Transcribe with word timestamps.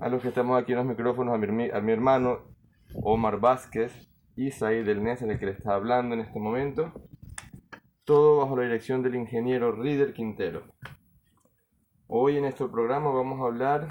a 0.00 0.08
los 0.08 0.22
que 0.22 0.28
estamos 0.28 0.60
aquí 0.60 0.72
en 0.72 0.78
los 0.78 0.86
micrófonos, 0.86 1.34
a 1.34 1.38
mi, 1.38 1.92
hermano 1.92 2.40
Omar 3.02 3.40
Vázquez 3.40 4.10
y 4.36 4.50
Said 4.50 4.84
del 4.84 5.02
NES, 5.02 5.22
el 5.22 5.38
que 5.38 5.46
le 5.46 5.52
está 5.52 5.74
hablando 5.74 6.14
en 6.14 6.20
este 6.20 6.38
momento. 6.38 6.92
Todo 8.04 8.38
bajo 8.38 8.56
la 8.56 8.64
dirección 8.64 9.02
del 9.02 9.16
ingeniero 9.16 9.72
Rider 9.72 10.12
Quintero. 10.12 10.64
Hoy 12.06 12.36
en 12.36 12.42
nuestro 12.42 12.70
programa 12.70 13.10
vamos 13.10 13.40
a 13.40 13.46
hablar 13.46 13.88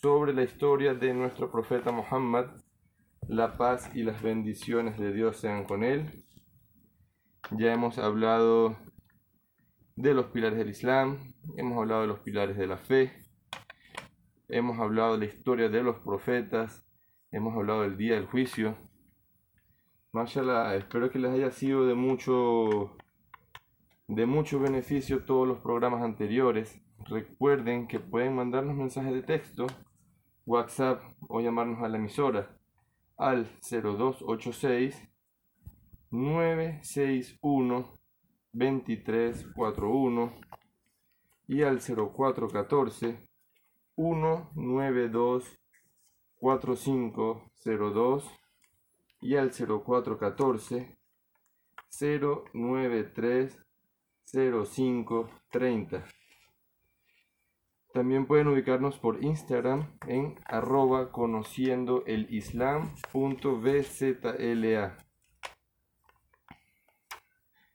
sobre 0.00 0.32
la 0.32 0.42
historia 0.42 0.94
de 0.94 1.12
nuestro 1.12 1.50
profeta 1.50 1.92
Muhammad. 1.92 2.46
La 3.28 3.58
paz 3.58 3.90
y 3.94 4.04
las 4.04 4.22
bendiciones 4.22 4.98
de 4.98 5.12
Dios 5.12 5.36
sean 5.36 5.64
con 5.64 5.84
él. 5.84 6.24
Ya 7.50 7.72
hemos 7.72 7.98
hablado 7.98 8.76
de 9.96 10.14
los 10.14 10.26
pilares 10.26 10.58
del 10.58 10.70
Islam, 10.70 11.34
hemos 11.56 11.76
hablado 11.78 12.02
de 12.02 12.06
los 12.06 12.20
pilares 12.20 12.56
de 12.56 12.66
la 12.66 12.78
fe, 12.78 13.12
hemos 14.48 14.78
hablado 14.78 15.12
de 15.12 15.26
la 15.26 15.32
historia 15.32 15.68
de 15.68 15.82
los 15.82 15.96
profetas, 15.98 16.84
hemos 17.30 17.54
hablado 17.54 17.82
del 17.82 17.96
día 17.96 18.14
del 18.14 18.26
juicio. 18.26 18.76
Mashallah, 20.12 20.74
espero 20.76 21.10
que 21.10 21.18
les 21.18 21.32
haya 21.32 21.50
sido 21.50 21.86
de 21.86 21.94
mucho 21.94 22.96
de 24.08 24.24
mucho 24.24 24.58
beneficio 24.58 25.24
todos 25.24 25.46
los 25.46 25.58
programas 25.58 26.02
anteriores. 26.02 26.80
Recuerden 27.08 27.86
que 27.86 28.00
pueden 28.00 28.34
mandarnos 28.34 28.74
mensajes 28.74 29.12
de 29.12 29.22
texto, 29.22 29.66
WhatsApp 30.46 31.02
o 31.28 31.40
llamarnos 31.40 31.82
a 31.82 31.88
la 31.88 31.98
emisora 31.98 32.56
al 33.18 33.46
0286 33.60 35.08
961 36.10 37.92
2341 38.52 40.32
y 41.48 41.62
al 41.62 41.80
0414 41.80 43.27
192 43.98 45.58
4502 46.38 48.30
y 49.20 49.34
al 49.36 49.50
0414 49.50 50.96
093 52.54 53.58
0530. 54.32 56.04
También 57.92 58.26
pueden 58.26 58.46
ubicarnos 58.48 58.98
por 58.98 59.24
Instagram 59.24 59.98
en 60.06 60.36
arroba 60.44 61.10
conociendo 61.10 62.04
el 62.06 62.32
islam.bzla. 62.32 62.98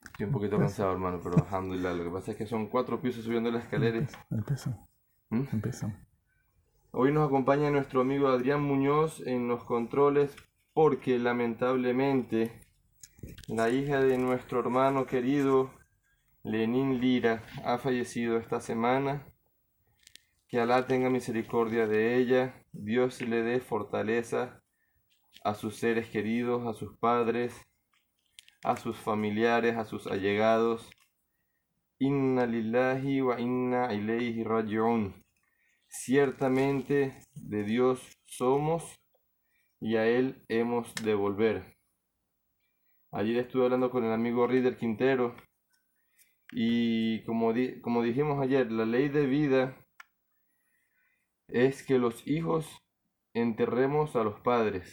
Estoy 0.05 0.25
un 0.27 0.31
poquito 0.31 0.57
cansado, 0.59 0.91
hermano, 0.93 1.19
pero 1.21 1.43
alhamdulillah. 1.43 1.93
Lo 1.93 2.03
que 2.03 2.11
pasa 2.11 2.31
es 2.31 2.37
que 2.37 2.45
son 2.45 2.67
cuatro 2.67 3.01
pisos 3.01 3.25
subiendo 3.25 3.49
las 3.51 3.63
escaleras. 3.63 4.13
Empezó. 4.29 4.69
¿Mm? 5.31 5.47
Empezó. 5.51 5.91
Hoy 6.95 7.11
nos 7.11 7.25
acompaña 7.25 7.71
nuestro 7.71 8.01
amigo 8.01 8.27
Adrián 8.27 8.61
Muñoz 8.61 9.19
en 9.25 9.47
los 9.47 9.63
controles 9.63 10.35
porque 10.73 11.17
lamentablemente 11.17 12.61
la 13.47 13.71
hija 13.71 13.99
de 13.99 14.19
nuestro 14.19 14.59
hermano 14.59 15.07
querido 15.07 15.73
Lenín 16.43 17.01
Lira 17.01 17.41
ha 17.65 17.79
fallecido 17.79 18.37
esta 18.37 18.61
semana. 18.61 19.25
Que 20.47 20.59
Alá 20.59 20.85
tenga 20.85 21.09
misericordia 21.09 21.87
de 21.87 22.15
ella, 22.17 22.63
Dios 22.73 23.21
le 23.21 23.41
dé 23.41 23.59
fortaleza 23.59 24.61
a 25.43 25.55
sus 25.55 25.77
seres 25.77 26.09
queridos, 26.09 26.67
a 26.67 26.75
sus 26.75 26.95
padres, 26.99 27.59
a 28.63 28.77
sus 28.77 28.97
familiares, 28.97 29.77
a 29.77 29.85
sus 29.85 30.05
allegados. 30.05 30.87
Inna 31.97 32.45
lillahi 32.45 33.19
wa 33.21 33.39
inna 33.39 33.91
ilayhi 33.91 34.43
raji'un. 34.43 35.22
Ciertamente 35.95 37.21
de 37.35 37.63
Dios 37.63 38.19
somos 38.25 38.99
y 39.79 39.95
a 39.95 40.07
Él 40.07 40.43
hemos 40.49 40.93
de 40.95 41.13
volver. 41.13 41.77
Ayer 43.11 43.37
estuve 43.37 43.65
hablando 43.65 43.91
con 43.91 44.03
el 44.03 44.11
amigo 44.11 44.47
Rider 44.47 44.75
Quintero 44.75 45.35
y 46.51 47.23
como, 47.25 47.53
como 47.83 48.01
dijimos 48.01 48.41
ayer, 48.41 48.71
la 48.71 48.85
ley 48.85 49.07
de 49.07 49.27
vida 49.27 49.77
es 51.47 51.83
que 51.83 51.99
los 51.99 52.27
hijos 52.27 52.67
enterremos 53.35 54.15
a 54.15 54.23
los 54.23 54.41
padres. 54.41 54.91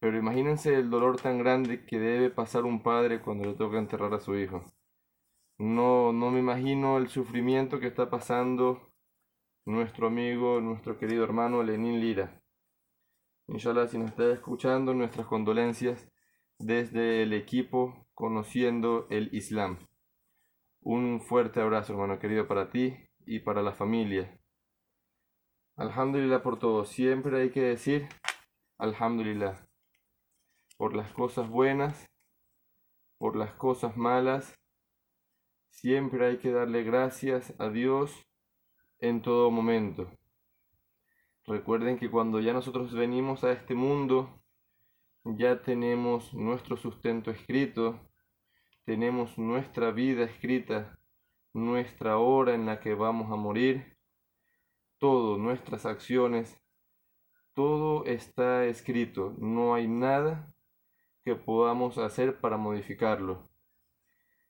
Pero 0.00 0.16
imagínense 0.18 0.74
el 0.74 0.88
dolor 0.88 1.20
tan 1.20 1.38
grande 1.38 1.84
que 1.84 1.98
debe 1.98 2.30
pasar 2.30 2.64
un 2.64 2.82
padre 2.82 3.20
cuando 3.20 3.44
le 3.44 3.54
toca 3.54 3.78
enterrar 3.78 4.14
a 4.14 4.20
su 4.20 4.34
hijo. 4.34 4.64
No, 5.58 6.14
no 6.14 6.30
me 6.30 6.40
imagino 6.40 6.96
el 6.96 7.08
sufrimiento 7.08 7.78
que 7.78 7.88
está 7.88 8.08
pasando 8.08 8.93
nuestro 9.66 10.08
amigo, 10.08 10.60
nuestro 10.60 10.98
querido 10.98 11.24
hermano 11.24 11.62
Lenín 11.62 12.00
Lira. 12.00 12.40
Inshallah, 13.48 13.88
si 13.88 13.98
nos 13.98 14.10
está 14.10 14.30
escuchando, 14.30 14.94
nuestras 14.94 15.26
condolencias 15.26 16.08
desde 16.58 17.22
el 17.22 17.32
equipo 17.32 18.06
Conociendo 18.14 19.08
el 19.10 19.34
Islam. 19.34 19.88
Un 20.80 21.20
fuerte 21.20 21.60
abrazo, 21.60 21.94
hermano 21.94 22.20
querido, 22.20 22.46
para 22.46 22.70
ti 22.70 22.94
y 23.26 23.40
para 23.40 23.60
la 23.60 23.72
familia. 23.72 24.38
Alhamdulillah 25.76 26.42
por 26.42 26.58
todo. 26.58 26.84
Siempre 26.84 27.42
hay 27.42 27.50
que 27.50 27.62
decir 27.62 28.08
Alhamdulillah 28.78 29.66
por 30.76 30.94
las 30.94 31.12
cosas 31.12 31.48
buenas, 31.48 32.06
por 33.18 33.34
las 33.34 33.52
cosas 33.54 33.96
malas. 33.96 34.54
Siempre 35.70 36.26
hay 36.26 36.38
que 36.38 36.52
darle 36.52 36.84
gracias 36.84 37.52
a 37.58 37.70
Dios 37.70 38.24
en 39.08 39.20
todo 39.20 39.50
momento. 39.50 40.10
Recuerden 41.46 41.98
que 41.98 42.10
cuando 42.10 42.40
ya 42.40 42.54
nosotros 42.54 42.94
venimos 42.94 43.44
a 43.44 43.52
este 43.52 43.74
mundo, 43.74 44.42
ya 45.24 45.60
tenemos 45.60 46.32
nuestro 46.32 46.78
sustento 46.78 47.30
escrito, 47.30 48.00
tenemos 48.84 49.36
nuestra 49.36 49.90
vida 49.90 50.24
escrita, 50.24 50.98
nuestra 51.52 52.16
hora 52.16 52.54
en 52.54 52.64
la 52.64 52.80
que 52.80 52.94
vamos 52.94 53.30
a 53.30 53.36
morir, 53.36 53.98
todo, 54.98 55.36
nuestras 55.36 55.84
acciones, 55.84 56.58
todo 57.52 58.06
está 58.06 58.64
escrito, 58.64 59.34
no 59.38 59.74
hay 59.74 59.86
nada 59.86 60.54
que 61.22 61.34
podamos 61.34 61.98
hacer 61.98 62.40
para 62.40 62.56
modificarlo. 62.56 63.50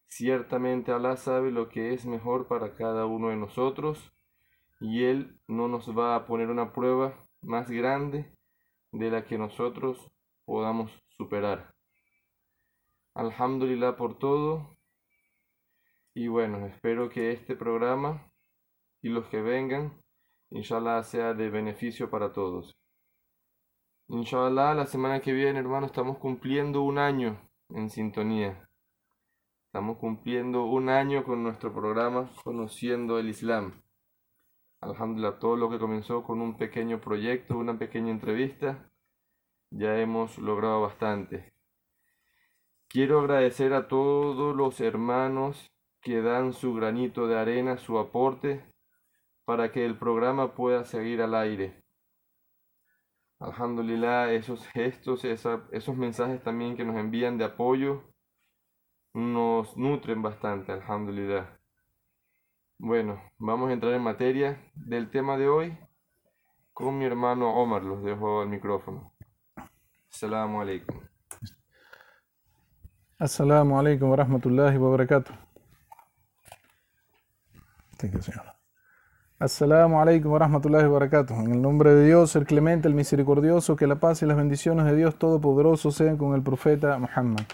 Ciertamente 0.06 0.92
Alá 0.92 1.16
sabe 1.16 1.50
lo 1.50 1.68
que 1.68 1.92
es 1.92 2.06
mejor 2.06 2.46
para 2.46 2.76
cada 2.76 3.04
uno 3.06 3.30
de 3.30 3.36
nosotros 3.36 4.13
y 4.84 5.04
Él 5.04 5.40
no 5.48 5.66
nos 5.66 5.96
va 5.96 6.14
a 6.14 6.26
poner 6.26 6.50
una 6.50 6.74
prueba 6.74 7.18
más 7.40 7.70
grande 7.70 8.30
de 8.92 9.10
la 9.10 9.24
que 9.24 9.38
nosotros 9.38 10.10
podamos 10.44 10.92
superar. 11.16 11.74
Alhamdulillah 13.14 13.96
por 13.96 14.18
todo 14.18 14.76
y 16.14 16.28
bueno, 16.28 16.66
espero 16.66 17.08
que 17.08 17.32
este 17.32 17.56
programa 17.56 18.30
y 19.00 19.08
los 19.08 19.26
que 19.28 19.40
vengan, 19.40 19.98
inshallah, 20.50 21.02
sea 21.02 21.32
de 21.32 21.48
beneficio 21.48 22.10
para 22.10 22.34
todos. 22.34 22.76
Inshallah, 24.08 24.74
la 24.74 24.84
semana 24.84 25.20
que 25.20 25.32
viene, 25.32 25.60
hermano, 25.60 25.86
estamos 25.86 26.18
cumpliendo 26.18 26.82
un 26.82 26.98
año 26.98 27.40
en 27.70 27.88
sintonía. 27.88 28.68
Estamos 29.68 29.96
cumpliendo 29.96 30.66
un 30.66 30.90
año 30.90 31.24
con 31.24 31.42
nuestro 31.42 31.72
programa 31.72 32.30
Conociendo 32.44 33.18
el 33.18 33.30
Islam. 33.30 33.83
Alhamdulillah, 34.84 35.38
todo 35.38 35.56
lo 35.56 35.70
que 35.70 35.78
comenzó 35.78 36.22
con 36.22 36.42
un 36.42 36.58
pequeño 36.58 37.00
proyecto, 37.00 37.56
una 37.56 37.78
pequeña 37.78 38.10
entrevista, 38.10 38.90
ya 39.70 39.98
hemos 39.98 40.36
logrado 40.38 40.82
bastante. 40.82 41.54
Quiero 42.88 43.20
agradecer 43.20 43.72
a 43.72 43.88
todos 43.88 44.54
los 44.54 44.80
hermanos 44.80 45.72
que 46.02 46.20
dan 46.20 46.52
su 46.52 46.74
granito 46.74 47.26
de 47.26 47.38
arena, 47.38 47.78
su 47.78 47.98
aporte, 47.98 48.62
para 49.46 49.72
que 49.72 49.86
el 49.86 49.96
programa 49.96 50.54
pueda 50.54 50.84
seguir 50.84 51.22
al 51.22 51.34
aire. 51.34 51.82
Alhamdulillah, 53.40 54.32
esos 54.32 54.66
gestos, 54.68 55.24
esos 55.24 55.96
mensajes 55.96 56.42
también 56.42 56.76
que 56.76 56.84
nos 56.84 56.96
envían 56.96 57.38
de 57.38 57.44
apoyo 57.44 58.04
nos 59.14 59.76
nutren 59.76 60.20
bastante, 60.22 60.72
alhamdulillah. 60.72 61.58
Bueno, 62.86 63.18
vamos 63.38 63.70
a 63.70 63.72
entrar 63.72 63.94
en 63.94 64.02
materia 64.02 64.60
del 64.74 65.10
tema 65.10 65.38
de 65.38 65.48
hoy 65.48 65.78
con 66.74 66.98
mi 66.98 67.06
hermano 67.06 67.54
Omar. 67.54 67.82
Los 67.82 68.04
dejo 68.04 68.42
al 68.42 68.48
micrófono. 68.50 69.10
Assalamu 70.12 70.60
alaikum. 70.60 71.00
Assalamu 73.18 73.78
alaikum 73.78 74.10
wa 74.10 74.16
rahmatullahi 74.16 74.76
wa 74.76 74.90
barakatuh. 74.90 75.32
Assalamu 79.38 79.98
alaikum 79.98 80.32
wa 80.32 80.40
rahmatullahi 80.40 80.84
wa 80.84 80.98
barakatuh. 80.98 81.32
En 81.40 81.52
el 81.52 81.62
nombre 81.62 81.94
de 81.94 82.04
Dios, 82.04 82.36
el 82.36 82.44
clemente, 82.44 82.86
el 82.86 82.92
misericordioso, 82.92 83.76
que 83.76 83.86
la 83.86 83.98
paz 83.98 84.20
y 84.20 84.26
las 84.26 84.36
bendiciones 84.36 84.84
de 84.84 84.94
Dios 84.94 85.18
Todopoderoso 85.18 85.90
sean 85.90 86.18
con 86.18 86.34
el 86.34 86.42
profeta 86.42 86.98
Muhammad. 86.98 87.46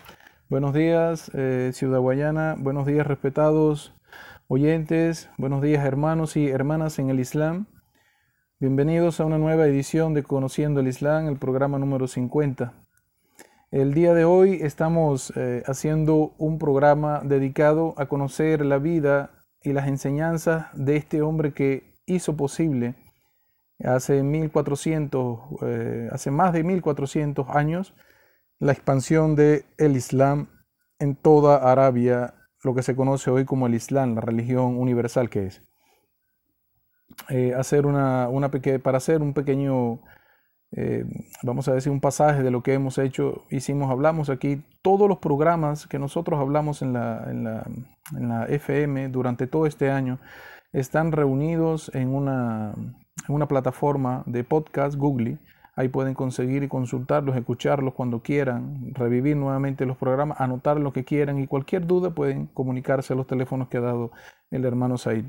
Buenos 0.49 0.75
días, 0.75 1.31
eh, 1.35 1.71
Ciudad 1.73 2.01
Guayana. 2.01 2.57
Buenos 2.59 2.85
días, 2.85 3.07
respetados 3.07 3.95
oyentes. 4.51 5.31
Buenos 5.39 5.63
días, 5.63 5.85
hermanos 5.85 6.37
y 6.37 6.49
hermanas 6.49 6.99
en 6.99 7.09
el 7.09 7.21
Islam. 7.21 7.67
Bienvenidos 8.59 9.21
a 9.21 9.25
una 9.25 9.39
nueva 9.39 9.65
edición 9.69 10.13
de 10.13 10.25
Conociendo 10.25 10.81
el 10.81 10.89
Islam, 10.89 11.29
el 11.29 11.39
programa 11.39 11.79
número 11.79 12.09
50. 12.09 12.73
El 13.71 13.95
día 13.95 14.13
de 14.13 14.25
hoy 14.25 14.59
estamos 14.61 15.33
eh, 15.37 15.63
haciendo 15.67 16.35
un 16.37 16.59
programa 16.59 17.21
dedicado 17.23 17.95
a 17.97 18.07
conocer 18.07 18.67
la 18.67 18.79
vida 18.79 19.31
y 19.63 19.73
las 19.73 19.87
enseñanzas 19.87 20.67
de 20.75 20.97
este 20.97 21.23
hombre 21.23 21.53
que 21.53 21.95
hizo 22.07 22.37
posible 22.37 22.97
hace 23.85 24.25
1400, 24.25 25.39
eh, 25.63 26.09
hace 26.11 26.33
más 26.33 26.53
de 26.53 26.65
1400 26.65 27.49
años 27.51 27.95
la 28.59 28.73
expansión 28.73 29.37
del 29.37 29.65
el 29.79 29.97
Islam 29.97 30.49
en 30.99 31.15
toda 31.15 31.71
Arabia, 31.71 32.35
lo 32.63 32.75
que 32.75 32.83
se 32.83 32.97
conoce 32.97 33.31
hoy 33.31 33.45
como 33.45 33.67
el 33.67 33.75
Islam, 33.75 34.15
la 34.15 34.21
religión 34.21 34.79
universal 34.79 35.31
que 35.31 35.47
es. 35.47 35.63
Eh, 37.29 37.55
hacer 37.55 37.87
una, 37.87 38.29
para 38.83 38.99
hacer 38.99 39.23
un 39.23 39.35
pequeño, 39.35 40.01
eh, 40.73 41.05
vamos 41.43 41.69
a 41.69 41.75
decir, 41.75 41.91
un 41.91 42.01
pasaje 42.01 42.43
de 42.43 42.51
lo 42.51 42.63
que 42.63 42.75
hemos 42.75 42.99
hecho, 42.99 43.45
hicimos, 43.51 43.91
hablamos 43.91 44.31
aquí, 44.31 44.63
todos 44.83 45.09
los 45.09 45.19
programas 45.19 45.87
que 45.87 45.99
nosotros 45.99 46.39
hablamos 46.41 46.83
en 46.83 46.93
la, 46.93 47.25
en 47.29 47.45
la, 47.45 47.67
en 48.17 48.29
la 48.29 48.45
FM 48.47 49.09
durante 49.09 49.47
todo 49.47 49.67
este 49.67 49.91
año 49.91 50.19
están 50.73 51.13
reunidos 51.13 51.91
en 51.95 52.15
una, 52.15 52.75
en 53.29 53.35
una 53.35 53.49
plataforma 53.49 54.23
de 54.27 54.45
podcast 54.45 54.97
Google 54.97 55.39
Ahí 55.81 55.89
pueden 55.89 56.13
conseguir 56.13 56.63
y 56.63 56.69
consultarlos, 56.69 57.35
escucharlos 57.39 57.95
cuando 57.95 58.21
quieran, 58.21 58.95
revivir 58.95 59.35
nuevamente 59.35 59.87
los 59.87 59.97
programas, 59.97 60.39
anotar 60.39 60.79
lo 60.79 60.93
que 60.93 61.07
quieran 61.07 61.39
y 61.39 61.47
cualquier 61.47 61.87
duda 61.87 62.11
pueden 62.11 62.49
comunicarse 62.49 63.15
a 63.15 63.17
los 63.17 63.27
teléfonos 63.27 63.69
que 63.69 63.79
ha 63.79 63.81
dado 63.81 64.13
el 64.51 64.67
hermano 64.67 64.99
Said. 64.99 65.25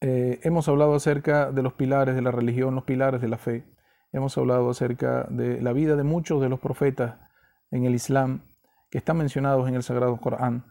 Eh, 0.00 0.40
hemos 0.42 0.68
hablado 0.68 0.96
acerca 0.96 1.52
de 1.52 1.62
los 1.62 1.74
pilares 1.74 2.16
de 2.16 2.22
la 2.22 2.32
religión, 2.32 2.74
los 2.74 2.82
pilares 2.82 3.20
de 3.20 3.28
la 3.28 3.38
fe. 3.38 3.62
Hemos 4.10 4.36
hablado 4.36 4.68
acerca 4.68 5.28
de 5.30 5.62
la 5.62 5.72
vida 5.72 5.94
de 5.94 6.02
muchos 6.02 6.40
de 6.40 6.48
los 6.48 6.58
profetas 6.58 7.20
en 7.70 7.84
el 7.84 7.94
Islam 7.94 8.40
que 8.90 8.98
están 8.98 9.18
mencionados 9.18 9.68
en 9.68 9.76
el 9.76 9.84
Sagrado 9.84 10.16
Corán. 10.16 10.64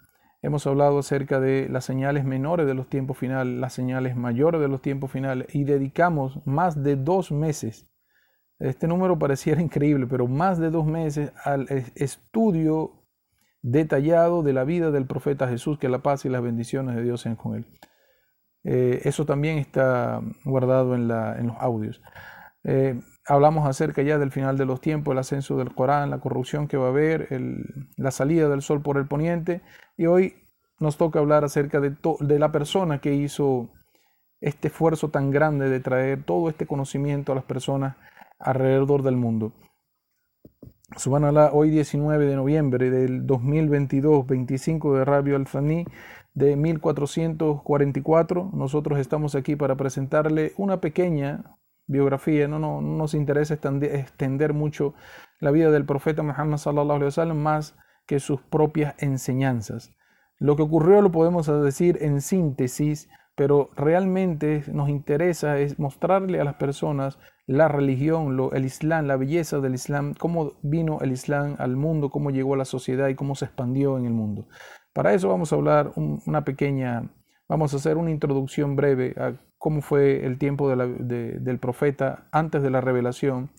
Hemos 0.45 0.67
hablado 0.67 0.99
acerca 0.99 1.39
de 1.39 1.67
las 1.69 1.85
señales 1.85 2.23
menores 2.23 2.67
de 2.67 2.75
los 2.75 2.87
tiempos 2.87 3.17
finales, 3.17 3.57
las 3.57 3.73
señales 3.73 4.15
mayores 4.15 4.61
de 4.61 4.67
los 4.67 4.79
tiempos 4.79 5.09
finales 5.09 5.47
y 5.55 5.63
dedicamos 5.63 6.39
más 6.45 6.83
de 6.83 6.95
dos 6.95 7.31
meses. 7.31 7.89
Este 8.59 8.87
número 8.87 9.17
pareciera 9.17 9.59
increíble, 9.63 10.05
pero 10.05 10.27
más 10.27 10.59
de 10.59 10.69
dos 10.69 10.85
meses 10.85 11.33
al 11.43 11.65
estudio 11.95 12.91
detallado 13.63 14.43
de 14.43 14.53
la 14.53 14.65
vida 14.65 14.91
del 14.91 15.07
profeta 15.07 15.47
Jesús, 15.47 15.79
que 15.79 15.89
la 15.89 16.03
paz 16.03 16.25
y 16.25 16.29
las 16.29 16.43
bendiciones 16.43 16.95
de 16.95 17.01
Dios 17.01 17.21
sean 17.21 17.37
con 17.37 17.55
él. 17.55 17.65
Eh, 18.63 19.01
eso 19.05 19.25
también 19.25 19.57
está 19.57 20.21
guardado 20.43 20.93
en, 20.93 21.07
los 21.07 21.57
audios. 21.59 22.03
Eh, 22.63 22.99
hablamos 23.27 23.67
acerca 23.67 24.01
ya 24.01 24.17
del 24.17 24.31
final 24.31 24.57
de 24.57 24.65
los 24.65 24.81
tiempos, 24.81 25.11
el 25.11 25.19
ascenso 25.19 25.57
del 25.57 25.73
Corán, 25.73 26.09
la 26.09 26.19
corrupción 26.19 26.67
que 26.67 26.77
va 26.77 26.87
a 26.87 26.89
haber, 26.89 27.27
la 27.97 28.11
salida 28.11 28.49
del 28.49 28.61
sol 28.61 28.81
por 28.81 28.97
el 28.97 29.07
poniente. 29.07 29.61
Y 29.97 30.05
hoy 30.05 30.35
nos 30.79 30.97
toca 30.97 31.19
hablar 31.19 31.43
acerca 31.43 31.79
de, 31.79 31.95
de 32.19 32.39
la 32.39 32.51
persona 32.51 32.99
que 32.99 33.13
hizo 33.15 33.69
este 34.41 34.67
esfuerzo 34.67 35.09
tan 35.09 35.31
grande 35.31 35.69
de 35.69 35.79
traer 35.79 36.23
todo 36.23 36.49
este 36.49 36.67
conocimiento 36.67 37.31
a 37.31 37.35
las 37.35 37.45
personas 37.45 37.95
alrededor 38.39 39.01
del 39.01 39.15
mundo. 39.15 39.53
Subhanallah, 40.97 41.49
hoy 41.51 41.71
19 41.71 42.25
de 42.25 42.35
noviembre 42.35 42.91
del 42.91 43.25
2022, 43.25 44.27
25 44.27 44.97
de 44.97 45.05
Rabio 45.05 45.35
Al-Thani 45.35 45.85
de 46.35 46.55
1444, 46.55 48.51
nosotros 48.53 48.99
estamos 48.99 49.35
aquí 49.35 49.55
para 49.55 49.75
presentarle 49.75 50.53
una 50.57 50.81
pequeña 50.81 51.57
biografía, 51.87 52.47
no, 52.47 52.59
no, 52.59 52.81
nos 52.81 53.13
interesa 53.13 53.53
extender 53.55 54.53
mucho 54.53 54.93
la 55.39 55.51
vida 55.51 55.71
del 55.71 55.85
profeta 55.85 56.23
Muhammad 56.23 56.57
sallallahu 56.57 56.95
alaihi 56.95 57.05
wasallam 57.05 57.37
más 57.37 57.75
que 58.05 58.19
sus 58.19 58.41
propias 58.41 58.95
enseñanzas. 58.99 59.91
Lo 60.37 60.55
que 60.55 60.63
ocurrió 60.63 61.01
lo 61.01 61.11
podemos 61.11 61.47
decir 61.63 61.97
en 62.01 62.21
síntesis, 62.21 63.09
pero 63.35 63.69
realmente 63.75 64.63
nos 64.71 64.89
interesa 64.89 65.59
es 65.59 65.79
mostrarle 65.79 66.39
a 66.39 66.43
las 66.43 66.55
personas 66.55 67.17
la 67.47 67.67
religión, 67.67 68.37
el 68.53 68.65
Islam, 68.65 69.05
la 69.05 69.17
belleza 69.17 69.59
del 69.59 69.75
Islam, 69.75 70.13
cómo 70.17 70.53
vino 70.63 70.99
el 71.01 71.11
Islam 71.11 71.55
al 71.59 71.75
mundo, 71.75 72.09
cómo 72.09 72.31
llegó 72.31 72.55
a 72.55 72.57
la 72.57 72.65
sociedad 72.65 73.07
y 73.07 73.15
cómo 73.15 73.35
se 73.35 73.45
expandió 73.45 73.97
en 73.97 74.05
el 74.05 74.13
mundo. 74.13 74.47
Para 74.93 75.13
eso 75.13 75.29
vamos 75.29 75.51
a 75.51 75.55
hablar 75.55 75.91
una 75.95 76.43
pequeña, 76.43 77.11
vamos 77.47 77.73
a 77.73 77.77
hacer 77.77 77.97
una 77.97 78.11
introducción 78.11 78.75
breve 78.75 79.13
a 79.17 79.33
cómo 79.65 79.81
fue 79.81 80.23
el 80.27 80.37
tiempo 80.37 80.69
del 80.69 81.59
profeta 81.59 82.27
antes 82.31 82.61
de 82.61 82.69
la 82.69 82.81
revelación 82.81 83.49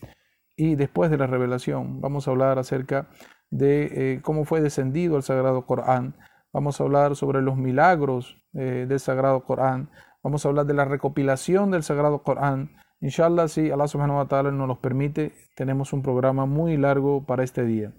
y 0.56 0.76
después 0.76 1.10
de 1.10 1.18
la 1.18 1.26
revelación. 1.26 2.00
Vamos 2.00 2.28
a 2.28 2.30
hablar 2.30 2.60
acerca 2.60 3.08
de 3.50 3.86
eh, 3.90 4.20
cómo 4.22 4.44
fue 4.44 4.60
descendido 4.60 5.16
el 5.16 5.24
Sagrado 5.24 5.66
Corán. 5.66 6.14
Vamos 6.52 6.80
a 6.80 6.84
hablar 6.84 7.16
sobre 7.16 7.42
los 7.42 7.56
milagros 7.56 8.40
eh, 8.54 8.86
del 8.88 9.00
Sagrado 9.00 9.42
Corán. 9.42 9.90
Vamos 10.22 10.46
a 10.46 10.48
hablar 10.48 10.66
de 10.66 10.74
la 10.74 10.84
recopilación 10.84 11.72
del 11.72 11.82
Sagrado 11.82 12.22
Corán. 12.22 12.76
Inshallah, 13.00 13.48
si 13.48 13.72
Allah 13.72 13.88
subhanahu 13.88 14.18
wa 14.18 14.28
ta'ala 14.28 14.52
nos 14.52 14.68
los 14.68 14.78
permite, 14.78 15.32
tenemos 15.56 15.92
un 15.92 16.02
programa 16.02 16.46
muy 16.46 16.76
largo 16.76 17.26
para 17.26 17.42
este 17.42 17.64
día. 17.64 17.92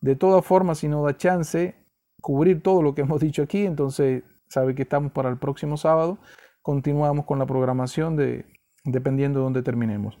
De 0.00 0.16
todas 0.16 0.44
formas, 0.44 0.78
si 0.78 0.88
nos 0.88 1.04
da 1.04 1.16
chance 1.16 1.76
cubrir 2.20 2.60
todo 2.60 2.82
lo 2.82 2.96
que 2.96 3.02
hemos 3.02 3.20
dicho 3.20 3.44
aquí, 3.44 3.64
entonces 3.64 4.24
sabe 4.48 4.74
que 4.74 4.82
estamos 4.82 5.12
para 5.12 5.28
el 5.28 5.38
próximo 5.38 5.76
sábado 5.76 6.18
continuamos 6.62 7.26
con 7.26 7.38
la 7.38 7.46
programación 7.46 8.16
de, 8.16 8.46
dependiendo 8.84 9.40
de 9.40 9.44
dónde 9.44 9.62
terminemos. 9.62 10.18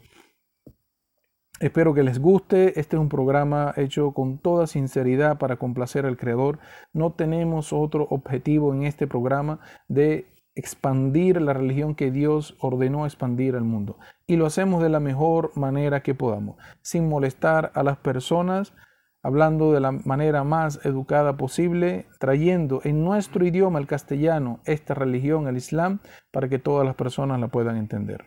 Espero 1.60 1.94
que 1.94 2.02
les 2.02 2.18
guste. 2.18 2.80
Este 2.80 2.96
es 2.96 3.00
un 3.00 3.08
programa 3.08 3.72
hecho 3.76 4.12
con 4.12 4.38
toda 4.38 4.66
sinceridad 4.66 5.38
para 5.38 5.56
complacer 5.56 6.06
al 6.06 6.16
Creador. 6.16 6.58
No 6.92 7.12
tenemos 7.12 7.72
otro 7.72 8.08
objetivo 8.10 8.74
en 8.74 8.82
este 8.82 9.06
programa 9.06 9.60
de 9.86 10.26
expandir 10.54 11.40
la 11.40 11.52
religión 11.52 11.94
que 11.94 12.10
Dios 12.10 12.56
ordenó 12.58 13.06
expandir 13.06 13.54
al 13.54 13.62
mundo. 13.62 13.96
Y 14.26 14.36
lo 14.36 14.46
hacemos 14.46 14.82
de 14.82 14.88
la 14.88 15.00
mejor 15.00 15.52
manera 15.54 16.02
que 16.02 16.14
podamos, 16.14 16.56
sin 16.82 17.08
molestar 17.08 17.70
a 17.74 17.82
las 17.82 17.96
personas 17.98 18.74
hablando 19.22 19.72
de 19.72 19.80
la 19.80 19.92
manera 19.92 20.44
más 20.44 20.84
educada 20.84 21.36
posible, 21.36 22.06
trayendo 22.18 22.80
en 22.84 23.04
nuestro 23.04 23.46
idioma, 23.46 23.78
el 23.78 23.86
castellano, 23.86 24.60
esta 24.64 24.94
religión, 24.94 25.46
el 25.46 25.56
Islam, 25.56 26.00
para 26.32 26.48
que 26.48 26.58
todas 26.58 26.84
las 26.84 26.96
personas 26.96 27.40
la 27.40 27.48
puedan 27.48 27.76
entender. 27.76 28.24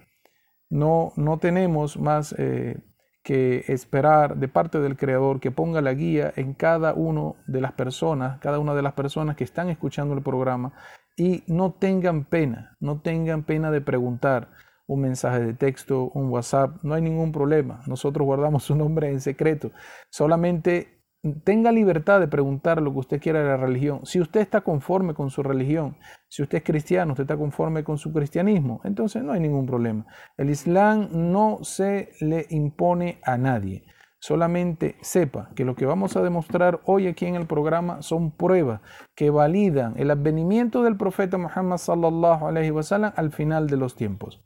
No, 0.69 1.11
no 1.15 1.37
tenemos 1.37 1.97
más 1.97 2.33
eh, 2.37 2.77
que 3.23 3.65
esperar 3.67 4.37
de 4.37 4.47
parte 4.47 4.79
del 4.79 4.97
Creador 4.97 5.39
que 5.39 5.51
ponga 5.51 5.81
la 5.81 5.93
guía 5.93 6.31
en 6.35 6.53
cada 6.53 6.93
una 6.93 7.33
de 7.47 7.59
las 7.59 7.73
personas, 7.73 8.39
cada 8.39 8.59
una 8.59 8.73
de 8.73 8.81
las 8.81 8.93
personas 8.93 9.35
que 9.35 9.43
están 9.43 9.69
escuchando 9.69 10.13
el 10.13 10.21
programa 10.21 10.73
y 11.17 11.43
no 11.47 11.73
tengan 11.73 12.25
pena, 12.25 12.77
no 12.79 13.01
tengan 13.01 13.43
pena 13.43 13.71
de 13.71 13.81
preguntar 13.81 14.49
un 14.87 15.01
mensaje 15.01 15.39
de 15.39 15.53
texto, 15.53 16.11
un 16.13 16.29
WhatsApp, 16.29 16.83
no 16.83 16.93
hay 16.93 17.01
ningún 17.01 17.31
problema. 17.31 17.81
Nosotros 17.87 18.25
guardamos 18.25 18.63
su 18.63 18.75
nombre 18.75 19.09
en 19.09 19.21
secreto. 19.21 19.71
Solamente 20.09 20.95
tenga 21.43 21.71
libertad 21.71 22.19
de 22.19 22.27
preguntar 22.27 22.81
lo 22.81 22.91
que 22.91 22.99
usted 22.99 23.21
quiera 23.21 23.39
de 23.39 23.47
la 23.47 23.57
religión. 23.57 24.01
Si 24.05 24.19
usted 24.19 24.41
está 24.41 24.61
conforme 24.61 25.13
con 25.13 25.29
su 25.29 25.41
religión, 25.41 25.97
si 26.27 26.43
usted 26.43 26.59
es 26.59 26.63
cristiano, 26.63 27.13
usted 27.13 27.23
está 27.23 27.37
conforme 27.37 27.83
con 27.83 27.97
su 27.97 28.13
cristianismo, 28.13 28.81
entonces 28.83 29.23
no 29.23 29.31
hay 29.31 29.39
ningún 29.39 29.65
problema. 29.65 30.05
El 30.37 30.49
Islam 30.49 31.09
no 31.11 31.59
se 31.63 32.09
le 32.19 32.45
impone 32.49 33.19
a 33.23 33.37
nadie. 33.37 33.85
Solamente 34.19 34.95
sepa 35.01 35.49
que 35.55 35.65
lo 35.65 35.75
que 35.75 35.85
vamos 35.85 36.15
a 36.15 36.23
demostrar 36.23 36.81
hoy 36.85 37.07
aquí 37.07 37.25
en 37.25 37.35
el 37.35 37.45
programa 37.45 38.01
son 38.01 38.31
pruebas 38.31 38.81
que 39.15 39.29
validan 39.29 39.93
el 39.97 40.09
advenimiento 40.09 40.83
del 40.83 40.97
profeta 40.97 41.37
Muhammad 41.37 41.77
sallallahu 41.77 42.47
alaihi 42.47 42.71
wasallam 42.71 43.13
al 43.15 43.31
final 43.31 43.67
de 43.67 43.77
los 43.77 43.95
tiempos. 43.95 44.43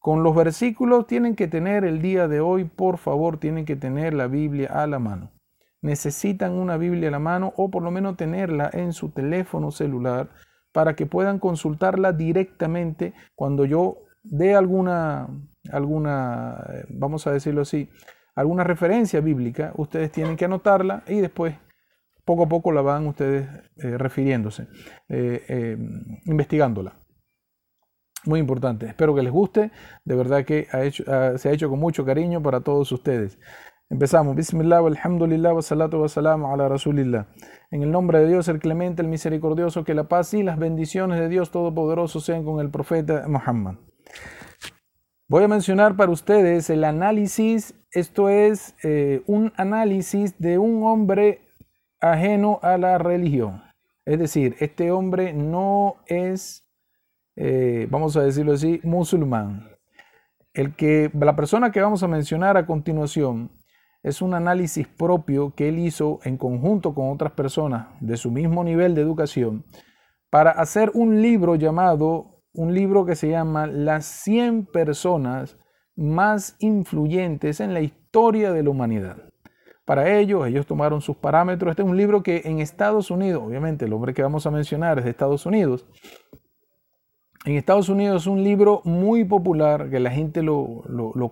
Con 0.00 0.22
los 0.22 0.34
versículos 0.34 1.06
tienen 1.06 1.36
que 1.36 1.46
tener 1.46 1.84
el 1.84 2.00
día 2.00 2.26
de 2.26 2.40
hoy, 2.40 2.64
por 2.64 2.96
favor, 2.96 3.38
tienen 3.38 3.66
que 3.66 3.76
tener 3.76 4.14
la 4.14 4.28
Biblia 4.28 4.70
a 4.72 4.86
la 4.86 4.98
mano. 4.98 5.30
Necesitan 5.82 6.52
una 6.52 6.78
Biblia 6.78 7.08
a 7.08 7.12
la 7.12 7.18
mano 7.18 7.52
o 7.56 7.70
por 7.70 7.82
lo 7.82 7.90
menos 7.90 8.16
tenerla 8.16 8.70
en 8.72 8.94
su 8.94 9.10
teléfono 9.10 9.70
celular 9.70 10.30
para 10.72 10.96
que 10.96 11.04
puedan 11.04 11.38
consultarla 11.38 12.12
directamente 12.12 13.12
cuando 13.34 13.66
yo 13.66 13.98
dé 14.22 14.54
alguna, 14.54 15.28
alguna, 15.70 16.64
vamos 16.88 17.26
a 17.26 17.32
decirlo 17.32 17.60
así, 17.60 17.90
alguna 18.34 18.64
referencia 18.64 19.20
bíblica, 19.20 19.72
ustedes 19.76 20.10
tienen 20.12 20.38
que 20.38 20.46
anotarla 20.46 21.02
y 21.08 21.20
después 21.20 21.56
poco 22.24 22.44
a 22.44 22.48
poco 22.48 22.72
la 22.72 22.80
van 22.80 23.06
ustedes 23.06 23.46
eh, 23.76 23.98
refiriéndose, 23.98 24.66
eh, 25.10 25.44
eh, 25.46 25.78
investigándola. 26.24 26.99
Muy 28.26 28.40
importante. 28.40 28.86
Espero 28.86 29.14
que 29.14 29.22
les 29.22 29.32
guste. 29.32 29.70
De 30.04 30.14
verdad 30.14 30.44
que 30.44 30.66
se 31.36 31.48
ha 31.48 31.52
hecho 31.52 31.70
con 31.70 31.78
mucho 31.78 32.04
cariño 32.04 32.42
para 32.42 32.60
todos 32.60 32.92
ustedes. 32.92 33.38
Empezamos. 33.88 34.36
Bismillah, 34.36 34.78
alhamdulillah, 34.78 35.52
wa 35.52 35.62
salatu 35.62 36.02
wa 36.02 36.08
salamu 36.08 36.52
ala 36.52 36.68
rasulillah. 36.68 37.26
En 37.72 37.82
el 37.82 37.90
nombre 37.90 38.20
de 38.20 38.28
Dios, 38.28 38.46
el 38.48 38.60
clemente, 38.60 39.02
el 39.02 39.08
misericordioso, 39.08 39.82
que 39.82 39.94
la 39.94 40.04
paz 40.04 40.32
y 40.34 40.44
las 40.44 40.58
bendiciones 40.58 41.18
de 41.18 41.28
Dios 41.28 41.50
Todopoderoso 41.50 42.20
sean 42.20 42.44
con 42.44 42.60
el 42.60 42.70
profeta 42.70 43.26
Muhammad. 43.26 43.74
Voy 45.26 45.44
a 45.44 45.48
mencionar 45.48 45.96
para 45.96 46.10
ustedes 46.10 46.70
el 46.70 46.84
análisis, 46.84 47.74
esto 47.92 48.28
es 48.28 48.74
eh, 48.82 49.22
un 49.26 49.52
análisis 49.56 50.38
de 50.38 50.58
un 50.58 50.82
hombre 50.84 51.40
ajeno 52.00 52.58
a 52.62 52.78
la 52.78 52.98
religión. 52.98 53.62
Es 54.04 54.18
decir, 54.18 54.56
este 54.58 54.90
hombre 54.90 55.32
no 55.32 55.96
es, 56.06 56.64
eh, 57.42 57.88
vamos 57.90 58.18
a 58.18 58.22
decirlo 58.22 58.52
así, 58.52 58.80
musulmán. 58.82 59.66
El 60.52 60.76
que, 60.76 61.10
la 61.14 61.34
persona 61.34 61.72
que 61.72 61.80
vamos 61.80 62.02
a 62.02 62.08
mencionar 62.08 62.58
a 62.58 62.66
continuación 62.66 63.50
es 64.02 64.20
un 64.20 64.34
análisis 64.34 64.86
propio 64.86 65.54
que 65.54 65.70
él 65.70 65.78
hizo 65.78 66.18
en 66.24 66.36
conjunto 66.36 66.94
con 66.94 67.08
otras 67.08 67.32
personas 67.32 67.88
de 68.00 68.18
su 68.18 68.30
mismo 68.30 68.62
nivel 68.62 68.94
de 68.94 69.00
educación 69.00 69.64
para 70.28 70.50
hacer 70.50 70.90
un 70.92 71.22
libro 71.22 71.54
llamado 71.54 72.42
un 72.52 72.74
libro 72.74 73.06
que 73.06 73.16
se 73.16 73.30
llama 73.30 73.66
Las 73.66 74.04
100 74.04 74.66
personas 74.66 75.56
más 75.96 76.56
influyentes 76.58 77.60
en 77.60 77.72
la 77.72 77.80
historia 77.80 78.52
de 78.52 78.62
la 78.64 78.70
humanidad. 78.70 79.16
Para 79.86 80.18
ello, 80.18 80.44
ellos 80.44 80.66
tomaron 80.66 81.00
sus 81.00 81.16
parámetros. 81.16 81.70
Este 81.70 81.82
es 81.82 81.88
un 81.88 81.96
libro 81.96 82.22
que 82.22 82.42
en 82.44 82.60
Estados 82.60 83.10
Unidos, 83.10 83.42
obviamente 83.46 83.86
el 83.86 83.92
hombre 83.94 84.12
que 84.12 84.22
vamos 84.22 84.46
a 84.46 84.50
mencionar 84.50 84.98
es 84.98 85.04
de 85.04 85.10
Estados 85.10 85.46
Unidos. 85.46 85.86
En 87.44 87.56
Estados 87.56 87.88
Unidos 87.88 88.22
es 88.22 88.26
un 88.26 88.44
libro 88.44 88.82
muy 88.84 89.24
popular 89.24 89.88
que 89.90 90.00
la 90.00 90.10
gente 90.10 90.42
lo, 90.42 90.82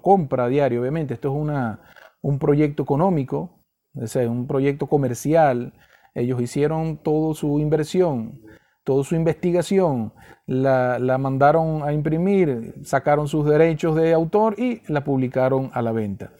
compra 0.02 0.44
a 0.44 0.48
diario, 0.48 0.80
obviamente. 0.80 1.14
Esto 1.14 1.28
es 1.28 1.34
una, 1.34 1.80
un 2.22 2.38
proyecto 2.38 2.82
económico, 2.82 3.62
es 3.94 4.16
un 4.16 4.46
proyecto 4.46 4.86
comercial. 4.86 5.74
Ellos 6.14 6.40
hicieron 6.40 6.96
toda 6.98 7.34
su 7.34 7.58
inversión 7.60 8.40
toda 8.88 9.04
su 9.04 9.16
investigación, 9.16 10.14
la, 10.46 11.18
mandaron 11.18 11.82
a 11.86 11.92
imprimir, 11.92 12.72
sacaron 12.84 13.28
sus 13.28 13.44
derechos 13.44 13.94
de 13.94 14.14
autor 14.14 14.58
y 14.58 14.80
la 14.90 15.04
publicaron 15.04 15.70
a 15.74 15.82
la 15.82 15.92
venta. 15.92 16.32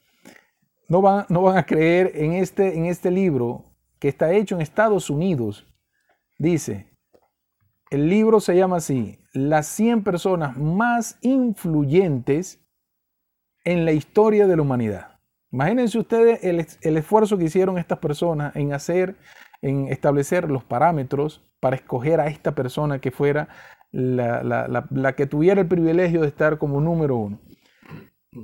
No 0.89 1.03
van, 1.03 1.27
no 1.29 1.43
van 1.43 1.59
a 1.59 1.67
creer 1.67 2.13
en 2.15 2.33
este, 2.33 2.75
en 2.75 2.87
este 2.87 3.11
libro 3.11 3.67
que 3.99 4.09
está 4.09 4.33
hecho 4.33 4.55
en 4.55 4.63
Estados 4.63 5.11
Unidos. 5.11 5.67
Dice, 6.39 6.88
el 7.91 8.09
libro 8.09 8.41
se 8.41 8.57
llama 8.57 8.77
así, 8.77 9.19
las 9.33 9.67
100 9.69 10.05
personas 10.05 10.57
más 10.57 11.19
influyentes 11.23 12.61
en 13.65 13.85
la 13.85 13.93
historia 13.93 14.47
de 14.47 14.57
la 14.57 14.63
humanidad. 14.63 15.19
Imagínense 15.51 15.99
ustedes 15.99 16.45
el, 16.45 16.97
esfuerzo 16.97 17.39
que 17.39 17.45
hicieron 17.45 17.79
estas 17.79 17.99
personas 17.99 18.55
en 18.55 18.75
hacer, 18.75 19.17
en 19.63 19.89
establecer 19.89 20.51
los 20.51 20.65
parámetros 20.65 21.43
para 21.61 21.77
escoger 21.77 22.21
a 22.21 22.27
esta 22.27 22.55
persona 22.55 23.01
que 23.01 23.11
fuera 23.11 23.49
la, 23.91 25.15
que 25.17 25.27
tuviera 25.27 25.63
el 25.63 25.69
privilegio 25.69 26.21
de 26.21 26.29
estar 26.29 26.59
como 26.59 26.81
número 26.81 27.17
uno. 27.17 27.39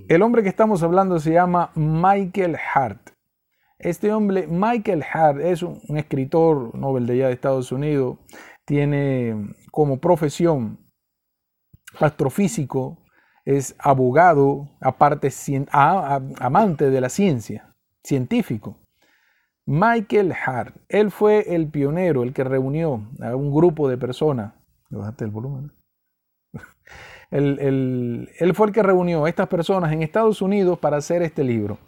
El 0.08 0.22
hombre 0.22 0.42
que 0.42 0.48
estamos 0.48 0.82
hablando 0.82 1.18
se 1.18 1.32
llama 1.32 1.70
Michael 1.74 2.56
Hart. 2.74 3.10
Este 3.78 4.12
hombre, 4.12 4.46
Michael 4.46 5.04
Hart, 5.12 5.40
es 5.40 5.62
un, 5.62 5.80
escritor 5.96 6.74
Nobel 6.74 7.06
de 7.06 7.14
allá 7.14 7.26
de 7.26 7.34
Estados 7.34 7.70
Unidos, 7.70 8.16
tiene 8.64 9.54
como 9.70 9.98
profesión 9.98 10.78
astrofísico, 12.00 12.98
es 13.44 13.76
abogado, 13.78 14.70
aparte 14.80 15.30
amante 15.70 16.90
de 16.90 17.00
la 17.00 17.08
ciencia, 17.08 17.74
científico. 18.02 18.78
Michael 19.66 20.32
Hart, 20.32 20.76
él 20.88 21.10
fue 21.10 21.54
el 21.54 21.68
pionero, 21.68 22.22
el 22.22 22.32
que 22.32 22.44
reunió 22.44 23.08
a 23.20 23.34
un 23.34 23.54
grupo 23.54 23.88
de 23.88 23.98
personas. 23.98 24.54
Bajaste 24.90 25.24
el 25.24 25.30
volumen. 25.30 25.72
él 27.30 28.52
fue 28.54 28.66
el 28.68 28.72
que 28.72 28.82
reunió 28.82 29.24
a 29.24 29.28
estas 29.28 29.48
personas 29.48 29.92
en 29.92 30.02
Estados 30.02 30.42
Unidos 30.42 30.78
para 30.78 30.98
hacer 30.98 31.22
este 31.22 31.44
libro. 31.44 31.78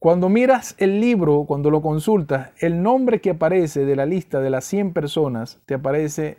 Cuando 0.00 0.30
miras 0.30 0.74
el 0.78 0.98
libro, 0.98 1.44
cuando 1.46 1.70
lo 1.70 1.82
consultas, 1.82 2.52
el 2.58 2.82
nombre 2.82 3.20
que 3.20 3.30
aparece 3.30 3.84
de 3.84 3.94
la 3.94 4.06
lista 4.06 4.40
de 4.40 4.48
las 4.48 4.64
100 4.64 4.94
personas, 4.94 5.60
te 5.66 5.74
aparece 5.74 6.38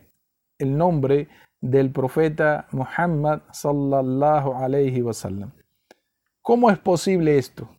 el 0.58 0.78
nombre 0.78 1.28
del 1.62 1.92
profeta 1.92 2.68
Muhammad 2.72 3.42
sallallahu 3.52 4.56
alayhi 4.56 5.04
wasallam. 5.04 5.52
¿Cómo 6.42 6.72
es 6.72 6.80
posible 6.80 7.38
esto? 7.38 7.70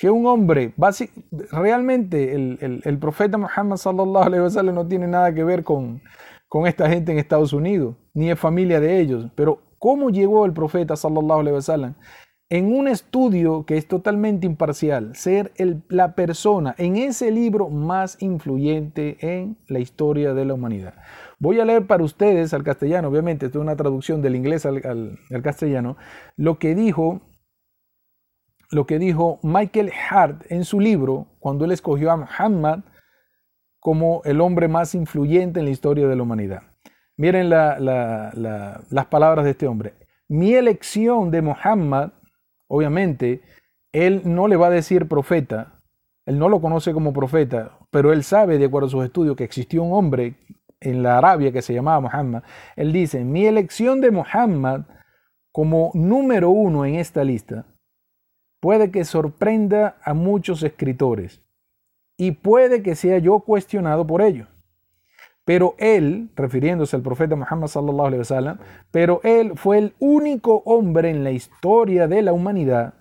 que 0.00 0.08
un 0.08 0.24
hombre, 0.24 0.72
realmente 1.52 2.34
el, 2.34 2.98
profeta 2.98 3.36
Muhammad 3.36 3.76
sallallahu 3.76 4.24
alaihi 4.24 4.44
wasallam 4.44 4.74
no 4.74 4.86
tiene 4.86 5.06
nada 5.06 5.34
que 5.34 5.44
ver 5.44 5.62
con, 5.62 6.00
con 6.48 6.66
esta 6.66 6.88
gente 6.88 7.12
en 7.12 7.18
Estados 7.18 7.52
Unidos, 7.52 7.96
ni 8.14 8.30
es 8.30 8.40
familia 8.40 8.80
de 8.80 8.98
ellos, 8.98 9.30
pero 9.34 9.60
¿cómo 9.78 10.08
llegó 10.08 10.46
el 10.46 10.54
profeta 10.54 10.96
sallallahu 10.96 11.40
alaihi 11.40 11.54
wasallam 11.56 11.94
en 12.50 12.74
un 12.74 12.88
estudio 12.88 13.64
que 13.64 13.76
es 13.76 13.86
totalmente 13.86 14.44
imparcial, 14.44 15.14
ser 15.14 15.52
la 15.88 16.16
persona 16.16 16.74
en 16.78 16.96
ese 16.96 17.30
libro 17.30 17.68
más 17.68 18.20
influyente 18.20 19.16
en 19.20 19.56
la 19.68 19.78
historia 19.78 20.34
de 20.34 20.44
la 20.44 20.54
humanidad? 20.54 20.94
Voy 21.38 21.60
a 21.60 21.64
leer 21.64 21.86
para 21.86 22.02
ustedes 22.02 22.52
al 22.52 22.64
castellano, 22.64 23.08
obviamente, 23.08 23.46
esto 23.46 23.60
es 23.60 23.62
una 23.62 23.76
traducción 23.76 24.20
del 24.20 24.34
inglés 24.34 24.66
al, 24.66 25.18
castellano, 25.42 25.96
lo 26.36 26.58
que 26.58 26.74
dijo 26.74 27.22
lo 28.72 28.86
que 28.86 29.00
dijo 29.00 29.40
Michael 29.42 29.90
Hart 30.10 30.44
en 30.48 30.64
su 30.64 30.78
libro 30.78 31.26
cuando 31.40 31.64
él 31.64 31.72
escogió 31.72 32.12
a 32.12 32.16
Muhammad 32.16 32.84
como 33.80 34.22
el 34.24 34.40
hombre 34.40 34.68
más 34.68 34.94
influyente 34.94 35.58
en 35.58 35.66
la 35.66 35.72
historia 35.72 36.06
de 36.06 36.14
la 36.14 36.22
humanidad. 36.22 36.62
Miren 37.16 37.50
las 37.50 39.06
palabras 39.10 39.44
de 39.44 39.50
este 39.50 39.66
hombre. 39.66 39.94
Mi 40.28 40.54
elección 40.54 41.32
de 41.32 41.42
Muhammad, 41.42 42.12
obviamente, 42.70 43.42
él 43.92 44.22
no 44.24 44.46
le 44.46 44.56
va 44.56 44.68
a 44.68 44.70
decir 44.70 45.08
profeta, 45.08 45.80
él 46.24 46.38
no 46.38 46.48
lo 46.48 46.60
conoce 46.60 46.92
como 46.92 47.12
profeta, 47.12 47.78
pero 47.90 48.12
él 48.12 48.22
sabe, 48.22 48.58
de 48.58 48.66
acuerdo 48.66 48.86
a 48.86 48.90
sus 48.90 49.04
estudios, 49.04 49.36
que 49.36 49.44
existió 49.44 49.82
un 49.82 49.92
hombre 49.92 50.36
en 50.80 51.02
la 51.02 51.18
Arabia 51.18 51.52
que 51.52 51.62
se 51.62 51.74
llamaba 51.74 52.00
Muhammad. 52.00 52.44
Él 52.76 52.92
dice, 52.92 53.24
mi 53.24 53.44
elección 53.46 54.00
de 54.00 54.12
Muhammad 54.12 54.82
como 55.52 55.90
número 55.94 56.50
uno 56.50 56.84
en 56.84 56.94
esta 56.94 57.24
lista 57.24 57.66
puede 58.60 58.92
que 58.92 59.04
sorprenda 59.04 59.96
a 60.04 60.14
muchos 60.14 60.62
escritores 60.62 61.42
y 62.16 62.32
puede 62.32 62.82
que 62.82 62.94
sea 62.94 63.18
yo 63.18 63.40
cuestionado 63.40 64.06
por 64.06 64.22
ello. 64.22 64.46
Pero 65.44 65.74
él, 65.78 66.30
refiriéndose 66.36 66.96
al 66.96 67.02
profeta 67.02 67.34
Muhammad 67.34 67.68
sallallahu 67.68 68.06
alaihi 68.06 68.18
wasallam, 68.18 68.58
pero 68.90 69.20
él 69.24 69.52
fue 69.56 69.78
el 69.78 69.94
único 69.98 70.62
hombre 70.66 71.10
en 71.10 71.24
la 71.24 71.30
historia 71.30 72.06
de 72.06 72.22
la 72.22 72.32
humanidad 72.32 72.94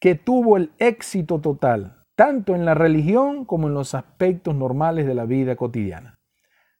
que 0.00 0.14
tuvo 0.14 0.56
el 0.56 0.72
éxito 0.78 1.40
total, 1.40 1.96
tanto 2.14 2.54
en 2.54 2.64
la 2.64 2.74
religión 2.74 3.44
como 3.44 3.68
en 3.68 3.74
los 3.74 3.94
aspectos 3.94 4.54
normales 4.54 5.06
de 5.06 5.14
la 5.14 5.24
vida 5.24 5.56
cotidiana. 5.56 6.18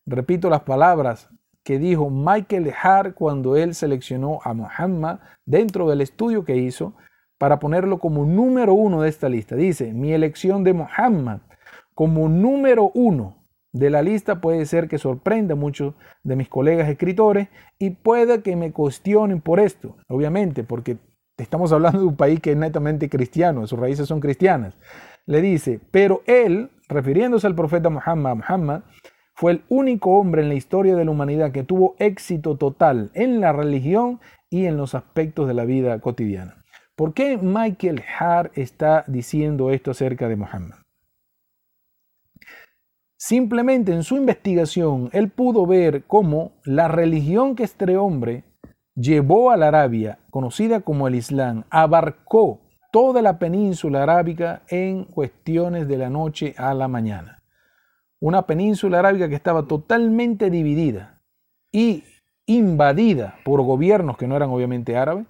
Repito 0.07 0.51
las 0.51 0.61
palabras 0.63 1.31
que 1.63 1.79
dijo 1.79 2.11
Michael 2.11 2.73
Hart 2.83 3.15
cuando 3.15 3.57
él 3.57 3.75
seleccionó 3.75 4.41
a 4.45 4.53
Muhammad 4.53 5.21
dentro 5.47 5.89
del 5.89 6.03
estudio 6.03 6.45
que 6.45 6.57
hizo 6.57 6.95
para 7.39 7.59
ponerlo 7.59 7.99
como 7.99 8.27
número 8.27 8.75
uno 8.75 9.01
de 9.01 9.09
esta 9.09 9.29
lista. 9.29 9.57
Dice, 9.57 9.93
mi 9.93 10.13
elección 10.13 10.63
de 10.63 10.75
Muhammad 10.75 11.41
como 11.95 12.29
número 12.29 12.91
uno 12.95 13.44
de 13.75 13.91
la 13.91 14.03
lista 14.03 14.41
puede 14.41 14.67
ser 14.67 14.87
que 14.87 14.99
sorprenda 14.99 15.55
a 15.55 15.57
muchos 15.57 15.95
de 16.23 16.37
mis 16.37 16.49
colegas 16.49 16.89
escritores 16.89 17.49
y 17.77 17.91
pueda 17.91 18.41
que 18.41 18.55
me 18.55 18.71
cuestionen 18.71 19.41
por 19.41 19.59
esto, 19.59 19.97
obviamente, 20.09 20.63
porque 20.63 20.99
estamos 21.37 21.73
hablando 21.73 21.99
de 21.99 22.07
un 22.07 22.17
país 22.17 22.39
que 22.39 22.53
es 22.53 22.57
netamente 22.57 23.11
cristiano, 23.11 23.67
sus 23.67 23.79
raíces 23.79 24.07
son 24.07 24.21
cristianas. 24.21 24.79
Le 25.27 25.43
dice, 25.43 25.81
pero 25.91 26.23
él, 26.27 26.71
refiriéndose 26.89 27.49
al 27.49 27.57
profeta 27.57 27.91
Muhammad, 27.91 28.37
Muhammad, 28.37 28.83
fue 29.35 29.51
el 29.51 29.65
único 29.69 30.19
hombre 30.19 30.43
en 30.43 30.51
la 30.51 30.55
historia 30.55 30.95
de 30.95 31.05
la 31.05 31.11
humanidad 31.11 31.51
que 31.51 31.65
tuvo 31.65 31.97
éxito 31.99 32.57
total 32.57 33.11
en 33.15 33.41
la 33.41 33.53
religión 33.53 34.21
y 34.51 34.67
en 34.67 34.77
los 34.77 34.95
aspectos 34.95 35.49
de 35.49 35.55
la 35.55 35.65
vida 35.65 35.99
cotidiana. 35.99 36.63
¿Por 36.95 37.13
qué 37.13 37.39
Michael 37.39 38.05
Hart 38.21 38.57
está 38.57 39.03
diciendo 39.09 39.73
esto 39.73 39.91
acerca 39.91 40.29
de 40.29 40.37
Muhammad? 40.37 40.84
Simplemente 43.27 43.91
en 43.95 44.03
su 44.03 44.19
investigación 44.19 45.09
él 45.15 45.31
pudo 45.31 45.65
ver 45.65 46.05
cómo 46.05 46.53
la 46.63 46.89
religión 46.89 47.55
que 47.55 47.63
este 47.63 47.97
hombre 47.97 48.45
llevó 48.95 49.51
a 49.51 49.57
la 49.57 49.69
Arabia, 49.69 50.19
conocida 50.29 50.81
como 50.81 51.09
el 51.09 51.15
Islam, 51.15 51.65
abarcó 51.71 52.61
toda 52.93 53.23
la 53.23 53.39
península 53.39 54.03
arábica 54.03 54.61
en 54.69 55.05
cuestiones 55.05 55.89
de 55.89 55.97
la 55.97 56.11
noche 56.11 56.55
a 56.59 56.75
la 56.75 56.87
mañana. 56.87 57.43
Una 58.21 58.43
península 58.43 58.99
arábica 58.99 59.31
que 59.31 59.37
estaba 59.37 59.67
totalmente 59.67 60.51
dividida 60.51 61.23
y 61.73 62.05
invadida 62.45 63.37
por 63.43 63.63
gobiernos 63.63 64.19
que 64.19 64.29
no 64.29 64.37
eran 64.37 64.51
obviamente 64.51 64.99
árabes, 64.99 65.25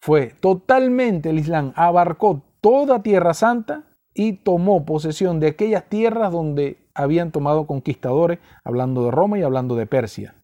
fue 0.00 0.28
totalmente 0.40 1.30
el 1.30 1.40
Islam, 1.40 1.72
abarcó 1.74 2.44
toda 2.60 3.02
Tierra 3.02 3.34
Santa 3.34 3.82
y 4.14 4.44
tomó 4.44 4.84
posesión 4.84 5.40
de 5.40 5.48
aquellas 5.48 5.88
tierras 5.88 6.30
donde 6.30 6.79
habían 6.94 7.32
tomado 7.32 7.66
conquistadores, 7.66 8.38
hablando 8.64 9.04
de 9.04 9.10
Roma 9.10 9.38
y 9.38 9.42
hablando 9.42 9.76
de 9.76 9.86
Persia. 9.86 10.34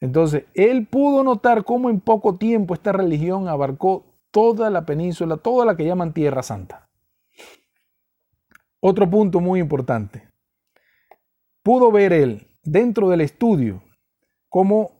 Entonces, 0.00 0.44
él 0.54 0.86
pudo 0.86 1.24
notar 1.24 1.64
cómo 1.64 1.90
en 1.90 2.00
poco 2.00 2.36
tiempo 2.36 2.74
esta 2.74 2.92
religión 2.92 3.48
abarcó 3.48 4.04
toda 4.30 4.68
la 4.70 4.84
península, 4.84 5.36
toda 5.36 5.64
la 5.64 5.76
que 5.76 5.86
llaman 5.86 6.12
Tierra 6.12 6.42
Santa. 6.42 6.88
Otro 8.80 9.08
punto 9.08 9.40
muy 9.40 9.60
importante. 9.60 10.28
Pudo 11.62 11.90
ver 11.90 12.12
él 12.12 12.48
dentro 12.62 13.08
del 13.08 13.22
estudio 13.22 13.82
cómo 14.50 14.92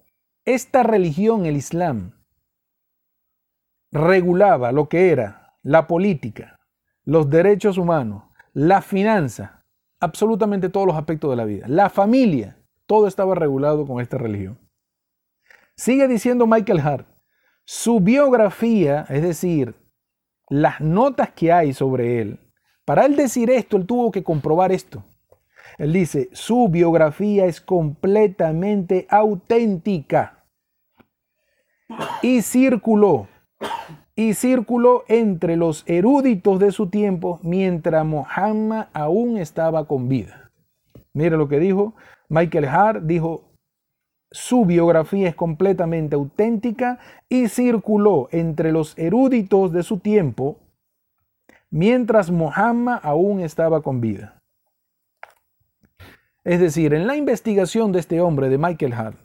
esta 0.45 0.83
religión, 0.83 1.47
el 1.47 1.57
Islam, 1.57 2.13
regulaba 3.93 4.73
lo 4.73 4.89
que 4.89 5.11
era 5.11 5.55
la 5.63 5.87
política, 5.87 6.59
los 7.05 7.31
derechos 7.31 7.79
humanos, 7.79 8.25
la 8.53 8.83
finanza, 8.83 9.54
absolutamente 10.05 10.69
todos 10.69 10.87
los 10.87 10.97
aspectos 10.97 11.31
de 11.31 11.37
la 11.37 11.45
vida. 11.45 11.67
La 11.69 11.91
familia, 11.91 12.57
todo 12.87 13.07
estaba 13.09 13.35
regulado 13.35 13.87
con 13.87 14.01
esta 14.01 14.19
religión. 14.19 14.59
Sigue 15.77 16.07
diciendo 16.07 16.47
Michael 16.47 16.81
Hart, 16.81 17.09
su 17.65 18.01
biografía, 18.01 19.07
es 19.09 19.23
decir, 19.23 19.75
las 20.49 20.81
notas 20.81 21.31
que 21.33 21.53
hay 21.53 21.73
sobre 21.73 22.21
él, 22.21 22.39
para 22.85 23.07
él 23.07 23.17
decir 23.17 23.51
esto, 23.51 23.77
él 23.77 23.87
tuvo 23.87 24.11
que 24.11 24.23
comprobar 24.23 24.71
esto. 24.71 25.03
Él 25.79 25.93
dice, 25.93 26.29
su 26.33 26.69
biografía 26.69 27.47
es 27.47 27.61
completamente 27.61 29.07
auténtica 29.09 30.45
y 32.23 32.43
circuló, 32.43 33.29
y 34.17 34.35
circuló 34.35 35.05
entre 35.09 35.57
los 35.57 35.83
eruditos 35.87 36.59
de 36.61 36.73
su 36.73 36.89
tiempo 36.89 37.41
mientras 37.43 38.05
Mohammed 38.05 38.85
aún 38.93 39.39
estaba 39.39 39.87
con 39.87 40.09
vida. 40.09 40.51
Mire 41.13 41.37
lo 41.37 41.49
que 41.49 41.59
dijo 41.59 41.95
Michael 42.29 42.67
Hart, 42.67 43.03
dijo, 43.05 43.45
su 44.31 44.65
biografía 44.65 45.29
es 45.29 45.35
completamente 45.35 46.17
auténtica 46.17 46.99
y 47.29 47.49
circuló 47.49 48.29
entre 48.33 48.73
los 48.73 48.99
eruditos 48.99 49.73
de 49.73 49.83
su 49.83 49.99
tiempo 49.99 50.59
mientras 51.71 52.31
Mohammed 52.31 52.99
aún 53.03 53.41
estaba 53.41 53.83
con 53.83 54.01
vida. 54.01 54.41
Es 56.45 56.61
decir, 56.61 56.95
en 56.95 57.07
la 57.07 57.17
investigación 57.17 57.91
de 57.91 58.01
este 58.01 58.21
hombre, 58.21 58.49
de 58.49 58.59
Michael 58.59 58.93
Hart, 58.93 59.19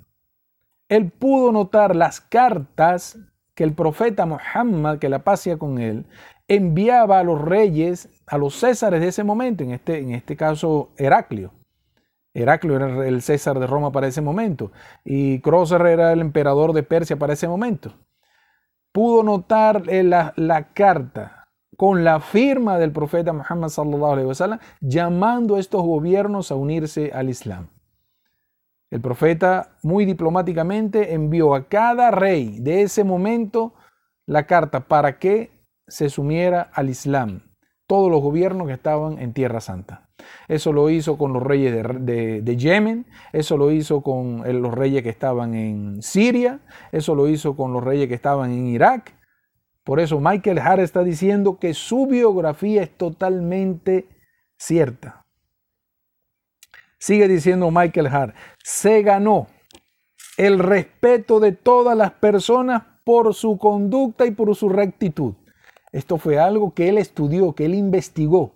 él 0.88 1.12
pudo 1.12 1.52
notar 1.52 1.96
las 1.96 2.22
cartas 2.22 3.20
que 3.60 3.66
el 3.66 3.74
profeta 3.74 4.26
Muhammad, 4.26 5.00
que 5.00 5.10
la 5.10 5.26
pasea 5.26 5.58
con 5.58 5.80
él, 5.80 6.06
enviaba 6.48 7.20
a 7.20 7.24
los 7.26 7.42
reyes, 7.42 8.08
a 8.26 8.38
los 8.38 8.58
césares 8.58 9.02
de 9.02 9.10
ese 9.10 9.26
momento, 9.26 9.66
en 9.66 9.72
este, 9.72 10.00
en 10.00 10.12
este 10.12 10.38
caso 10.38 10.92
Heraclio. 10.96 11.52
Heraclio 12.34 12.78
era 12.78 13.06
el 13.06 13.22
César 13.22 13.60
de 13.60 13.68
Roma 13.68 13.92
para 13.92 14.08
ese 14.08 14.22
momento 14.22 14.72
y 15.04 15.42
Crocer 15.42 15.82
era 15.88 16.14
el 16.14 16.22
emperador 16.22 16.72
de 16.72 16.84
Persia 16.84 17.18
para 17.18 17.34
ese 17.34 17.50
momento. 17.50 17.92
Pudo 18.94 19.24
notar 19.24 19.84
eh, 19.90 20.04
la, 20.04 20.68
carta 20.74 21.50
con 21.76 22.06
la 22.06 22.22
firma 22.22 22.80
del 22.80 22.94
profeta 22.94 23.34
Muhammad 23.34 23.68
sallallahu 23.68 24.58
llamando 24.80 25.58
a 25.58 25.60
estos 25.60 25.82
gobiernos 25.82 26.50
a 26.50 26.56
unirse 26.56 27.12
al 27.14 27.28
Islam. 27.28 27.68
El 28.92 29.02
profeta 29.02 29.78
muy 29.84 30.06
diplomáticamente 30.06 31.14
envió 31.14 31.54
a 31.54 31.68
cada 31.68 32.10
rey 32.10 32.60
de 32.60 32.82
ese 32.82 33.04
momento 33.04 33.74
la 34.26 34.48
carta 34.48 34.88
para 34.88 35.20
que 35.20 35.52
se 35.88 36.10
sumiera 36.10 36.70
al 36.74 36.90
Islam, 36.90 37.42
todos 37.88 38.10
los 38.10 38.22
gobiernos 38.22 38.68
que 38.68 38.74
estaban 38.74 39.20
en 39.20 39.34
Tierra 39.34 39.62
Santa. 39.62 40.10
Eso 40.48 40.74
lo 40.74 40.90
hizo 40.90 41.18
con 41.18 41.34
los 41.34 41.44
reyes 41.44 41.74
de, 41.74 42.58
Yemen, 42.58 43.06
eso 43.32 43.58
lo 43.58 43.72
hizo 43.72 44.02
con 44.02 44.44
los 44.62 44.74
reyes 44.74 45.04
que 45.04 45.10
estaban 45.10 45.54
en 45.54 46.02
Siria, 46.02 46.60
eso 46.92 47.16
lo 47.16 47.28
hizo 47.28 47.56
con 47.56 47.74
los 47.74 47.84
reyes 47.84 48.08
que 48.08 48.16
estaban 48.16 48.52
en 48.52 48.68
Irak. 48.68 49.14
Por 49.84 50.00
eso 50.00 50.20
Michael 50.20 50.60
Hart 50.60 50.82
está 50.82 51.04
diciendo 51.04 51.58
que 51.60 51.74
su 51.74 52.08
biografía 52.08 52.84
es 52.84 52.96
totalmente 52.98 54.08
cierta. 54.58 55.19
Sigue 57.00 57.28
diciendo 57.28 57.72
Michael 57.72 58.08
Hart, 58.08 58.36
se 58.64 59.02
ganó 59.02 59.48
el 60.38 60.60
respeto 60.60 61.40
de 61.40 61.54
todas 61.54 61.98
las 61.98 62.12
personas 62.12 62.84
por 63.04 63.34
su 63.34 63.58
conducta 63.58 64.26
y 64.26 64.32
por 64.32 64.54
su 64.56 64.70
rectitud. 64.70 65.34
Esto 65.92 66.18
fue 66.18 66.38
algo 66.40 66.74
que 66.74 66.90
él 66.90 66.98
estudió, 66.98 67.54
que 67.54 67.66
él 67.66 67.74
investigó 67.74 68.54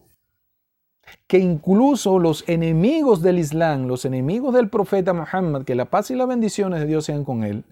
que 1.28 1.40
incluso 1.40 2.20
los 2.20 2.48
enemigos 2.48 3.22
del 3.22 3.40
Islam, 3.40 3.88
los 3.88 4.06
enemigos 4.06 4.54
del 4.54 4.70
profeta 4.70 5.14
Muhammad, 5.14 5.64
que 5.64 5.76
la 5.76 5.86
paz 5.86 6.12
y 6.12 6.16
las 6.16 6.28
bendiciones 6.28 6.80
de 6.80 6.86
Dios 6.86 7.06
sean 7.06 7.24
con 7.24 7.44
él, 7.44 7.66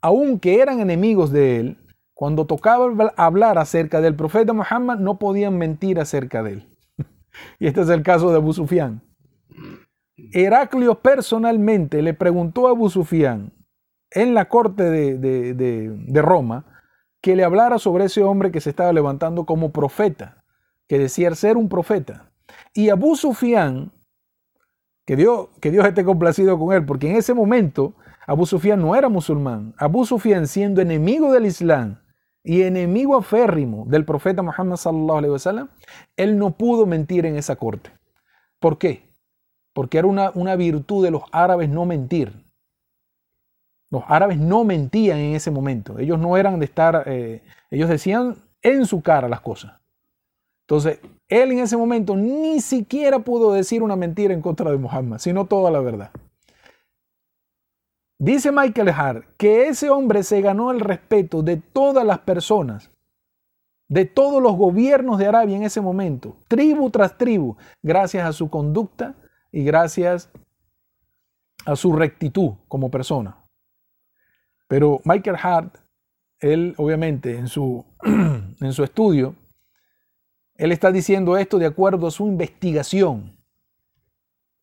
aunque 0.00 0.60
eran 0.60 0.80
enemigos 0.80 1.30
de 1.32 1.60
él, 1.60 1.78
cuando 2.14 2.46
tocaba 2.46 3.12
hablar 3.16 3.58
acerca 3.58 4.00
del 4.00 4.14
profeta 4.14 4.52
Muhammad, 4.52 4.98
no 4.98 5.18
podían 5.18 5.58
mentir 5.58 5.98
acerca 5.98 6.42
de 6.42 6.52
él. 6.52 6.68
y 7.58 7.66
este 7.66 7.80
es 7.80 7.88
el 7.88 8.02
caso 8.02 8.30
de 8.30 8.36
Abu 8.36 8.52
Sufyan. 8.52 9.02
Heraclio 10.16 11.00
personalmente 11.00 12.02
le 12.02 12.14
preguntó 12.14 12.66
a 12.66 12.70
Abu 12.70 12.90
Sufyan 12.90 13.52
en 14.10 14.34
la 14.34 14.48
corte 14.48 14.84
de, 14.84 15.16
de 15.54 16.22
Roma 16.22 16.66
que 17.22 17.36
le 17.36 17.44
hablara 17.44 17.78
sobre 17.78 18.06
ese 18.06 18.22
hombre 18.22 18.50
que 18.50 18.60
se 18.60 18.70
estaba 18.70 18.92
levantando 18.92 19.46
como 19.46 19.72
profeta, 19.72 20.44
que 20.88 20.98
decía 20.98 21.34
ser 21.34 21.56
un 21.56 21.68
profeta. 21.68 22.32
Y 22.74 22.90
Abu 22.90 23.16
Sufyan, 23.16 23.92
que 25.06 25.16
Dios, 25.16 25.48
que 25.60 25.70
Dios 25.70 25.86
esté 25.86 26.04
complacido 26.04 26.58
con 26.58 26.74
él, 26.74 26.84
porque 26.84 27.08
en 27.08 27.16
ese 27.16 27.32
momento 27.32 27.94
Abu 28.26 28.44
Sufyan 28.44 28.80
no 28.80 28.96
era 28.96 29.08
musulmán. 29.08 29.72
Abu 29.78 30.04
Sufyan 30.04 30.48
siendo 30.48 30.80
enemigo 30.80 31.32
del 31.32 31.46
Islam 31.46 32.00
y 32.42 32.62
enemigo 32.62 33.16
aférrimo 33.16 33.84
del 33.86 34.04
profeta 34.04 34.42
Muhammad 34.42 34.76
sallallahu 34.76 35.18
alaihi 35.18 35.32
wasallam, 35.32 35.68
él 36.16 36.36
no 36.36 36.56
pudo 36.56 36.86
mentir 36.86 37.24
en 37.24 37.36
esa 37.36 37.54
corte. 37.54 37.90
¿Por 38.58 38.78
qué? 38.78 39.11
Porque 39.72 39.98
era 39.98 40.06
una, 40.06 40.30
una 40.34 40.56
virtud 40.56 41.04
de 41.04 41.10
los 41.10 41.22
árabes 41.32 41.68
no 41.68 41.86
mentir. 41.86 42.32
Los 43.90 44.04
árabes 44.06 44.38
no 44.38 44.64
mentían 44.64 45.18
en 45.18 45.34
ese 45.34 45.50
momento. 45.50 45.98
Ellos 45.98 46.18
no 46.18 46.36
eran 46.36 46.58
de 46.58 46.64
estar, 46.64 47.04
eh, 47.06 47.42
ellos 47.70 47.88
decían 47.88 48.36
en 48.62 48.86
su 48.86 49.02
cara 49.02 49.28
las 49.28 49.40
cosas. 49.40 49.72
Entonces, 50.62 51.00
él 51.28 51.52
en 51.52 51.58
ese 51.58 51.76
momento 51.76 52.16
ni 52.16 52.60
siquiera 52.60 53.18
pudo 53.18 53.52
decir 53.52 53.82
una 53.82 53.96
mentira 53.96 54.32
en 54.32 54.40
contra 54.40 54.70
de 54.70 54.78
Muhammad, 54.78 55.18
sino 55.18 55.46
toda 55.46 55.70
la 55.70 55.80
verdad. 55.80 56.10
Dice 58.18 58.52
Michael 58.52 58.88
Hart 58.90 59.24
que 59.36 59.68
ese 59.68 59.90
hombre 59.90 60.22
se 60.22 60.40
ganó 60.40 60.70
el 60.70 60.80
respeto 60.80 61.42
de 61.42 61.56
todas 61.56 62.06
las 62.06 62.20
personas, 62.20 62.90
de 63.88 64.04
todos 64.04 64.40
los 64.40 64.56
gobiernos 64.56 65.18
de 65.18 65.26
Arabia 65.26 65.56
en 65.56 65.64
ese 65.64 65.80
momento, 65.80 66.36
tribu 66.48 66.88
tras 66.88 67.18
tribu, 67.18 67.56
gracias 67.82 68.26
a 68.26 68.32
su 68.32 68.48
conducta 68.48 69.16
y 69.52 69.62
gracias 69.64 70.30
a 71.66 71.76
su 71.76 71.92
rectitud 71.92 72.54
como 72.66 72.90
persona. 72.90 73.36
Pero 74.66 75.00
Michael 75.04 75.36
Hart, 75.40 75.76
él 76.40 76.74
obviamente 76.78 77.36
en 77.36 77.46
su, 77.46 77.84
en 78.02 78.72
su 78.72 78.82
estudio, 78.82 79.36
él 80.56 80.72
está 80.72 80.90
diciendo 80.90 81.36
esto 81.36 81.58
de 81.58 81.66
acuerdo 81.66 82.06
a 82.06 82.10
su 82.10 82.26
investigación. 82.26 83.36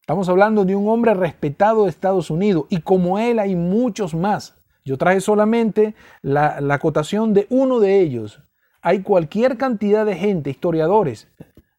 Estamos 0.02 0.28
hablando 0.28 0.66
de 0.66 0.76
un 0.76 0.90
hombre 0.90 1.14
respetado 1.14 1.84
de 1.84 1.92
Estados 1.92 2.32
Unidos 2.32 2.66
y 2.70 2.82
como 2.82 3.20
él 3.20 3.38
hay 3.38 3.56
muchos 3.56 4.16
más. 4.16 4.56
Yo 4.84 4.98
traje 4.98 5.22
solamente 5.22 5.94
la, 6.22 6.60
la 6.62 6.76
acotación 6.76 7.34
de 7.34 7.46
uno 7.52 7.80
de 7.80 8.00
ellos. 8.00 8.42
Hay 8.82 9.04
cualquier 9.04 9.58
cantidad 9.58 10.06
de 10.06 10.16
gente, 10.16 10.50
historiadores, 10.50 11.28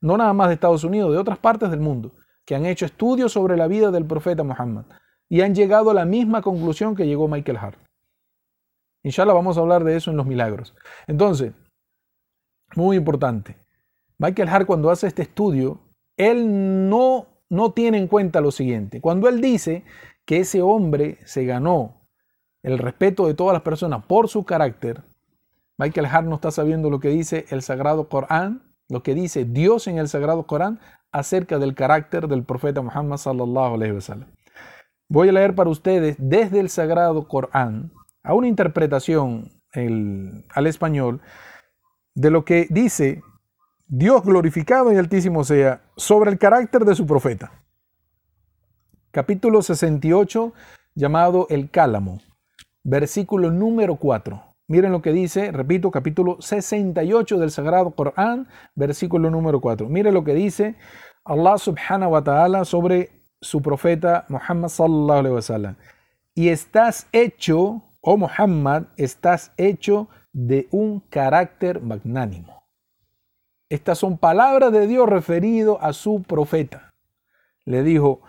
no 0.01 0.17
nada 0.17 0.33
más 0.33 0.49
de 0.49 0.55
Estados 0.55 0.85
Unidos, 0.85 1.13
de 1.13 1.19
otras 1.19 1.39
partes 1.39 1.71
del 1.71 1.81
mundo, 1.81 2.13
que 2.51 2.57
han 2.57 2.67
hecho 2.67 2.85
estudios 2.85 3.31
sobre 3.31 3.57
la 3.57 3.69
vida 3.69 3.93
del 3.93 4.05
profeta 4.05 4.43
Muhammad 4.43 4.85
y 5.29 5.43
han 5.43 5.55
llegado 5.55 5.91
a 5.91 5.95
la 5.95 6.05
misma 6.05 6.43
conclusión 6.43 6.97
que 6.97 7.07
llegó 7.07 7.29
Michael 7.29 7.59
Hart. 7.59 7.79
Inshallah 9.05 9.35
vamos 9.35 9.57
a 9.57 9.61
hablar 9.61 9.85
de 9.85 9.95
eso 9.95 10.11
en 10.11 10.17
los 10.17 10.27
milagros. 10.27 10.75
Entonces, 11.07 11.53
muy 12.75 12.97
importante, 12.97 13.57
Michael 14.19 14.49
Hart 14.49 14.67
cuando 14.67 14.91
hace 14.91 15.07
este 15.07 15.23
estudio, 15.23 15.79
él 16.17 16.89
no, 16.89 17.29
no 17.51 17.73
tiene 17.73 17.99
en 17.99 18.09
cuenta 18.09 18.41
lo 18.41 18.51
siguiente. 18.51 19.01
Cuando 19.01 19.29
él 19.29 19.41
dice 19.41 19.85
que 20.25 20.39
ese 20.39 20.61
hombre 20.61 21.19
se 21.27 21.45
ganó 21.45 22.09
el 22.65 22.79
respeto 22.79 23.29
de 23.29 23.35
todas 23.35 23.53
las 23.53 23.63
personas 23.63 24.05
por 24.07 24.27
su 24.27 24.45
carácter, 24.45 25.05
Michael 25.79 26.07
Hart 26.07 26.27
no 26.27 26.35
está 26.35 26.51
sabiendo 26.51 26.91
lo 26.91 26.99
que 26.99 27.11
dice 27.11 27.47
el 27.51 27.63
Sagrado 27.63 28.09
Corán, 28.09 28.70
lo 28.91 29.03
que 29.03 29.15
dice 29.15 29.45
Dios 29.45 29.87
en 29.87 29.99
el 29.99 30.09
Sagrado 30.09 30.47
Corán 30.47 30.81
acerca 31.13 31.59
del 31.59 31.75
carácter 31.75 32.29
del 32.29 32.45
profeta 32.45 32.83
Muhammad 32.83 33.17
sallallahu 33.17 33.75
alaihi 33.75 33.93
wasallam. 33.93 34.29
Voy 35.09 35.29
a 35.29 35.33
leer 35.33 35.55
para 35.55 35.71
ustedes 35.71 36.17
desde 36.19 36.61
el 36.61 36.69
Sagrado 36.69 37.27
Corán 37.27 37.93
a 38.23 38.35
una 38.35 38.49
interpretación 38.49 39.51
al 39.73 40.67
español 40.67 41.21
de 42.15 42.31
lo 42.31 42.45
que 42.45 42.67
dice 42.71 43.23
Dios 43.87 44.23
glorificado 44.23 44.93
y 44.93 44.97
altísimo 44.97 45.43
sea, 45.43 45.83
sobre 45.97 46.31
el 46.31 46.39
carácter 46.39 46.85
de 46.85 46.95
su 46.95 47.07
profeta. 47.07 47.51
Capítulo 49.11 49.63
68, 49.63 50.53
llamado 50.95 51.47
El 51.51 51.71
Cálamo. 51.71 52.21
versículo 52.85 53.51
número 53.51 53.97
4. 53.97 54.50
Miren 54.71 54.93
lo 54.93 55.03
que 55.03 55.13
dice, 55.13 55.51
repito, 55.51 55.91
capítulo 55.91 56.37
68 56.41 57.39
del 57.39 57.51
Sagrado 57.51 57.91
Corán, 57.91 58.47
versículo 58.77 59.29
número 59.29 59.61
4. 59.61 59.89
Miren 59.89 60.15
lo 60.15 60.23
que 60.23 60.33
dice 60.33 60.77
Allah 61.25 61.59
subhanahu 61.59 62.13
wa 62.13 62.23
ta'ala 62.23 62.65
sobre 62.65 63.11
su 63.41 63.63
profeta 63.63 64.27
Muhammad 64.29 64.69
sallallahu 64.69 65.19
alaihi 65.19 65.35
wasallam. 65.35 65.77
Y 66.37 66.51
estás 66.51 67.09
hecho, 67.11 67.83
oh 68.01 68.17
Muhammad, 68.17 68.85
estás 68.97 69.53
hecho 69.57 70.09
de 70.33 70.69
un 70.71 71.01
carácter 71.01 71.83
magnánimo. 71.83 72.63
Estas 73.69 73.99
son 73.99 74.19
palabras 74.19 74.71
de 74.71 74.87
Dios 74.87 75.09
referido 75.09 75.83
a 75.83 75.93
su 75.93 76.23
profeta. 76.23 76.95
Le 77.65 77.83
dijo, 77.83 78.21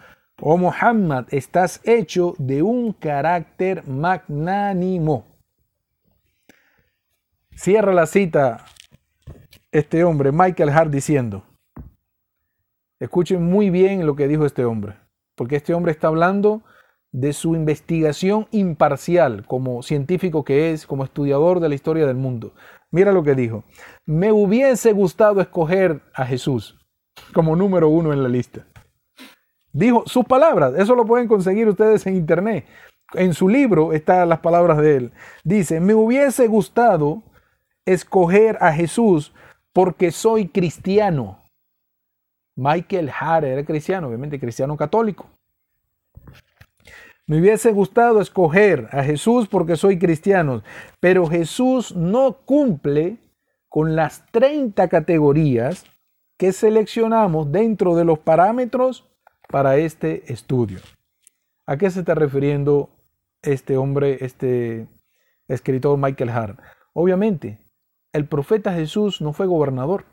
oh 0.41 0.57
Muhammad, 0.57 1.27
estás 1.29 1.81
hecho 1.83 2.33
de 2.39 2.63
un 2.63 2.93
carácter 2.93 3.87
magnánimo. 3.87 5.30
Cierra 7.55 7.93
la 7.93 8.05
cita 8.05 8.65
este 9.71 10.03
hombre, 10.03 10.31
Michael 10.31 10.69
Hart, 10.69 10.91
diciendo, 10.91 11.43
escuchen 12.99 13.43
muy 13.43 13.69
bien 13.69 14.05
lo 14.05 14.15
que 14.15 14.27
dijo 14.27 14.45
este 14.45 14.65
hombre, 14.65 14.95
porque 15.35 15.57
este 15.57 15.73
hombre 15.73 15.91
está 15.91 16.07
hablando 16.07 16.63
de 17.11 17.33
su 17.33 17.55
investigación 17.55 18.47
imparcial 18.51 19.45
como 19.45 19.83
científico 19.83 20.43
que 20.43 20.71
es, 20.71 20.85
como 20.85 21.03
estudiador 21.03 21.59
de 21.59 21.69
la 21.69 21.75
historia 21.75 22.05
del 22.05 22.15
mundo. 22.15 22.53
Mira 22.89 23.11
lo 23.11 23.23
que 23.23 23.35
dijo. 23.35 23.63
Me 24.05 24.31
hubiese 24.31 24.93
gustado 24.93 25.41
escoger 25.41 26.01
a 26.13 26.25
Jesús 26.25 26.77
como 27.33 27.55
número 27.55 27.89
uno 27.89 28.13
en 28.13 28.23
la 28.23 28.29
lista. 28.29 28.65
Dijo 29.73 30.03
sus 30.05 30.25
palabras, 30.25 30.73
eso 30.77 30.95
lo 30.95 31.05
pueden 31.05 31.27
conseguir 31.27 31.67
ustedes 31.67 32.05
en 32.07 32.15
internet. 32.15 32.65
En 33.13 33.33
su 33.33 33.47
libro 33.47 33.93
están 33.93 34.29
las 34.29 34.39
palabras 34.39 34.77
de 34.77 34.97
él. 34.97 35.11
Dice, 35.43 35.79
me 35.79 35.93
hubiese 35.93 36.47
gustado 36.47 37.23
escoger 37.85 38.57
a 38.61 38.73
Jesús 38.73 39.33
porque 39.73 40.11
soy 40.11 40.47
cristiano. 40.47 41.39
Michael 42.55 43.09
Hart 43.17 43.45
era 43.45 43.65
cristiano, 43.65 44.07
obviamente 44.07 44.39
cristiano 44.39 44.75
católico. 44.77 45.29
Me 47.27 47.39
hubiese 47.39 47.71
gustado 47.71 48.19
escoger 48.19 48.89
a 48.91 49.03
Jesús 49.03 49.47
porque 49.47 49.77
soy 49.77 49.97
cristiano, 49.97 50.63
pero 50.99 51.27
Jesús 51.27 51.95
no 51.95 52.33
cumple 52.45 53.19
con 53.69 53.95
las 53.95 54.25
30 54.31 54.89
categorías 54.89 55.85
que 56.37 56.51
seleccionamos 56.51 57.51
dentro 57.51 57.95
de 57.95 58.03
los 58.03 58.19
parámetros 58.19 59.07
para 59.47 59.77
este 59.77 60.33
estudio. 60.33 60.79
¿A 61.65 61.77
qué 61.77 61.89
se 61.89 61.99
está 61.99 62.15
refiriendo 62.15 62.89
este 63.41 63.77
hombre, 63.77 64.17
este 64.25 64.87
escritor 65.47 65.97
Michael 65.97 66.31
Hart? 66.31 66.59
Obviamente, 66.93 67.60
el 68.13 68.27
profeta 68.27 68.73
Jesús 68.73 69.21
no 69.21 69.33
fue 69.33 69.45
gobernador. 69.45 70.05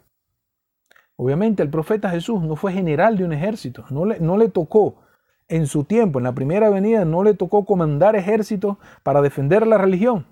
Obviamente, 1.16 1.62
el 1.62 1.70
profeta 1.70 2.10
Jesús 2.10 2.42
no 2.42 2.54
fue 2.54 2.72
general 2.72 3.16
de 3.16 3.24
un 3.24 3.32
ejército. 3.32 3.84
No 3.90 4.04
le, 4.04 4.20
no 4.20 4.36
le 4.36 4.48
tocó 4.48 5.02
en 5.48 5.66
su 5.66 5.84
tiempo, 5.84 6.18
en 6.18 6.24
la 6.24 6.34
primera 6.34 6.70
venida, 6.70 7.04
no 7.04 7.22
le 7.22 7.34
tocó 7.34 7.64
comandar 7.64 8.14
ejércitos 8.14 8.76
para 9.02 9.22
defender 9.22 9.66
la 9.66 9.78
religión. 9.78 10.26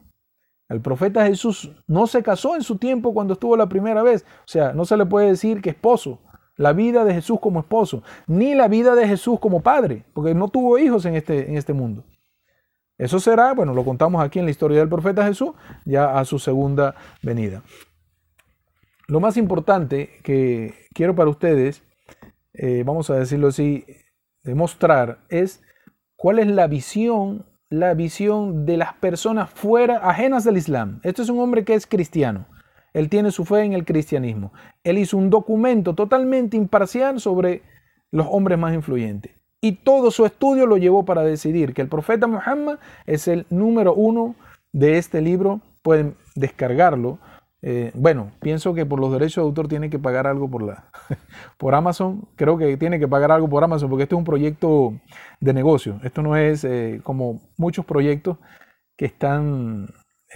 El 0.69 0.81
profeta 0.81 1.27
Jesús 1.27 1.73
no 1.87 2.07
se 2.07 2.23
casó 2.23 2.57
en 2.57 2.63
su 2.63 2.77
tiempo 2.77 3.15
cuando 3.15 3.35
estuvo 3.35 3.57
la 3.57 3.69
primera 3.69 4.03
vez. 4.03 4.25
O 4.41 4.49
sea, 4.49 4.73
no 4.73 4.85
se 4.85 4.97
le 4.97 5.07
puede 5.07 5.29
decir 5.29 5.61
que 5.61 5.71
esposo. 5.71 6.21
La 6.57 6.73
vida 6.73 7.05
de 7.05 7.13
Jesús 7.13 7.39
como 7.39 7.61
esposo, 7.61 8.03
ni 8.27 8.55
la 8.55 8.67
vida 8.67 8.95
de 8.95 9.07
Jesús 9.07 9.39
como 9.39 9.61
padre, 9.61 10.07
porque 10.15 10.35
no 10.35 10.49
tuvo 10.49 10.79
hijos 10.79 11.05
en 11.05 11.15
este, 11.15 11.51
en 11.51 11.57
este 11.59 11.75
mundo. 11.75 12.05
Eso 12.99 13.21
será, 13.21 13.53
bueno, 13.53 13.75
lo 13.75 13.85
contamos 13.85 14.25
aquí 14.25 14.39
en 14.39 14.47
la 14.47 14.51
historia 14.51 14.79
del 14.79 14.89
profeta 14.89 15.27
Jesús, 15.27 15.51
ya 15.85 16.19
a 16.19 16.25
su 16.25 16.39
segunda 16.39 16.95
venida. 17.23 17.63
Lo 19.09 19.21
más 19.21 19.37
importante 19.37 20.11
que 20.23 20.75
quiero 20.95 21.15
para 21.15 21.31
ustedes, 21.31 21.83
eh, 22.55 22.83
vamos 22.85 23.11
a 23.11 23.17
decirlo 23.17 23.49
así, 23.49 23.85
demostrar 24.43 25.19
es 25.29 25.63
cuál 26.17 26.39
es 26.39 26.47
la 26.47 26.67
visión, 26.67 27.47
la 27.69 27.95
visión 27.95 28.65
de 28.65 28.79
las 28.79 28.95
personas 28.95 29.51
fuera, 29.51 29.99
ajenas 29.99 30.45
del 30.45 30.57
Islam. 30.57 31.01
Este 31.03 31.23
es 31.23 31.29
un 31.29 31.39
hombre 31.39 31.65
que 31.65 31.75
es 31.75 31.87
cristiano. 31.87 32.47
Él 32.95 33.11
tiene 33.11 33.31
su 33.31 33.45
fe 33.45 33.61
en 33.61 33.75
el 33.75 33.85
cristianismo. 33.85 34.53
Él 34.83 34.97
hizo 34.97 35.19
un 35.19 35.29
documento 35.29 35.95
totalmente 35.95 36.57
imparcial 36.57 37.21
sobre 37.21 37.63
los 38.11 38.27
hombres 38.31 38.59
más 38.59 38.73
influyentes. 38.75 39.33
Y 39.67 39.73
todo 39.73 40.11
su 40.11 40.25
estudio 40.27 40.67
lo 40.67 40.77
llevó 40.77 41.05
para 41.05 41.23
decidir 41.23 41.75
que 41.75 41.83
el 41.83 41.89
profeta 41.89 42.27
Muhammad 42.27 42.79
es 43.07 43.27
el 43.27 43.47
número 43.51 43.95
uno 43.95 44.37
de 44.73 44.99
este 44.99 45.21
libro. 45.21 45.61
Pueden 45.83 46.15
descargarlo 46.35 47.19
eh, 47.69 47.91
bueno, 47.95 48.31
pienso 48.41 48.75
que 48.75 48.87
por 48.87 49.01
los 49.01 49.13
derechos 49.13 49.43
de 49.43 49.49
autor 49.49 49.67
tiene 49.67 49.91
que 49.91 49.99
pagar 49.99 50.29
algo 50.29 50.49
por, 50.49 50.63
la, 50.63 50.85
por 51.59 51.75
Amazon. 51.75 52.29
Creo 52.37 52.57
que 52.57 52.77
tiene 52.77 53.01
que 53.01 53.09
pagar 53.09 53.33
algo 53.33 53.49
por 53.49 53.65
Amazon 53.65 53.91
porque 53.91 54.05
este 54.05 54.15
es 54.15 54.19
un 54.19 54.25
proyecto 54.25 54.95
de 55.41 55.53
negocio. 55.53 55.99
Esto 56.05 56.23
no 56.23 56.37
es 56.37 56.63
eh, 56.63 57.01
como 57.03 57.41
muchos 57.57 57.85
proyectos 57.85 58.39
que 58.97 59.07
están, 59.07 59.89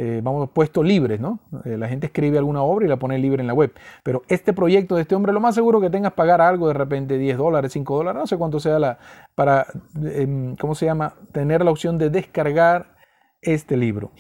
eh, 0.03 0.21
vamos, 0.23 0.51
puestos 0.51 0.85
libres, 0.85 1.21
¿no? 1.21 1.41
la 1.65 1.89
gente 1.89 2.07
escribe 2.07 2.39
alguna 2.39 2.63
obra 2.63 2.87
y 2.87 2.89
la 2.89 2.97
pone 2.97 3.19
libre 3.19 3.43
en 3.43 3.47
la 3.47 3.55
web. 3.55 3.73
Pero 4.03 4.23
este 4.29 4.53
proyecto 4.53 4.97
de 4.97 5.03
este 5.03 5.15
hombre, 5.15 5.33
lo 5.33 5.41
más 5.41 5.55
seguro 5.55 5.81
que 5.81 5.91
tengas 5.91 6.13
pagar 6.13 6.41
algo 6.41 6.69
de 6.69 6.75
repente, 6.75 7.19
10 7.19 7.37
dólares, 7.37 7.73
5 7.73 7.97
dólares, 7.97 8.21
no 8.21 8.27
sé 8.27 8.37
cuánto 8.37 8.61
sea 8.61 8.79
la, 8.79 8.99
para, 9.35 9.67
em, 10.03 10.57
¿cómo 10.57 10.75
se 10.75 10.87
llama? 10.87 11.15
Tener 11.33 11.65
la 11.65 11.71
opción 11.71 11.99
de 11.99 12.11
descargar 12.11 12.95
este 13.43 13.77
libro. 13.77 14.13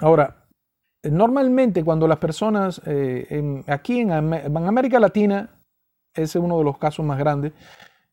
Ahora, 0.00 0.40
Normalmente 1.02 1.82
cuando 1.82 2.06
las 2.06 2.18
personas 2.18 2.82
eh, 2.84 3.62
aquí 3.66 4.00
en, 4.00 4.12
América 4.12 5.00
Latina, 5.00 5.48
ese 6.12 6.38
es 6.38 6.44
uno 6.44 6.58
de 6.58 6.64
los 6.64 6.76
casos 6.76 7.06
más 7.06 7.18
grandes, 7.18 7.52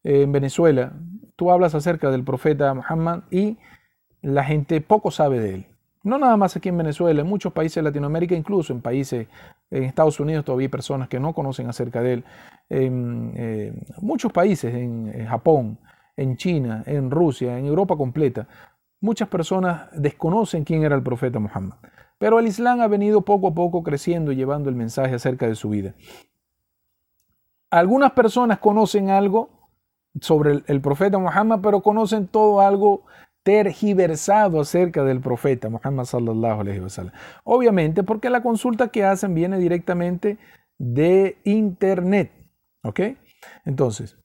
eh, 0.04 0.22
en 0.22 0.32
Venezuela, 0.32 0.94
tú 1.36 1.52
hablas 1.52 1.76
acerca 1.76 2.10
del 2.12 2.24
profeta 2.24 2.74
Muhammad 2.74 3.24
y 3.30 3.58
la 4.22 4.46
gente 4.46 4.80
poco 4.80 5.12
sabe 5.12 5.40
de 5.40 5.54
él. 5.56 5.68
No 6.04 6.18
nada 6.18 6.38
más 6.38 6.56
aquí 6.56 6.70
en 6.70 6.78
Venezuela, 6.78 7.22
en 7.22 7.28
muchos 7.28 7.52
países 7.54 7.76
de 7.76 7.84
Latinoamérica, 7.84 8.36
incluso 8.36 8.74
en 8.74 8.82
países, 8.82 9.28
en 9.72 9.84
Estados 9.84 10.20
Unidos 10.20 10.46
todavía 10.46 10.66
hay 10.66 10.70
personas 10.70 11.10
que 11.10 11.20
no 11.20 11.34
conocen 11.34 11.68
acerca 11.68 12.02
de 12.02 12.14
él. 12.14 12.24
En 12.70 13.34
eh, 13.36 13.74
muchos 14.02 14.32
países, 14.32 14.74
en 14.74 15.26
Japón, 15.28 15.80
en 16.18 16.36
China, 16.36 16.84
en 16.86 17.12
Rusia, 17.12 17.58
en 17.58 17.66
Europa 17.66 17.96
completa, 17.96 18.48
muchas 19.00 19.30
personas 19.30 19.90
desconocen 19.94 20.64
quién 20.64 20.84
era 20.84 20.96
el 20.96 21.04
profeta 21.04 21.40
Muhammad. 21.40 21.78
Pero 22.18 22.40
el 22.40 22.48
Islam 22.48 22.82
ha 22.82 22.88
venido 22.88 23.22
poco 23.22 23.50
a 23.50 23.54
poco 23.54 23.84
creciendo 23.84 24.32
y 24.32 24.36
llevando 24.36 24.70
el 24.70 24.76
mensaje 24.76 25.16
acerca 25.16 25.48
de 25.48 25.56
su 25.56 25.70
vida. 25.70 25.94
Algunas 27.70 28.12
personas 28.14 28.60
conocen 28.60 29.10
algo 29.10 29.50
sobre 30.20 30.64
el, 30.66 30.82
profeta 30.82 31.20
Muhammad, 31.20 31.60
pero 31.62 31.82
conocen 31.82 32.28
todo 32.28 32.62
algo 32.62 33.04
tergiversado 33.48 34.60
acerca 34.60 35.06
del 35.06 35.22
profeta 35.22 35.70
Muhammad 35.70 36.04
sallallahu 36.04 36.60
alaihi 36.60 36.82
wasallam. 36.82 37.14
Obviamente 37.46 38.04
porque 38.04 38.30
la 38.30 38.44
consulta 38.44 38.90
que 38.90 39.06
hacen 39.06 39.34
viene 39.34 39.58
directamente 39.58 40.38
de 40.78 41.38
internet, 41.46 42.30
¿ok? 42.84 43.00
Entonces, 43.64 44.18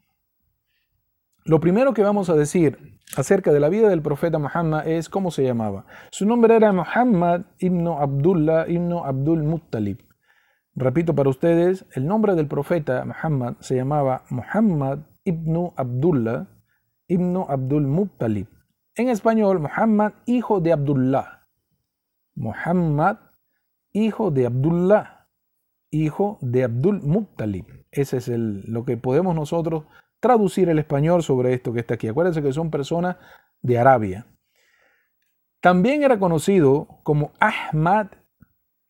lo 1.44 1.60
primero 1.60 1.94
que 1.94 2.02
vamos 2.02 2.30
a 2.30 2.34
decir 2.34 2.98
acerca 3.16 3.52
de 3.52 3.60
la 3.60 3.68
vida 3.68 3.88
del 3.88 4.02
profeta 4.02 4.40
Muhammad 4.40 4.88
es 4.88 5.08
cómo 5.08 5.30
se 5.30 5.44
llamaba. 5.44 5.86
Su 6.10 6.26
nombre 6.26 6.56
era 6.56 6.72
Muhammad 6.72 7.42
ibn 7.60 7.86
Abdullah 7.86 8.66
ibn 8.66 8.92
Abdul 8.92 9.44
Muttalib. 9.44 9.98
Repito 10.74 11.14
para 11.14 11.30
ustedes, 11.30 11.86
el 11.94 12.08
nombre 12.08 12.34
del 12.34 12.48
profeta 12.48 13.04
Muhammad 13.04 13.54
se 13.60 13.76
llamaba 13.76 14.24
Muhammad 14.30 14.98
ibn 15.22 15.70
Abdullah 15.76 16.48
ibn 17.06 17.36
Abdul 17.48 17.86
Muttalib. 17.86 18.51
En 18.94 19.08
español, 19.08 19.60
Muhammad, 19.60 20.12
hijo 20.26 20.60
de 20.60 20.72
Abdullah. 20.72 21.48
Muhammad, 22.34 23.18
hijo 23.92 24.30
de 24.30 24.46
Abdullah, 24.46 25.28
hijo 25.90 26.38
de 26.40 26.64
Abdul 26.64 27.02
Muttalib. 27.02 27.66
Ese 27.90 28.18
es 28.18 28.28
lo 28.28 28.84
que 28.84 28.96
podemos 28.96 29.34
nosotros 29.34 29.84
traducir 30.20 30.68
el 30.68 30.78
español 30.78 31.22
sobre 31.22 31.52
esto 31.52 31.72
que 31.72 31.80
está 31.80 31.94
aquí. 31.94 32.08
Acuérdense 32.08 32.42
que 32.42 32.52
son 32.52 32.70
personas 32.70 33.16
de 33.60 33.78
Arabia. 33.78 34.26
También 35.60 36.02
era 36.02 36.18
conocido 36.18 37.00
como 37.02 37.32
Ahmad, 37.38 38.08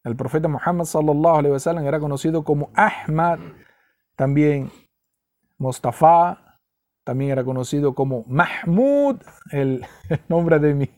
el 0.05 0.17
profeta 0.17 0.49
Muhammad 0.49 0.85
sallallahu 0.85 1.37
alaihi 1.37 1.53
wasallam 1.53 1.87
era 1.87 2.01
conocido 2.01 2.45
como 2.45 2.71
Ahmad, 2.75 3.39
también 4.17 4.71
Mustafa, 5.59 6.52
también 7.05 7.31
era 7.31 7.45
conocido 7.45 7.95
como 7.95 8.25
Mahmud, 8.29 9.17
el, 9.51 9.85
nombre 10.29 10.59
de 10.59 10.75
mi, 10.75 10.91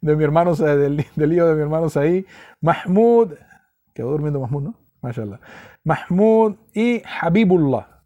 de 0.00 0.16
mi 0.16 0.24
hermano, 0.24 0.54
del, 0.54 1.04
del 1.14 1.32
hijo 1.32 1.46
de 1.46 1.54
mi 1.54 1.62
hermano 1.62 1.88
ahí, 1.96 2.26
Mahmud, 2.60 3.34
quedó 3.94 4.10
durmiendo 4.10 4.40
Mahmud, 4.40 4.62
¿no? 4.62 4.74
Mashallah. 5.02 5.40
Mahmud 5.84 6.56
y 6.74 7.02
Habibullah. 7.20 7.96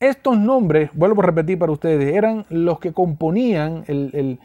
Estos 0.00 0.38
nombres, 0.38 0.90
vuelvo 0.94 1.22
a 1.22 1.26
repetir 1.26 1.58
para 1.58 1.72
ustedes, 1.72 2.14
eran 2.14 2.46
los 2.50 2.78
que 2.78 2.92
componían 2.92 3.82
el, 3.88 4.38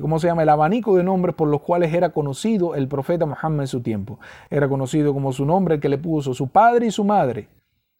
¿cómo 0.00 0.18
se 0.18 0.26
llama? 0.26 0.42
el 0.42 0.48
abanico 0.48 0.96
de 0.96 1.04
nombres 1.04 1.36
por 1.36 1.46
los 1.46 1.60
cuales 1.60 1.94
era 1.94 2.10
conocido 2.10 2.74
el 2.74 2.88
profeta 2.88 3.24
Muhammad 3.24 3.60
en 3.60 3.68
su 3.68 3.80
tiempo. 3.80 4.18
Era 4.50 4.68
conocido 4.68 5.14
como 5.14 5.32
su 5.32 5.46
nombre 5.46 5.78
que 5.78 5.88
le 5.88 5.98
puso 5.98 6.34
su 6.34 6.48
padre 6.48 6.86
y 6.86 6.90
su 6.90 7.04
madre, 7.04 7.48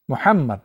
Muhammad. 0.08 0.58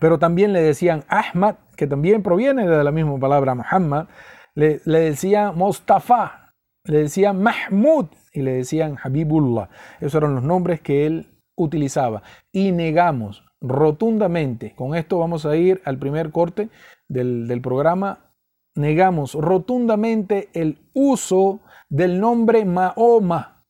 Pero 0.00 0.18
también 0.18 0.52
le 0.52 0.62
decían 0.62 1.04
Ahmad, 1.08 1.56
que 1.76 1.86
también 1.86 2.22
proviene 2.22 2.66
de 2.66 2.82
la 2.82 2.90
misma 2.90 3.18
palabra 3.18 3.54
Muhammad. 3.54 4.08
Le, 4.54 4.80
le 4.84 4.98
decían 5.00 5.56
Mustafa, 5.56 6.54
le 6.84 7.02
decían 7.02 7.40
Mahmud 7.40 8.06
y 8.32 8.42
le 8.42 8.52
decían 8.52 8.96
Habibullah. 9.02 9.68
Esos 10.00 10.16
eran 10.16 10.34
los 10.34 10.44
nombres 10.44 10.80
que 10.80 11.06
él 11.06 11.28
utilizaba. 11.56 12.22
Y 12.52 12.72
negamos 12.72 13.44
rotundamente, 13.60 14.74
con 14.74 14.94
esto 14.94 15.18
vamos 15.18 15.44
a 15.46 15.56
ir 15.56 15.82
al 15.84 15.98
primer 15.98 16.30
corte 16.30 16.70
del, 17.08 17.60
programa, 17.62 18.32
negamos 18.74 19.34
rotundamente 19.34 20.48
el 20.54 20.78
uso 20.94 21.60
del 21.88 22.20
nombre 22.20 22.64
Mahoma. 22.64 23.66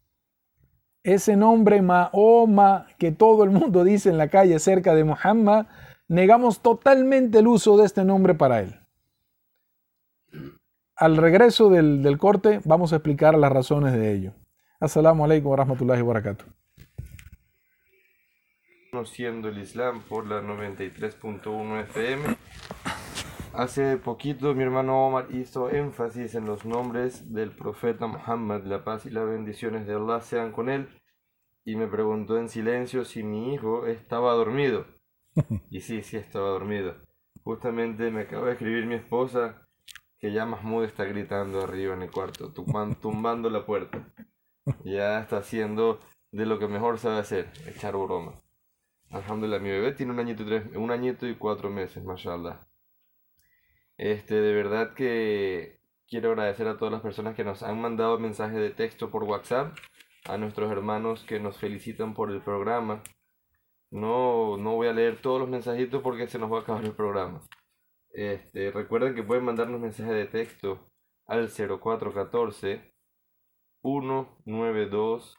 Ese 1.03 1.35
nombre 1.35 1.81
Mahoma 1.81 2.87
que 2.99 3.11
todo 3.11 3.43
el 3.43 3.51
mundo 3.51 3.85
dice 3.85 4.11
en 4.11 4.19
la 4.19 4.29
calle 4.29 4.59
cerca 4.59 4.95
de 4.95 5.05
Muhammad, 5.05 5.67
negamos 6.11 6.61
totalmente 6.61 7.39
el 7.39 7.47
uso 7.47 7.77
de 7.77 7.87
este 7.87 8.05
nombre 8.05 8.35
para 8.35 8.61
él. 8.61 8.81
Al 10.97 11.17
regreso 11.17 11.71
del, 11.71 12.03
del 12.03 12.19
corte 12.19 12.61
vamos 12.65 12.93
a 12.93 12.97
explicar 12.97 13.39
las 13.39 13.53
razones 13.53 13.93
de 13.95 14.13
ello. 14.13 14.33
Assalamu 14.81 15.25
alaikum 15.25 15.53
wa 15.53 15.57
rahmatullahi 15.57 16.03
wa 16.03 16.09
barakatuh 16.09 16.45
conociendo 18.91 19.49
el 19.49 19.59
Islam 19.59 20.03
por 20.09 20.27
la 20.27 20.43
93.1 20.43 21.81
FM. 21.83 22.37
Hace 23.55 23.97
poquito 23.99 24.53
mi 24.53 24.65
hermano 24.65 25.07
Omar 25.07 25.29
hizo 25.31 25.71
énfasis 25.71 26.35
en 26.35 26.45
los 26.45 26.65
nombres 26.65 27.33
del 27.33 27.53
profeta 27.53 28.09
Muhammad, 28.09 28.65
la 28.65 28.83
paz 28.83 29.07
y 29.07 29.11
las 29.11 29.29
bendiciones 29.29 29.87
de 29.87 29.95
Allah 29.95 30.21
sean 30.23 30.51
con 30.51 30.69
él, 30.69 30.89
y 31.65 31.77
me 31.77 31.87
preguntó 31.87 32.37
en 32.37 32.49
silencio 32.49 33.05
si 33.05 33.23
mi 33.23 33.55
hijo 33.55 33.87
estaba 33.87 34.33
dormido. 34.33 34.87
Y 35.71 35.81
sí, 35.81 36.03
sí 36.03 36.17
estaba 36.17 36.49
dormido. 36.49 36.97
Justamente 37.43 38.11
me 38.11 38.23
acaba 38.23 38.47
de 38.47 38.53
escribir 38.53 38.87
mi 38.87 38.95
esposa 38.97 39.67
que 40.19 40.33
ya 40.33 40.45
Mahmoud 40.45 40.85
está 40.85 41.05
gritando 41.05 41.63
arriba 41.63 41.95
en 41.95 42.03
el 42.03 42.11
cuarto, 42.11 42.53
tumbando 42.53 43.49
la 43.49 43.65
puerta. 43.65 44.07
Ya 44.85 45.21
está 45.21 45.39
haciendo 45.39 45.99
de 46.31 46.47
lo 46.47 46.59
que 46.59 46.69
mejor 46.69 46.99
sabe 46.99 47.19
hacer, 47.19 47.51
echar 47.67 47.97
broma. 47.97 48.41
Alhamdulillah, 49.11 49.59
mi 49.59 49.71
bebé 49.71 49.93
tiene 49.93 50.13
un 50.13 50.21
añito 50.21 50.43
y, 50.43 50.47
tres, 50.47 50.77
un 50.77 50.91
añito 50.91 51.27
y 51.27 51.35
cuatro 51.35 51.71
meses, 51.71 52.05
mashallah. 52.05 52.61
Este, 53.97 54.35
de 54.35 54.55
verdad 54.55 54.95
que 54.95 55.81
quiero 56.09 56.31
agradecer 56.31 56.69
a 56.69 56.77
todas 56.77 56.93
las 56.93 57.03
personas 57.03 57.35
que 57.35 57.45
nos 57.45 57.63
han 57.63 57.81
mandado 57.81 58.19
mensajes 58.19 58.59
de 58.59 58.71
texto 58.71 59.11
por 59.11 59.25
WhatsApp, 59.25 59.77
a 60.27 60.37
nuestros 60.37 60.71
hermanos 60.71 61.25
que 61.25 61.41
nos 61.41 61.57
felicitan 61.59 62.15
por 62.15 62.31
el 62.31 62.41
programa. 62.41 63.03
No, 63.91 64.57
no 64.57 64.75
voy 64.77 64.89
a 64.89 64.93
leer 64.93 65.21
todos 65.21 65.41
los 65.41 65.49
mensajitos 65.49 66.03
porque 66.03 66.29
se 66.29 66.39
nos 66.39 66.51
va 66.53 66.59
a 66.59 66.61
acabar 66.63 66.85
el 66.85 66.95
programa. 66.95 67.43
Este, 68.11 68.71
recuerden 68.71 69.15
que 69.15 69.23
pueden 69.23 69.45
mandarnos 69.45 69.81
mensajes 69.81 70.15
de 70.15 70.27
texto 70.27 70.91
al 71.27 71.49
0414 71.49 72.95
192 73.83 75.37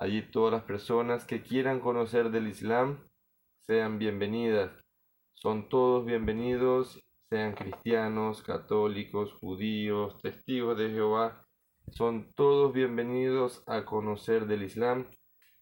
Allí 0.00 0.22
todas 0.22 0.52
las 0.52 0.64
personas 0.64 1.24
que 1.24 1.42
quieran 1.42 1.78
conocer 1.78 2.30
del 2.30 2.48
Islam 2.48 3.06
sean 3.68 4.00
bienvenidas. 4.00 4.72
Son 5.34 5.68
todos 5.68 6.04
bienvenidos, 6.04 6.98
sean 7.30 7.54
cristianos, 7.54 8.42
católicos, 8.42 9.32
judíos, 9.34 10.18
testigos 10.20 10.76
de 10.76 10.90
Jehová 10.90 11.44
son 11.92 12.32
todos 12.34 12.72
bienvenidos 12.72 13.64
a 13.66 13.84
conocer 13.84 14.46
del 14.46 14.62
Islam. 14.62 15.06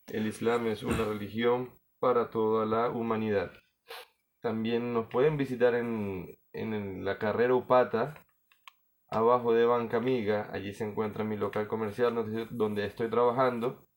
El 0.06 0.26
Islam 0.26 0.66
es 0.66 0.82
una 0.82 1.04
religión 1.04 1.70
para 2.00 2.28
toda 2.28 2.66
la 2.66 2.90
humanidad. 2.90 3.50
También 4.42 4.92
nos 4.92 5.06
pueden 5.06 5.36
visitar 5.36 5.74
en, 5.74 6.28
la 7.04 7.18
carrera 7.18 7.54
Upata, 7.54 8.14
abajo 9.10 9.54
de 9.54 9.64
Banca 9.64 9.96
Amiga. 9.96 10.50
Allí 10.52 10.74
se 10.74 10.84
encuentra 10.84 11.24
mi 11.24 11.36
local 11.36 11.66
comercial 11.66 12.14
donde 12.50 12.86
estoy 12.86 13.08
trabajando. 13.08 13.87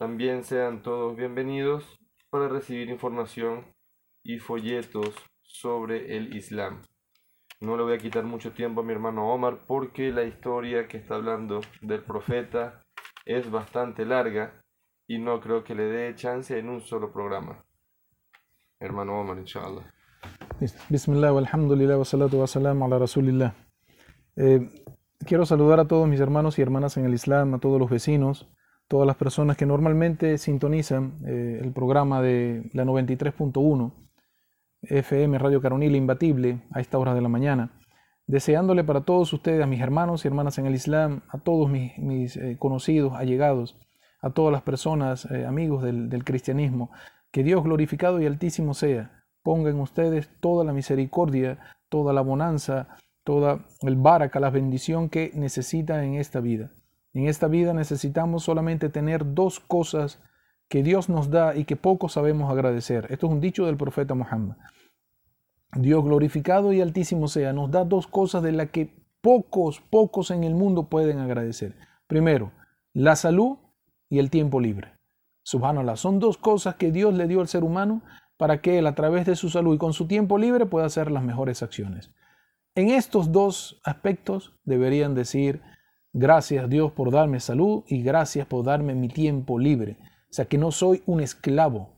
También 0.00 0.44
sean 0.44 0.80
todos 0.80 1.14
bienvenidos 1.14 1.84
para 2.30 2.48
recibir 2.48 2.88
información 2.88 3.66
y 4.24 4.38
folletos 4.38 5.14
sobre 5.42 6.16
el 6.16 6.34
Islam. 6.34 6.80
No 7.60 7.76
le 7.76 7.82
voy 7.82 7.92
a 7.92 7.98
quitar 7.98 8.24
mucho 8.24 8.52
tiempo 8.52 8.80
a 8.80 8.82
mi 8.82 8.94
hermano 8.94 9.30
Omar 9.30 9.66
porque 9.66 10.10
la 10.10 10.22
historia 10.22 10.88
que 10.88 10.96
está 10.96 11.16
hablando 11.16 11.60
del 11.82 12.02
profeta 12.02 12.82
es 13.26 13.50
bastante 13.50 14.06
larga 14.06 14.62
y 15.06 15.18
no 15.18 15.38
creo 15.38 15.64
que 15.64 15.74
le 15.74 15.84
dé 15.84 16.14
chance 16.14 16.58
en 16.58 16.70
un 16.70 16.80
solo 16.80 17.12
programa. 17.12 17.62
Hermano 18.78 19.20
Omar, 19.20 19.36
inshallah. 19.36 19.84
Bismillah, 20.88 21.36
alhamdulillah, 21.36 21.98
wa 21.98 22.06
salatu 22.06 22.40
wa 22.40 22.46
salam 22.46 22.82
ala 22.82 22.98
rasulillah. 22.98 23.52
Eh, 24.36 24.66
quiero 25.26 25.44
saludar 25.44 25.78
a 25.78 25.86
todos 25.86 26.08
mis 26.08 26.20
hermanos 26.20 26.58
y 26.58 26.62
hermanas 26.62 26.96
en 26.96 27.04
el 27.04 27.12
Islam, 27.12 27.52
a 27.52 27.58
todos 27.58 27.78
los 27.78 27.90
vecinos, 27.90 28.48
todas 28.90 29.06
las 29.06 29.14
personas 29.14 29.56
que 29.56 29.66
normalmente 29.66 30.36
sintonizan 30.36 31.20
eh, 31.24 31.60
el 31.62 31.72
programa 31.72 32.20
de 32.20 32.68
la 32.72 32.84
93.1 32.84 33.92
FM 34.82 35.38
Radio 35.38 35.62
Caronil 35.62 35.94
Imbatible 35.94 36.64
a 36.72 36.80
esta 36.80 36.98
hora 36.98 37.14
de 37.14 37.20
la 37.20 37.28
mañana, 37.28 37.70
deseándole 38.26 38.82
para 38.82 39.02
todos 39.02 39.32
ustedes, 39.32 39.62
a 39.62 39.68
mis 39.68 39.80
hermanos 39.80 40.24
y 40.24 40.28
hermanas 40.28 40.58
en 40.58 40.66
el 40.66 40.74
Islam, 40.74 41.22
a 41.28 41.38
todos 41.38 41.70
mis, 41.70 42.36
eh, 42.36 42.56
conocidos, 42.58 43.12
allegados, 43.14 43.76
a 44.22 44.30
todas 44.30 44.50
las 44.50 44.62
personas, 44.62 45.24
eh, 45.30 45.46
amigos 45.46 45.84
del, 45.84 46.24
cristianismo, 46.24 46.90
que 47.30 47.44
Dios 47.44 47.62
glorificado 47.62 48.20
y 48.20 48.26
altísimo 48.26 48.74
sea, 48.74 49.22
ponga 49.44 49.70
en 49.70 49.78
ustedes 49.78 50.28
toda 50.40 50.64
la 50.64 50.72
misericordia, 50.72 51.60
toda 51.88 52.12
la 52.12 52.22
bonanza, 52.22 52.88
toda 53.22 53.66
el 53.82 53.94
baraka, 53.94 54.40
la 54.40 54.50
bendición 54.50 55.10
que 55.10 55.30
necesitan 55.36 56.02
en 56.02 56.14
esta 56.14 56.40
vida. 56.40 56.72
En 57.12 57.26
esta 57.26 57.48
vida 57.48 57.72
necesitamos 57.72 58.44
solamente 58.44 58.88
tener 58.88 59.34
dos 59.34 59.60
cosas 59.60 60.20
que 60.68 60.82
Dios 60.82 61.08
nos 61.08 61.30
da 61.30 61.56
y 61.56 61.64
que 61.64 61.76
poco 61.76 62.08
sabemos 62.08 62.50
agradecer. 62.50 63.06
Esto 63.10 63.26
es 63.26 63.32
un 63.32 63.40
dicho 63.40 63.66
del 63.66 63.76
profeta 63.76 64.14
Muhammad. 64.14 64.56
Dios 65.74 66.04
glorificado 66.04 66.72
y 66.72 66.80
altísimo 66.80 67.28
sea, 67.28 67.52
nos 67.52 67.70
da 67.70 67.84
dos 67.84 68.06
cosas 68.06 68.42
de 68.42 68.52
las 68.52 68.70
que 68.70 68.94
pocos, 69.20 69.80
pocos 69.80 70.30
en 70.30 70.44
el 70.44 70.54
mundo 70.54 70.88
pueden 70.88 71.18
agradecer. 71.18 71.74
Primero, 72.06 72.52
la 72.92 73.16
salud 73.16 73.58
y 74.08 74.18
el 74.18 74.30
tiempo 74.30 74.60
libre. 74.60 74.92
Subhanallah, 75.42 75.96
son 75.96 76.18
dos 76.18 76.38
cosas 76.38 76.76
que 76.76 76.92
Dios 76.92 77.14
le 77.14 77.26
dio 77.26 77.40
al 77.40 77.48
ser 77.48 77.64
humano 77.64 78.02
para 78.36 78.60
que 78.60 78.78
él 78.78 78.86
a 78.86 78.94
través 78.94 79.26
de 79.26 79.36
su 79.36 79.50
salud 79.50 79.74
y 79.74 79.78
con 79.78 79.92
su 79.92 80.06
tiempo 80.06 80.38
libre 80.38 80.66
pueda 80.66 80.86
hacer 80.86 81.10
las 81.10 81.22
mejores 81.22 81.62
acciones. 81.62 82.10
En 82.74 82.90
estos 82.90 83.32
dos 83.32 83.80
aspectos 83.84 84.54
deberían 84.64 85.14
decir, 85.14 85.62
gracias 86.12 86.68
Dios 86.68 86.92
por 86.92 87.10
darme 87.10 87.40
salud 87.40 87.84
y 87.88 88.02
gracias 88.02 88.46
por 88.46 88.64
darme 88.64 88.94
mi 88.94 89.08
tiempo 89.08 89.58
libre. 89.58 89.96
O 90.30 90.32
sea, 90.32 90.44
que 90.44 90.58
no 90.58 90.70
soy 90.70 91.02
un 91.06 91.20
esclavo, 91.20 91.90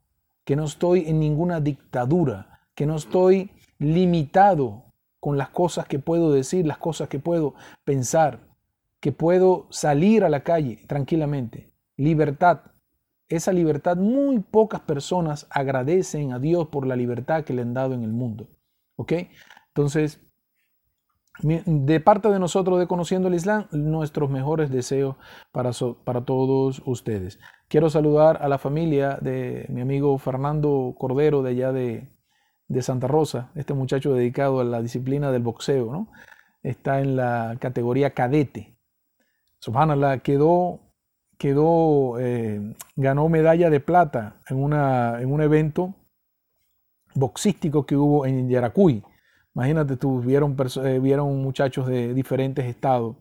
que 0.45 0.57
no 0.57 0.65
estoy 0.65 1.09
en 1.09 1.21
ninguna 1.21 1.61
dictadura, 1.61 2.61
que 2.75 2.87
no 2.87 2.97
estoy 2.97 3.51
limitado 3.79 4.85
con 5.21 5.37
las 5.37 5.51
cosas 5.51 5.87
que 5.87 5.99
puedo 5.99 6.33
decir, 6.33 6.67
las 6.67 6.79
cosas 6.79 7.09
que 7.09 7.19
puedo 7.19 7.55
pensar, 7.85 8.41
que 9.01 9.13
puedo 9.13 9.67
salir 9.71 10.25
a 10.25 10.29
la 10.29 10.43
calle 10.43 10.79
tranquilamente. 10.87 11.73
Libertad. 11.97 12.63
Esa 13.29 13.53
libertad 13.53 13.97
muy 13.97 14.41
pocas 14.41 14.81
personas 14.81 15.47
agradecen 15.51 16.33
a 16.33 16.39
Dios 16.39 16.69
por 16.69 16.87
la 16.87 16.97
libertad 16.97 17.45
que 17.45 17.55
le 17.55 17.63
han 17.63 17.75
dado 17.75 17.95
en 17.95 18.03
el 18.03 18.13
mundo. 18.13 18.49
¿Ok? 18.97 19.13
Entonces, 19.69 20.21
de 21.41 22.01
parte 22.01 22.29
de 22.29 22.39
nosotros 22.39 22.79
de 22.79 22.87
Conociendo 22.87 23.29
el 23.29 23.35
Islam, 23.35 23.67
nuestros 23.73 24.31
mejores 24.31 24.71
deseos 24.71 25.17
para, 25.51 25.71
para 26.05 26.25
todos 26.25 26.83
ustedes. 26.85 27.39
Quiero 27.69 27.89
saludar 27.89 28.39
a 28.43 28.49
la 28.49 28.59
familia 28.59 29.19
de 29.21 29.67
mi 29.71 29.81
amigo 29.81 30.17
Fernando 30.19 30.95
Cordero 30.99 31.43
de 31.43 31.51
allá 31.51 31.73
de, 31.73 32.09
de 32.69 32.83
Santa 32.83 33.07
Rosa, 33.07 33.51
este 33.55 33.75
muchacho 33.75 34.15
dedicado 34.15 34.61
a 34.61 34.65
la 34.65 34.83
disciplina 34.83 35.33
del 35.33 35.43
boxeo, 35.43 35.91
¿no? 35.91 36.09
Está 36.63 37.01
en 37.01 37.17
la 37.17 37.57
categoría 37.61 38.11
cadete. 38.11 38.77
Subhanallah, 39.59 40.19
quedó, 40.19 40.81
quedó, 41.39 42.19
eh, 42.21 42.75
ganó 42.97 43.29
medalla 43.29 43.69
de 43.69 43.81
plata 43.81 44.37
en, 44.49 44.63
una, 44.63 45.21
en 45.21 45.33
un 45.33 45.43
evento 45.43 45.95
boxístico 47.15 47.85
que 47.85 47.97
hubo 47.97 48.27
en 48.27 48.49
Yaracuy. 48.49 49.03
Imagínate 49.55 49.97
tú, 49.97 50.21
vieron, 50.21 50.57
eh, 50.85 50.99
vieron 50.99 51.43
muchachos 51.43 51.87
de 51.87 52.15
diferentes 52.15 52.65
estados. 52.65 53.17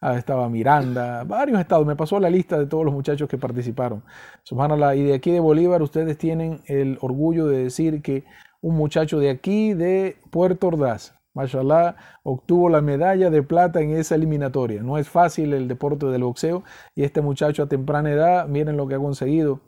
Ah, 0.00 0.16
estaba 0.16 0.48
Miranda, 0.48 1.24
varios 1.24 1.60
estados. 1.60 1.86
Me 1.86 1.96
pasó 1.96 2.18
la 2.18 2.30
lista 2.30 2.58
de 2.58 2.66
todos 2.66 2.84
los 2.84 2.92
muchachos 2.92 3.28
que 3.28 3.38
participaron. 3.38 4.02
Subhanallah. 4.42 4.96
Y 4.96 5.04
de 5.04 5.14
aquí 5.14 5.30
de 5.30 5.40
Bolívar, 5.40 5.82
ustedes 5.82 6.18
tienen 6.18 6.60
el 6.66 6.98
orgullo 7.00 7.46
de 7.46 7.64
decir 7.64 8.02
que 8.02 8.24
un 8.60 8.76
muchacho 8.76 9.18
de 9.18 9.30
aquí, 9.30 9.74
de 9.74 10.16
Puerto 10.30 10.68
Ordaz, 10.68 11.14
mashallah, 11.34 11.96
obtuvo 12.24 12.68
la 12.68 12.80
medalla 12.80 13.30
de 13.30 13.42
plata 13.42 13.80
en 13.80 13.90
esa 13.90 14.16
eliminatoria. 14.16 14.82
No 14.82 14.98
es 14.98 15.08
fácil 15.08 15.52
el 15.52 15.68
deporte 15.68 16.06
del 16.06 16.24
boxeo. 16.24 16.64
Y 16.94 17.04
este 17.04 17.20
muchacho 17.20 17.62
a 17.62 17.68
temprana 17.68 18.10
edad, 18.10 18.48
miren 18.48 18.76
lo 18.76 18.86
que 18.88 18.96
ha 18.96 18.98
conseguido 18.98 19.60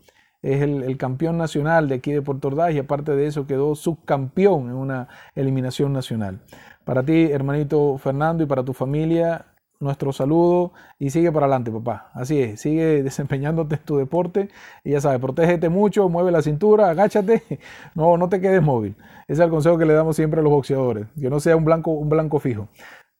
es 0.45 0.61
el, 0.61 0.97
campeón 0.99 1.39
nacional 1.39 1.89
de 1.89 1.97
aquí 1.97 2.13
de 2.13 2.21
Puerto 2.21 2.49
Ordaz 2.49 2.75
y 2.75 2.79
aparte 2.79 3.17
de 3.17 3.27
eso 3.27 3.47
quedó 3.47 3.75
subcampeón 3.75 4.69
en 4.69 4.75
una 4.75 5.09
eliminación 5.35 5.93
nacional. 5.93 6.39
Para 6.85 7.03
ti, 7.03 7.31
hermanito 7.33 7.97
Fernando, 7.97 8.45
y 8.45 8.47
para 8.47 8.63
tu 8.63 8.75
familia, 8.75 9.47
nuestro 9.81 10.13
saludo 10.13 10.73
y 10.99 11.09
sigue 11.09 11.33
para 11.33 11.47
adelante, 11.47 11.71
papá. 11.71 12.11
Así 12.13 12.41
es, 12.41 12.61
sigue 12.61 13.03
desempeñándote 13.03 13.77
en 13.77 13.83
tu 13.83 13.97
deporte 13.97 14.51
y 14.85 14.91
ya 14.91 15.01
sabes, 15.01 15.19
protégete 15.19 15.71
mucho, 15.71 16.11
mueve 16.11 16.31
la 16.31 16.43
cintura, 16.43 16.91
agáchate, 16.91 17.43
no, 17.95 18.19
no 18.19 18.29
te 18.29 18.39
quedes 18.39 18.63
móvil. 18.63 18.95
Ese 19.27 19.41
es 19.41 19.47
el 19.47 19.51
consejo 19.51 19.79
que 19.79 19.87
le 19.87 19.95
damos 19.95 20.15
siempre 20.15 20.41
a 20.41 20.43
los 20.43 20.53
boxeadores, 20.53 21.07
que 21.19 21.31
no 21.31 21.41
sea 21.41 21.57
un 21.57 21.65
blanco, 21.65 21.93
un 21.93 22.11
blanco 22.11 22.39
fijo. 22.39 22.69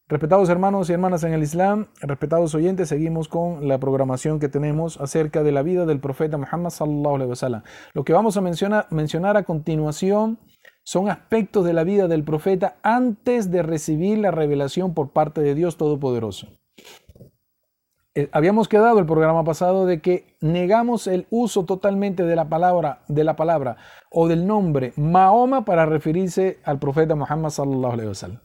Respetados 0.07 0.51
hermanos 0.51 0.91
y 0.91 0.93
hermanas 0.93 1.25
en 1.25 1.33
el 1.33 1.43
Islam, 1.43 1.87
respetados 2.03 2.55
oyentes, 2.55 2.91
seguimos 2.91 3.27
con 3.27 3.67
la 3.67 3.79
programación 3.79 4.39
que 4.39 4.51
tenemos 4.51 5.01
acerca 5.01 5.43
de 5.43 5.51
la 5.51 5.63
vida 5.63 5.87
del 5.87 5.99
profeta 5.99 6.37
Muhammad 6.37 6.69
sallallahu 6.69 7.15
alaihi 7.15 7.31
wasallam. 7.31 7.63
Lo 7.95 8.05
que 8.05 8.13
vamos 8.13 8.37
a 8.37 8.43
mencionar, 8.43 8.87
mencionar 8.91 9.39
a 9.39 9.45
continuación 9.45 10.39
son 10.83 11.09
aspectos 11.09 11.65
de 11.65 11.73
la 11.73 11.85
vida 11.85 12.07
del 12.07 12.23
profeta 12.23 12.77
antes 12.83 13.51
de 13.51 13.63
recibir 13.63 14.19
la 14.19 14.31
revelación 14.31 14.93
por 14.93 15.13
parte 15.13 15.41
de 15.41 15.55
Dios 15.55 15.79
Todopoderoso. 15.79 16.49
Eh, 18.15 18.29
habíamos 18.31 18.69
quedado 18.69 18.99
el 18.99 19.07
programa 19.07 19.43
pasado 19.43 19.87
de 19.87 20.03
que 20.03 20.37
negamos 20.43 21.07
el 21.07 21.27
uso 21.31 21.65
totalmente 21.65 22.25
de 22.25 22.37
la 22.37 22.51
palabra, 22.51 23.05
de 23.09 23.25
la 23.25 23.37
palabra 23.37 23.79
o 24.11 24.29
del 24.29 24.47
nombre 24.47 24.93
Mahoma 24.97 25.65
para 25.65 25.87
referirse 25.87 26.59
al 26.63 26.79
profeta 26.79 27.15
Muhammad 27.15 27.49
sallallahu 27.49 27.93
alaihi 27.93 28.09
wasallam. 28.09 28.41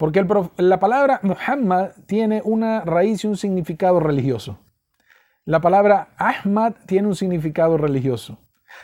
Porque 0.00 0.26
la 0.56 0.80
palabra 0.80 1.20
Muhammad 1.22 1.90
tiene 2.06 2.40
una 2.42 2.80
raíz 2.80 3.22
y 3.22 3.26
un 3.26 3.36
significado 3.36 4.00
religioso. 4.00 4.58
La 5.44 5.60
palabra 5.60 6.14
Ahmad 6.16 6.72
tiene 6.86 7.08
un 7.08 7.14
significado 7.14 7.76
religioso. 7.76 8.38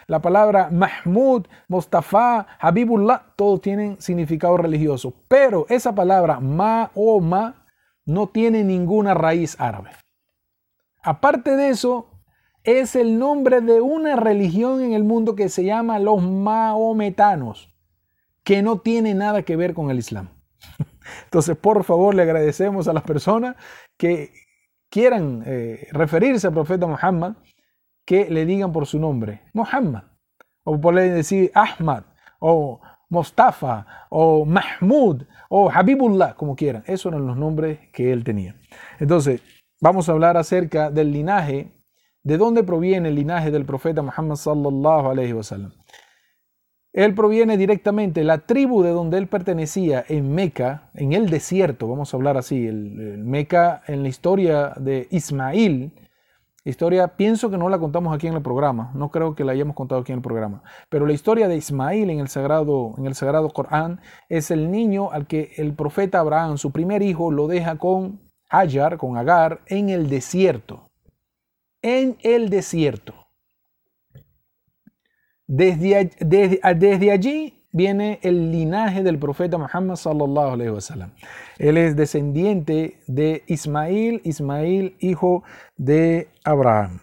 La 0.08 0.20
palabra 0.20 0.68
Mahmud, 0.70 1.46
Mustafa, 1.68 2.46
Habibullah, 2.60 3.32
todos 3.34 3.62
tienen 3.62 3.98
significado 3.98 4.58
religioso. 4.58 5.14
Pero 5.26 5.64
esa 5.70 5.94
palabra 5.94 6.38
Mahoma 6.38 7.64
no 8.04 8.26
tiene 8.26 8.62
ninguna 8.62 9.14
raíz 9.14 9.58
árabe. 9.58 9.92
Aparte 11.02 11.56
de 11.56 11.70
eso, 11.70 12.10
es 12.62 12.94
el 12.94 13.18
nombre 13.18 13.62
de 13.62 13.80
una 13.80 14.16
religión 14.16 14.82
en 14.82 14.92
el 14.92 15.02
mundo 15.02 15.34
que 15.34 15.48
se 15.48 15.64
llama 15.64 15.98
los 15.98 16.22
maometanos, 16.22 17.74
que 18.44 18.60
no 18.60 18.80
tiene 18.80 19.14
nada 19.14 19.44
que 19.44 19.56
ver 19.56 19.72
con 19.72 19.90
el 19.90 19.96
Islam. 19.96 20.28
Entonces, 21.24 21.56
por 21.56 21.84
favor, 21.84 22.14
le 22.14 22.22
agradecemos 22.22 22.88
a 22.88 22.92
las 22.92 23.02
personas 23.02 23.56
que 23.96 24.32
quieran 24.90 25.42
eh, 25.46 25.88
referirse 25.92 26.46
al 26.46 26.52
profeta 26.52 26.86
Muhammad, 26.86 27.34
que 28.04 28.30
le 28.30 28.46
digan 28.46 28.72
por 28.72 28.86
su 28.86 28.98
nombre, 28.98 29.42
Muhammad, 29.52 30.04
o 30.64 30.80
pueden 30.80 31.14
decir 31.14 31.50
Ahmad, 31.54 32.04
o 32.38 32.80
Mustafa, 33.08 34.06
o 34.10 34.44
Mahmud, 34.44 35.22
o 35.48 35.70
Habibullah, 35.70 36.34
como 36.34 36.56
quieran. 36.56 36.82
Esos 36.86 37.12
eran 37.12 37.26
los 37.26 37.36
nombres 37.36 37.78
que 37.92 38.12
él 38.12 38.24
tenía. 38.24 38.56
Entonces, 38.98 39.42
vamos 39.80 40.08
a 40.08 40.12
hablar 40.12 40.36
acerca 40.36 40.90
del 40.90 41.12
linaje, 41.12 41.72
de 42.22 42.38
dónde 42.38 42.64
proviene 42.64 43.08
el 43.08 43.14
linaje 43.14 43.50
del 43.50 43.64
profeta 43.64 44.02
Muhammad 44.02 44.36
sallallahu 44.36 45.10
alaihi 45.10 45.32
wasallam. 45.32 45.72
Él 46.96 47.14
proviene 47.14 47.58
directamente, 47.58 48.24
la 48.24 48.38
tribu 48.38 48.82
de 48.82 48.88
donde 48.88 49.18
él 49.18 49.26
pertenecía 49.26 50.02
en 50.08 50.34
Meca, 50.34 50.88
en 50.94 51.12
el 51.12 51.28
desierto, 51.28 51.88
vamos 51.88 52.12
a 52.12 52.16
hablar 52.16 52.38
así, 52.38 52.66
el, 52.66 53.18
Meca 53.22 53.82
en 53.86 54.02
la 54.02 54.08
historia 54.08 54.72
de 54.80 55.06
Ismail, 55.10 55.92
historia 56.64 57.08
pienso 57.08 57.50
que 57.50 57.58
no 57.58 57.68
la 57.68 57.78
contamos 57.78 58.14
aquí 58.14 58.28
en 58.28 58.32
el 58.32 58.40
programa, 58.40 58.92
no 58.94 59.10
creo 59.10 59.34
que 59.34 59.44
la 59.44 59.52
hayamos 59.52 59.76
contado 59.76 60.00
aquí 60.00 60.12
en 60.12 60.20
el 60.20 60.22
programa, 60.22 60.62
pero 60.88 61.04
la 61.04 61.12
historia 61.12 61.48
de 61.48 61.58
Ismail 61.58 62.08
en 62.08 62.18
el 62.18 62.28
sagrado, 62.28 62.94
en 62.96 63.04
el 63.04 63.14
sagrado 63.14 63.50
Corán 63.50 64.00
es 64.30 64.50
el 64.50 64.70
niño 64.70 65.12
al 65.12 65.26
que 65.26 65.52
el 65.58 65.74
profeta 65.74 66.20
Abraham, 66.20 66.56
su 66.56 66.72
primer 66.72 67.02
hijo, 67.02 67.30
lo 67.30 67.46
deja 67.46 67.76
con 67.76 68.22
Hajar, 68.48 68.96
con 68.96 69.18
Agar, 69.18 69.60
en 69.66 69.90
el 69.90 70.08
desierto. 70.08 70.88
En 71.82 72.16
el 72.22 72.48
desierto. 72.48 73.25
Desde, 75.46 77.10
allí 77.12 77.62
viene 77.72 78.18
el 78.22 78.50
linaje 78.50 79.02
del 79.02 79.18
profeta 79.18 79.58
Muhammad 79.58 79.96
sallallahu 79.96 80.52
alaihi 80.54 80.70
wasallam. 80.70 81.12
Él 81.58 81.76
es 81.76 81.94
descendiente 81.94 83.00
de 83.06 83.44
Ismail, 83.46 84.20
Ismail 84.24 84.96
hijo 85.00 85.44
de 85.76 86.28
Abraham. 86.44 87.00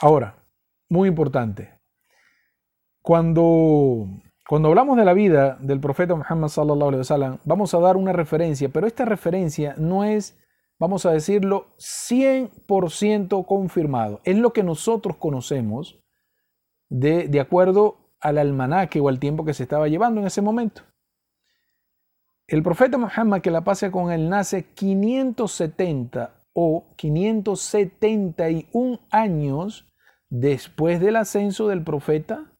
Ahora, 0.00 0.36
muy 0.88 1.08
importante. 1.08 1.72
Cuando, 3.00 4.06
cuando 4.48 4.68
hablamos 4.68 4.96
de 4.96 5.04
la 5.04 5.12
vida 5.12 5.56
del 5.60 5.80
profeta 5.80 6.14
Muhammad 6.14 6.48
sallallahu 6.48 6.88
alaihi 6.88 6.98
wasallam, 6.98 7.38
vamos 7.44 7.72
a 7.74 7.80
dar 7.80 7.96
una 7.96 8.12
referencia, 8.12 8.68
pero 8.68 8.86
esta 8.86 9.04
referencia 9.04 9.74
no 9.78 10.04
es 10.04 10.38
vamos 10.78 11.06
a 11.06 11.12
decirlo, 11.12 11.68
100% 11.78 13.46
confirmado. 13.46 14.20
Es 14.24 14.36
lo 14.36 14.52
que 14.52 14.62
nosotros 14.62 15.16
conocemos 15.16 16.03
de, 16.88 17.40
acuerdo 17.40 17.96
al 18.20 18.38
almanaque 18.38 19.00
o 19.00 19.08
al 19.08 19.18
tiempo 19.18 19.44
que 19.44 19.54
se 19.54 19.64
estaba 19.64 19.88
llevando 19.88 20.20
en 20.20 20.26
ese 20.26 20.42
momento. 20.42 20.82
El 22.46 22.62
profeta 22.62 22.98
Muhammad, 22.98 23.40
que 23.40 23.50
la 23.50 23.64
pase 23.64 23.90
con 23.90 24.12
él, 24.12 24.28
nace 24.28 24.66
570 24.74 26.34
o 26.52 26.84
571 26.96 29.00
años 29.10 29.88
después 30.28 31.00
del 31.00 31.16
ascenso 31.16 31.68
del 31.68 31.82
profeta 31.82 32.52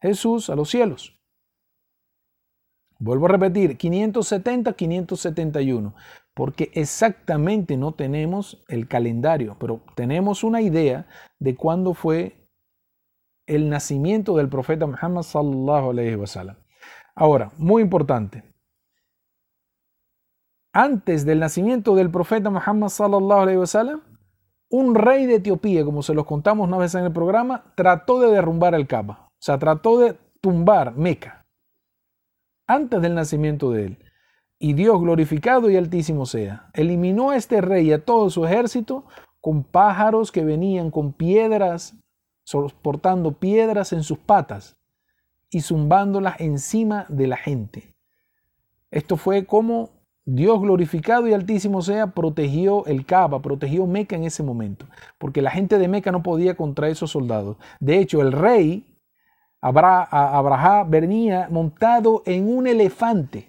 Jesús 0.00 0.50
a 0.50 0.56
los 0.56 0.68
cielos. 0.70 1.18
Vuelvo 2.98 3.26
a 3.26 3.30
repetir, 3.30 3.76
570, 3.76 4.74
571, 4.74 5.94
porque 6.32 6.70
exactamente 6.74 7.76
no 7.76 7.92
tenemos 7.92 8.62
el 8.68 8.88
calendario, 8.88 9.56
pero 9.58 9.80
tenemos 9.94 10.44
una 10.44 10.60
idea 10.60 11.06
de 11.38 11.56
cuándo 11.56 11.94
fue 11.94 12.43
el 13.46 13.68
nacimiento 13.68 14.36
del 14.36 14.48
profeta 14.48 14.86
Muhammad 14.86 15.22
sallallahu 15.22 15.90
alaihi 15.90 16.16
wasallam. 16.16 16.56
Ahora, 17.14 17.52
muy 17.58 17.82
importante. 17.82 18.42
Antes 20.72 21.24
del 21.24 21.38
nacimiento 21.40 21.94
del 21.94 22.10
profeta 22.10 22.50
Muhammad 22.50 22.88
sallallahu 22.88 23.40
alaihi 23.40 23.58
wasallam, 23.58 24.02
un 24.70 24.94
rey 24.94 25.26
de 25.26 25.36
Etiopía, 25.36 25.84
como 25.84 26.02
se 26.02 26.14
los 26.14 26.26
contamos 26.26 26.66
una 26.66 26.78
vez 26.78 26.94
en 26.96 27.04
el 27.04 27.12
programa, 27.12 27.72
trató 27.76 28.18
de 28.20 28.32
derrumbar 28.32 28.74
el 28.74 28.88
Kaaba, 28.88 29.28
o 29.28 29.36
sea, 29.38 29.58
trató 29.58 29.98
de 29.98 30.18
tumbar 30.40 30.96
Meca 30.96 31.46
antes 32.66 33.00
del 33.00 33.14
nacimiento 33.14 33.70
de 33.70 33.86
él. 33.86 33.98
Y 34.58 34.72
Dios 34.72 35.00
glorificado 35.00 35.70
y 35.70 35.76
altísimo 35.76 36.26
sea, 36.26 36.70
eliminó 36.72 37.30
a 37.30 37.36
este 37.36 37.60
rey 37.60 37.88
y 37.88 37.92
a 37.92 38.04
todo 38.04 38.30
su 38.30 38.44
ejército 38.46 39.04
con 39.40 39.62
pájaros 39.62 40.32
que 40.32 40.44
venían 40.44 40.90
con 40.90 41.12
piedras 41.12 41.94
soportando 42.44 43.32
piedras 43.32 43.92
en 43.92 44.02
sus 44.02 44.18
patas 44.18 44.76
y 45.50 45.60
zumbándolas 45.60 46.40
encima 46.40 47.06
de 47.08 47.26
la 47.26 47.36
gente. 47.36 47.94
Esto 48.90 49.16
fue 49.16 49.44
como 49.44 49.90
Dios 50.26 50.60
glorificado 50.60 51.28
y 51.28 51.34
altísimo 51.34 51.82
sea 51.82 52.08
protegió 52.08 52.86
el 52.86 53.04
Kaaba, 53.04 53.42
protegió 53.42 53.86
Meca 53.86 54.16
en 54.16 54.24
ese 54.24 54.42
momento, 54.42 54.86
porque 55.18 55.42
la 55.42 55.50
gente 55.50 55.78
de 55.78 55.88
Meca 55.88 56.12
no 56.12 56.22
podía 56.22 56.56
contra 56.56 56.88
esos 56.88 57.10
soldados. 57.10 57.56
De 57.80 57.98
hecho, 57.98 58.22
el 58.22 58.32
rey 58.32 58.86
Abraham 59.60 60.90
venía 60.90 61.48
montado 61.50 62.22
en 62.26 62.54
un 62.54 62.66
elefante. 62.66 63.48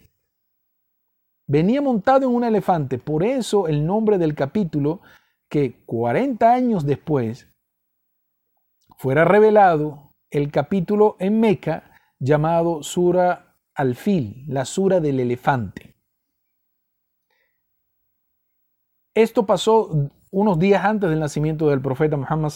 Venía 1.45 1.81
montado 1.81 2.27
en 2.27 2.33
un 2.33 2.45
elefante. 2.45 2.97
Por 2.97 3.23
eso 3.23 3.67
el 3.67 3.85
nombre 3.85 4.17
del 4.17 4.33
capítulo 4.33 5.01
que 5.49 5.83
40 5.85 6.51
años 6.51 6.85
después 6.85 7.47
fuera 9.05 9.23
revelado 9.23 10.15
el 10.31 10.51
capítulo 10.51 11.15
en 11.19 11.39
Meca 11.39 11.91
llamado 12.17 12.81
Sura 12.81 13.55
al-Fil, 13.75 14.45
la 14.47 14.65
Sura 14.65 14.99
del 14.99 15.19
elefante. 15.19 15.95
Esto 19.13 19.45
pasó 19.45 19.91
unos 20.31 20.57
días 20.57 20.83
antes 20.83 21.07
del 21.11 21.19
nacimiento 21.19 21.69
del 21.69 21.81
profeta 21.81 22.17
Muhammad. 22.17 22.49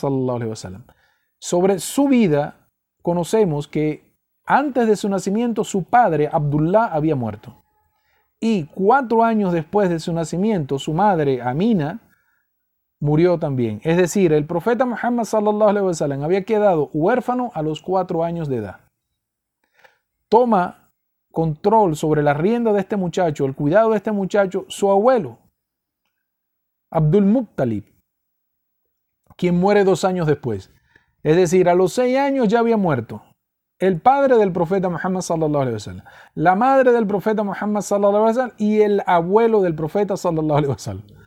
Sobre 1.37 1.77
su 1.77 2.07
vida 2.07 2.71
conocemos 3.03 3.67
que 3.67 4.17
antes 4.43 4.87
de 4.87 4.95
su 4.95 5.07
nacimiento 5.07 5.63
su 5.63 5.83
padre 5.83 6.29
Abdullah 6.31 6.85
había 6.85 7.15
muerto. 7.15 7.61
Y 8.39 8.65
cuatro 8.65 9.23
años 9.23 9.53
después 9.53 9.87
de 9.91 9.99
su 9.99 10.11
nacimiento 10.13 10.79
su 10.79 10.95
madre 10.95 11.43
Amina 11.43 12.09
murió 12.99 13.39
también. 13.39 13.81
Es 13.83 13.97
decir, 13.97 14.33
el 14.33 14.45
profeta 14.45 14.85
Muhammad 14.85 15.23
sallallahu 15.23 15.69
alaihi 15.69 15.87
wasallam 15.87 16.23
había 16.23 16.43
quedado 16.43 16.89
huérfano 16.93 17.51
a 17.53 17.61
los 17.61 17.81
cuatro 17.81 18.23
años 18.23 18.47
de 18.47 18.57
edad. 18.57 18.81
Toma 20.27 20.91
control 21.31 21.95
sobre 21.95 22.23
la 22.23 22.33
rienda 22.33 22.73
de 22.73 22.81
este 22.81 22.97
muchacho, 22.97 23.45
el 23.45 23.55
cuidado 23.55 23.91
de 23.91 23.97
este 23.97 24.11
muchacho, 24.11 24.65
su 24.67 24.91
abuelo, 24.91 25.37
Abdul 26.91 27.25
Muttalib, 27.25 27.85
quien 29.37 29.59
muere 29.59 29.83
dos 29.83 30.03
años 30.03 30.27
después. 30.27 30.71
Es 31.23 31.35
decir, 31.35 31.69
a 31.69 31.75
los 31.75 31.93
seis 31.93 32.17
años 32.17 32.47
ya 32.47 32.59
había 32.59 32.77
muerto 32.77 33.23
el 33.79 34.01
padre 34.01 34.37
del 34.37 34.51
profeta 34.51 34.89
Muhammad 34.89 35.21
sallallahu 35.21 35.61
alaihi 35.61 35.75
wasallam, 35.75 36.05
la 36.35 36.55
madre 36.55 36.91
del 36.91 37.07
profeta 37.07 37.43
Muhammad 37.43 37.81
sallallahu 37.81 38.25
alaihi 38.25 38.37
wasallam 38.37 38.55
y 38.57 38.81
el 38.81 39.01
abuelo 39.05 39.61
del 39.61 39.73
profeta 39.73 40.17
sallallahu 40.17 40.57
alaihi 40.57 40.71
wasallam. 40.71 41.18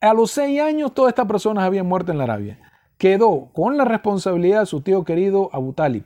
A 0.00 0.14
los 0.14 0.30
seis 0.30 0.60
años 0.60 0.94
todas 0.94 1.10
estas 1.10 1.26
personas 1.26 1.64
habían 1.64 1.86
muerto 1.86 2.12
en 2.12 2.18
la 2.18 2.24
Arabia. 2.24 2.58
Quedó 2.98 3.50
con 3.52 3.76
la 3.76 3.84
responsabilidad 3.84 4.60
de 4.60 4.66
su 4.66 4.80
tío 4.80 5.04
querido 5.04 5.50
Abu 5.52 5.72
Talib, 5.72 6.04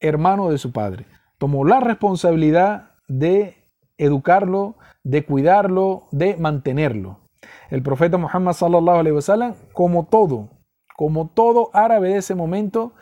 hermano 0.00 0.50
de 0.50 0.56
su 0.56 0.72
padre. 0.72 1.06
Tomó 1.36 1.66
la 1.66 1.80
responsabilidad 1.80 2.92
de 3.08 3.56
educarlo, 3.98 4.76
de 5.02 5.24
cuidarlo, 5.26 6.08
de 6.12 6.36
mantenerlo. 6.36 7.20
El 7.68 7.82
profeta 7.82 8.16
Muhammad 8.16 8.54
sallallahu 8.54 8.98
alaihi 8.98 9.54
como 9.74 10.06
todo, 10.06 10.48
como 10.96 11.28
todo 11.28 11.68
árabe 11.74 12.10
de 12.10 12.18
ese 12.18 12.34
momento, 12.34 12.94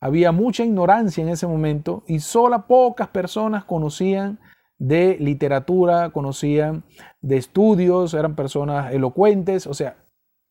había 0.00 0.30
mucha 0.30 0.64
ignorancia 0.64 1.22
en 1.22 1.30
ese 1.30 1.46
momento 1.46 2.04
y 2.06 2.20
solo 2.20 2.66
pocas 2.68 3.08
personas 3.08 3.64
conocían 3.64 4.38
de 4.78 5.16
literatura, 5.20 6.10
conocían 6.10 6.84
de 7.20 7.36
estudios, 7.36 8.14
eran 8.14 8.34
personas 8.34 8.92
elocuentes, 8.92 9.66
o 9.66 9.74
sea, 9.74 9.96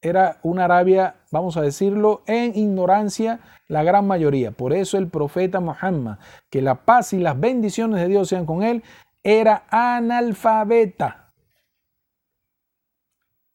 era 0.02 0.40
una 0.44 0.66
Arabia, 0.66 1.16
vamos 1.32 1.58
a 1.58 1.62
decirlo, 1.62 2.22
en 2.26 2.58
ignorancia 2.58 3.40
la 3.68 3.84
gran 3.84 4.08
mayoría. 4.08 4.52
Por 4.52 4.74
eso 4.74 4.98
el 4.98 5.10
profeta 5.10 5.60
Muhammad, 5.60 6.20
que 6.50 6.62
la 6.62 6.86
paz 6.86 7.14
y 7.14 7.20
las 7.20 7.40
bendiciones 7.40 8.00
de 8.00 8.08
Dios 8.08 8.30
sean 8.30 8.46
con 8.46 8.64
él, 8.64 8.84
era 9.24 9.66
analfabeta. 9.70 11.34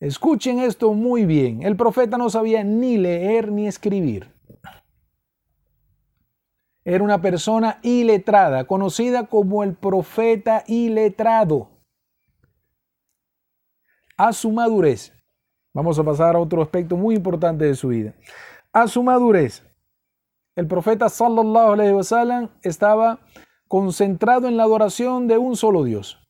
Escuchen 0.01 0.59
esto 0.59 0.93
muy 0.93 1.25
bien. 1.25 1.63
El 1.63 1.77
profeta 1.77 2.19
no 2.19 2.29
sabía 2.29 2.63
ni 2.63 2.99
leer 2.99 3.51
ni 3.51 3.67
escribir. 3.67 4.35
Era 6.85 7.03
una 7.03 7.23
persona 7.23 7.79
iletrada, 7.83 8.65
conocida 8.65 9.27
como 9.29 9.65
el 9.65 9.75
profeta 9.75 10.65
iletrado. 10.67 11.71
A 14.17 14.33
su 14.33 14.53
madurez, 14.53 15.13
vamos 15.73 15.99
a 15.99 16.05
pasar 16.05 16.37
a 16.37 16.39
otro 16.39 16.63
aspecto 16.63 16.97
muy 16.97 17.17
importante 17.17 17.65
de 17.65 17.75
su 17.75 17.89
vida. 17.89 18.15
A 18.73 18.87
su 18.87 19.03
madurez, 19.03 19.65
el 20.55 20.69
profeta 20.69 21.09
sallallahu 21.09 22.49
estaba 22.63 23.19
concentrado 23.67 24.47
en 24.47 24.57
la 24.57 24.63
adoración 24.63 25.27
de 25.27 25.37
un 25.39 25.57
solo 25.57 25.83
Dios. 25.83 26.21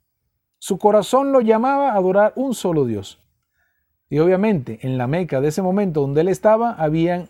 Su 0.58 0.78
corazón 0.78 1.30
lo 1.30 1.42
llamaba 1.42 1.90
a 1.90 1.96
adorar 1.96 2.32
un 2.36 2.54
solo 2.54 2.86
Dios. 2.86 3.20
Y 4.08 4.18
obviamente 4.18 4.78
en 4.82 4.96
la 4.96 5.06
Meca 5.06 5.42
de 5.42 5.48
ese 5.48 5.60
momento 5.60 6.00
donde 6.00 6.22
él 6.22 6.28
estaba, 6.28 6.72
habían 6.72 7.28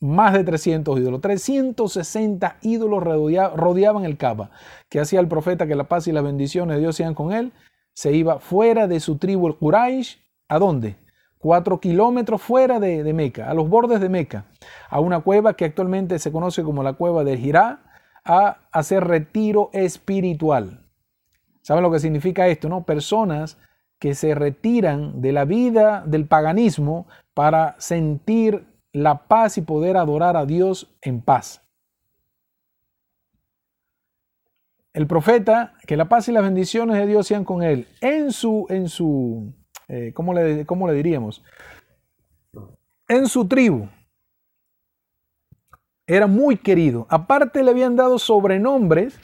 más 0.00 0.32
de 0.32 0.42
300 0.44 0.98
ídolos, 0.98 1.20
360 1.20 2.56
ídolos 2.62 3.02
rodeaban 3.04 4.06
el 4.06 4.16
Kaaba. 4.16 4.50
que 4.88 5.00
hacía 5.00 5.20
el 5.20 5.28
profeta 5.28 5.66
que 5.66 5.74
la 5.74 5.84
paz 5.84 6.08
y 6.08 6.12
las 6.12 6.24
bendiciones 6.24 6.76
de 6.76 6.80
Dios 6.80 6.96
sean 6.96 7.14
con 7.14 7.32
él? 7.34 7.52
Se 8.00 8.14
iba 8.14 8.38
fuera 8.38 8.86
de 8.86 8.98
su 8.98 9.18
tribu, 9.18 9.46
el 9.46 9.56
Quraysh, 9.56 10.16
¿a 10.48 10.58
dónde? 10.58 10.96
Cuatro 11.36 11.80
kilómetros 11.80 12.40
fuera 12.40 12.80
de, 12.80 13.02
de, 13.02 13.12
Meca, 13.12 13.50
a 13.50 13.52
los 13.52 13.68
bordes 13.68 14.00
de 14.00 14.08
Meca, 14.08 14.46
a 14.88 15.00
una 15.00 15.20
cueva 15.20 15.52
que 15.52 15.66
actualmente 15.66 16.18
se 16.18 16.32
conoce 16.32 16.62
como 16.62 16.82
la 16.82 16.94
cueva 16.94 17.24
de 17.24 17.36
Jirá, 17.36 17.80
a 18.24 18.56
hacer 18.72 19.06
retiro 19.06 19.68
espiritual. 19.74 20.88
¿Saben 21.60 21.82
lo 21.82 21.92
que 21.92 21.98
significa 21.98 22.48
esto? 22.48 22.70
No? 22.70 22.84
Personas 22.84 23.58
que 23.98 24.14
se 24.14 24.34
retiran 24.34 25.20
de 25.20 25.32
la 25.32 25.44
vida 25.44 26.02
del 26.06 26.26
paganismo 26.26 27.06
para 27.34 27.76
sentir 27.80 28.64
la 28.94 29.28
paz 29.28 29.58
y 29.58 29.60
poder 29.60 29.98
adorar 29.98 30.38
a 30.38 30.46
Dios 30.46 30.90
en 31.02 31.20
paz. 31.20 31.69
El 34.92 35.06
profeta, 35.06 35.74
que 35.86 35.96
la 35.96 36.08
paz 36.08 36.28
y 36.28 36.32
las 36.32 36.42
bendiciones 36.42 36.96
de 36.96 37.06
Dios 37.06 37.26
sean 37.26 37.44
con 37.44 37.62
él, 37.62 37.86
en 38.00 38.32
su, 38.32 38.66
en 38.70 38.88
su, 38.88 39.54
eh, 39.88 40.12
¿cómo, 40.14 40.34
le, 40.34 40.66
¿cómo 40.66 40.88
le 40.88 40.94
diríamos? 40.94 41.44
En 43.08 43.26
su 43.26 43.46
tribu. 43.46 43.88
Era 46.06 46.26
muy 46.26 46.56
querido. 46.56 47.06
Aparte 47.08 47.62
le 47.62 47.70
habían 47.70 47.94
dado 47.94 48.18
sobrenombres 48.18 49.20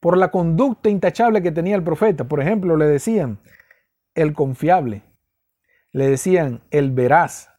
por 0.00 0.16
la 0.16 0.30
conducta 0.30 0.88
intachable 0.88 1.42
que 1.42 1.52
tenía 1.52 1.76
el 1.76 1.82
profeta. 1.82 2.24
Por 2.24 2.40
ejemplo, 2.40 2.76
le 2.76 2.86
decían 2.86 3.38
el 4.14 4.32
confiable, 4.32 5.02
le 5.92 6.08
decían 6.08 6.62
el 6.70 6.92
veraz, 6.92 7.50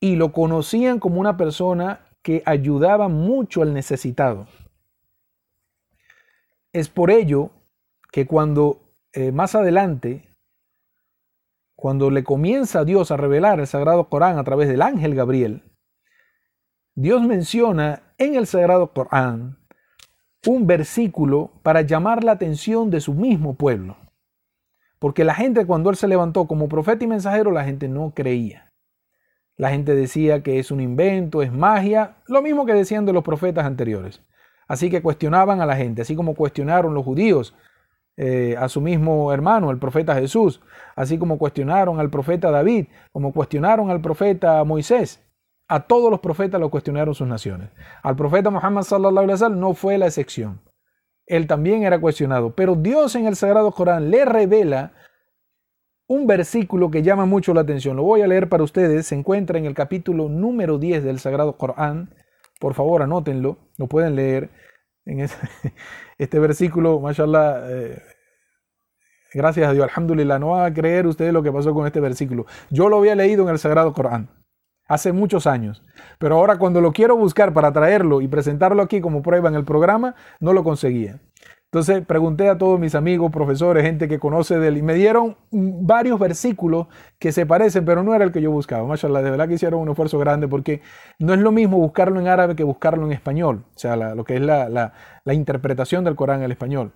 y 0.00 0.16
lo 0.16 0.32
conocían 0.32 0.98
como 0.98 1.20
una 1.20 1.36
persona 1.36 2.00
que 2.22 2.42
ayudaba 2.44 3.08
mucho 3.08 3.62
al 3.62 3.72
necesitado. 3.72 4.48
Es 6.72 6.88
por 6.88 7.10
ello 7.10 7.50
que 8.10 8.26
cuando 8.26 8.80
eh, 9.12 9.32
más 9.32 9.54
adelante, 9.54 10.28
cuando 11.76 12.10
le 12.10 12.24
comienza 12.24 12.84
Dios 12.84 13.10
a 13.10 13.16
revelar 13.16 13.60
el 13.60 13.66
Sagrado 13.66 14.08
Corán 14.08 14.38
a 14.38 14.44
través 14.44 14.68
del 14.68 14.82
ángel 14.82 15.14
Gabriel, 15.14 15.62
Dios 16.94 17.22
menciona 17.22 18.14
en 18.18 18.36
el 18.36 18.46
Sagrado 18.46 18.92
Corán 18.92 19.58
un 20.46 20.66
versículo 20.66 21.52
para 21.62 21.82
llamar 21.82 22.24
la 22.24 22.32
atención 22.32 22.90
de 22.90 23.00
su 23.00 23.14
mismo 23.14 23.54
pueblo. 23.54 23.96
Porque 24.98 25.24
la 25.24 25.34
gente 25.34 25.66
cuando 25.66 25.90
él 25.90 25.96
se 25.96 26.08
levantó 26.08 26.46
como 26.46 26.68
profeta 26.68 27.04
y 27.04 27.08
mensajero, 27.08 27.50
la 27.50 27.64
gente 27.64 27.88
no 27.88 28.12
creía. 28.14 28.72
La 29.56 29.70
gente 29.70 29.94
decía 29.94 30.42
que 30.42 30.58
es 30.58 30.70
un 30.70 30.80
invento, 30.80 31.42
es 31.42 31.52
magia, 31.52 32.16
lo 32.26 32.40
mismo 32.40 32.66
que 32.66 32.72
decían 32.72 33.04
de 33.04 33.12
los 33.12 33.24
profetas 33.24 33.64
anteriores. 33.66 34.22
Así 34.68 34.90
que 34.90 35.02
cuestionaban 35.02 35.60
a 35.60 35.66
la 35.66 35.76
gente, 35.76 36.02
así 36.02 36.14
como 36.16 36.34
cuestionaron 36.34 36.94
los 36.94 37.04
judíos 37.04 37.54
eh, 38.16 38.56
a 38.58 38.68
su 38.68 38.80
mismo 38.80 39.32
hermano, 39.32 39.70
el 39.70 39.78
profeta 39.78 40.14
Jesús, 40.14 40.60
así 40.94 41.18
como 41.18 41.38
cuestionaron 41.38 41.98
al 41.98 42.10
profeta 42.10 42.50
David, 42.50 42.86
como 43.10 43.32
cuestionaron 43.32 43.90
al 43.90 44.00
profeta 44.00 44.62
Moisés. 44.64 45.20
A 45.68 45.80
todos 45.80 46.10
los 46.10 46.20
profetas 46.20 46.60
lo 46.60 46.70
cuestionaron 46.70 47.14
sus 47.14 47.26
naciones. 47.26 47.70
Al 48.02 48.14
profeta 48.14 48.50
Muhammad 48.50 48.82
sallallahu 48.82 49.18
alaihi 49.18 49.32
wasallam 49.32 49.60
no 49.60 49.74
fue 49.74 49.96
la 49.96 50.06
excepción. 50.06 50.60
Él 51.26 51.46
también 51.46 51.84
era 51.84 52.00
cuestionado, 52.00 52.54
pero 52.54 52.74
Dios 52.74 53.14
en 53.14 53.26
el 53.26 53.36
Sagrado 53.36 53.70
Corán 53.72 54.10
le 54.10 54.24
revela 54.24 54.92
un 56.06 56.26
versículo 56.26 56.90
que 56.90 57.02
llama 57.02 57.24
mucho 57.24 57.54
la 57.54 57.62
atención. 57.62 57.96
Lo 57.96 58.02
voy 58.02 58.20
a 58.20 58.26
leer 58.26 58.50
para 58.50 58.64
ustedes. 58.64 59.06
Se 59.06 59.14
encuentra 59.14 59.58
en 59.58 59.64
el 59.64 59.74
capítulo 59.74 60.28
número 60.28 60.76
10 60.76 61.04
del 61.04 61.18
Sagrado 61.20 61.56
Corán. 61.56 62.14
Por 62.62 62.74
favor, 62.74 63.02
anótenlo. 63.02 63.58
Lo 63.76 63.88
pueden 63.88 64.14
leer. 64.14 64.48
En 65.04 65.18
este 66.18 66.38
versículo, 66.38 67.00
mashallah, 67.00 67.64
eh, 67.68 68.00
gracias 69.34 69.68
a 69.68 69.72
Dios, 69.72 69.88
alhamdulillah, 69.88 70.38
no 70.38 70.50
van 70.50 70.70
a 70.70 70.72
creer 70.72 71.08
ustedes 71.08 71.32
lo 71.32 71.42
que 71.42 71.50
pasó 71.50 71.74
con 71.74 71.88
este 71.88 71.98
versículo. 71.98 72.46
Yo 72.70 72.88
lo 72.88 72.98
había 72.98 73.16
leído 73.16 73.42
en 73.42 73.48
el 73.48 73.58
Sagrado 73.58 73.92
Corán 73.92 74.30
hace 74.86 75.10
muchos 75.10 75.48
años, 75.48 75.82
pero 76.20 76.36
ahora 76.36 76.56
cuando 76.56 76.80
lo 76.80 76.92
quiero 76.92 77.16
buscar 77.16 77.52
para 77.52 77.72
traerlo 77.72 78.20
y 78.20 78.28
presentarlo 78.28 78.80
aquí 78.80 79.00
como 79.00 79.22
prueba 79.22 79.48
en 79.48 79.56
el 79.56 79.64
programa, 79.64 80.14
no 80.38 80.52
lo 80.52 80.62
conseguía. 80.62 81.18
Entonces 81.72 82.04
pregunté 82.04 82.50
a 82.50 82.58
todos 82.58 82.78
mis 82.78 82.94
amigos, 82.94 83.32
profesores, 83.32 83.82
gente 83.82 84.06
que 84.06 84.18
conoce 84.18 84.58
de 84.58 84.68
él, 84.68 84.76
y 84.76 84.82
me 84.82 84.92
dieron 84.92 85.38
varios 85.50 86.18
versículos 86.20 86.88
que 87.18 87.32
se 87.32 87.46
parecen, 87.46 87.86
pero 87.86 88.02
no 88.02 88.14
era 88.14 88.26
el 88.26 88.30
que 88.30 88.42
yo 88.42 88.50
buscaba. 88.50 88.86
Mashallah, 88.86 89.22
de 89.22 89.30
verdad 89.30 89.48
que 89.48 89.54
hicieron 89.54 89.80
un 89.80 89.88
esfuerzo 89.88 90.18
grande 90.18 90.48
porque 90.48 90.82
no 91.18 91.32
es 91.32 91.40
lo 91.40 91.50
mismo 91.50 91.78
buscarlo 91.78 92.20
en 92.20 92.28
árabe 92.28 92.56
que 92.56 92.62
buscarlo 92.62 93.06
en 93.06 93.12
español, 93.12 93.64
o 93.74 93.78
sea, 93.78 93.96
lo 93.96 94.22
que 94.22 94.34
es 94.34 94.42
la, 94.42 94.68
la, 94.68 95.34
interpretación 95.34 96.04
del 96.04 96.14
Corán 96.14 96.42
el 96.42 96.52
español. 96.52 96.92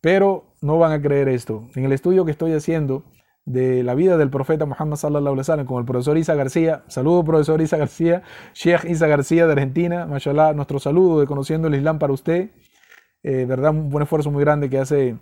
Pero 0.00 0.56
no 0.60 0.76
van 0.76 0.90
a 0.90 1.00
creer 1.00 1.28
esto. 1.28 1.68
En 1.76 1.84
el 1.84 1.92
estudio 1.92 2.24
que 2.24 2.32
estoy 2.32 2.52
haciendo 2.52 3.04
de 3.44 3.84
la 3.84 3.94
vida 3.94 4.16
del 4.16 4.30
profeta 4.30 4.66
Muhammad 4.66 4.96
sallallahu 4.96 5.34
alaihi 5.34 5.38
wasallam 5.38 5.66
con 5.66 5.78
el 5.78 5.84
profesor 5.84 6.18
Isa 6.18 6.34
García. 6.34 6.82
Saludo 6.88 7.22
profesor 7.24 7.60
Isa 7.60 7.76
García, 7.76 8.24
Sheikh 8.54 8.86
Isa 8.86 9.06
García 9.06 9.46
de 9.46 9.52
Argentina. 9.52 10.04
Mashallah, 10.04 10.52
nuestro 10.52 10.80
saludo 10.80 11.20
de 11.20 11.26
Conociendo 11.28 11.68
el 11.68 11.76
Islam 11.76 12.00
para 12.00 12.12
usted. 12.12 12.50
Eh, 13.28 13.44
¿verdad? 13.44 13.72
Un 13.72 13.90
buen 13.90 14.04
esfuerzo 14.04 14.30
muy 14.30 14.44
grande 14.44 14.70
que 14.70 14.78
hace 14.78 15.16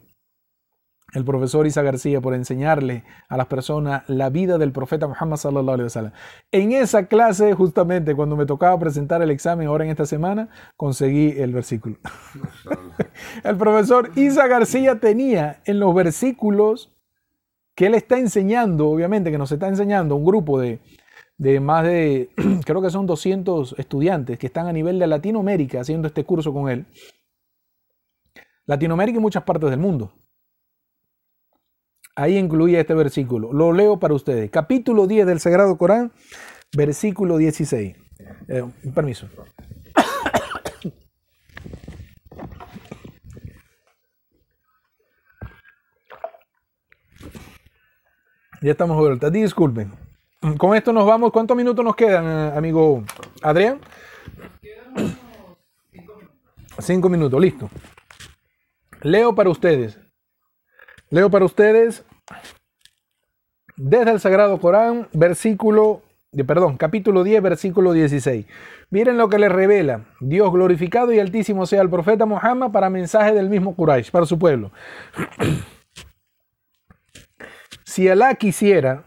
el 1.14 1.24
profesor 1.24 1.66
Isa 1.66 1.80
García 1.80 2.20
por 2.20 2.34
enseñarle 2.34 3.02
a 3.30 3.38
las 3.38 3.46
personas 3.46 4.02
la 4.08 4.28
vida 4.28 4.58
del 4.58 4.72
profeta 4.72 5.08
Muhammad 5.08 5.38
sallallahu 5.38 5.72
alaihi 5.72 5.84
wasallam. 5.84 6.12
En 6.52 6.72
esa 6.72 7.06
clase, 7.06 7.54
justamente 7.54 8.14
cuando 8.14 8.36
me 8.36 8.44
tocaba 8.44 8.78
presentar 8.78 9.22
el 9.22 9.30
examen 9.30 9.68
ahora 9.68 9.84
en 9.84 9.90
esta 9.90 10.04
semana, 10.04 10.50
conseguí 10.76 11.30
el 11.38 11.54
versículo. 11.54 11.96
el 13.42 13.56
profesor 13.56 14.10
Isa 14.16 14.48
García 14.48 15.00
tenía 15.00 15.62
en 15.64 15.80
los 15.80 15.94
versículos 15.94 16.92
que 17.74 17.86
él 17.86 17.94
está 17.94 18.18
enseñando, 18.18 18.90
obviamente 18.90 19.30
que 19.30 19.38
nos 19.38 19.50
está 19.50 19.66
enseñando 19.68 20.16
un 20.16 20.26
grupo 20.26 20.60
de, 20.60 20.78
de 21.38 21.58
más 21.58 21.84
de, 21.84 22.28
creo 22.66 22.82
que 22.82 22.90
son 22.90 23.06
200 23.06 23.76
estudiantes 23.78 24.38
que 24.38 24.48
están 24.48 24.66
a 24.66 24.74
nivel 24.74 24.98
de 24.98 25.06
Latinoamérica 25.06 25.80
haciendo 25.80 26.06
este 26.06 26.24
curso 26.24 26.52
con 26.52 26.68
él. 26.68 26.84
Latinoamérica 28.66 29.18
y 29.18 29.20
muchas 29.20 29.42
partes 29.42 29.70
del 29.70 29.78
mundo. 29.78 30.12
Ahí 32.16 32.38
incluía 32.38 32.80
este 32.80 32.94
versículo. 32.94 33.52
Lo 33.52 33.72
leo 33.72 33.98
para 33.98 34.14
ustedes. 34.14 34.50
Capítulo 34.50 35.06
10 35.06 35.26
del 35.26 35.40
Sagrado 35.40 35.76
Corán, 35.76 36.12
versículo 36.76 37.36
16. 37.38 37.96
Eh, 38.48 38.64
permiso. 38.94 39.28
Ya 48.62 48.70
estamos 48.70 48.96
vuelta. 48.96 49.28
Disculpen. 49.28 49.92
Con 50.56 50.74
esto 50.74 50.90
nos 50.90 51.04
vamos. 51.04 51.32
¿Cuántos 51.32 51.54
minutos 51.54 51.84
nos 51.84 51.94
quedan, 51.94 52.56
amigo 52.56 53.04
Adrián? 53.42 53.78
Cinco 56.78 57.10
minutos, 57.10 57.38
listo. 57.38 57.68
Leo 59.04 59.34
para 59.34 59.50
ustedes. 59.50 60.00
Leo 61.10 61.30
para 61.30 61.44
ustedes 61.44 62.06
desde 63.76 64.12
el 64.12 64.18
Sagrado 64.18 64.58
Corán, 64.58 65.08
versículo, 65.12 66.00
perdón, 66.46 66.78
capítulo 66.78 67.22
10, 67.22 67.42
versículo 67.42 67.92
16. 67.92 68.46
Miren 68.88 69.18
lo 69.18 69.28
que 69.28 69.38
le 69.38 69.50
revela. 69.50 70.06
Dios 70.20 70.50
glorificado 70.50 71.12
y 71.12 71.18
altísimo 71.18 71.66
sea 71.66 71.82
el 71.82 71.90
profeta 71.90 72.24
Muhammad 72.24 72.72
para 72.72 72.88
mensaje 72.88 73.34
del 73.34 73.50
mismo 73.50 73.76
Quraysh, 73.76 74.10
para 74.10 74.24
su 74.24 74.38
pueblo. 74.38 74.72
si 77.84 78.08
Alá 78.08 78.34
quisiera, 78.36 79.04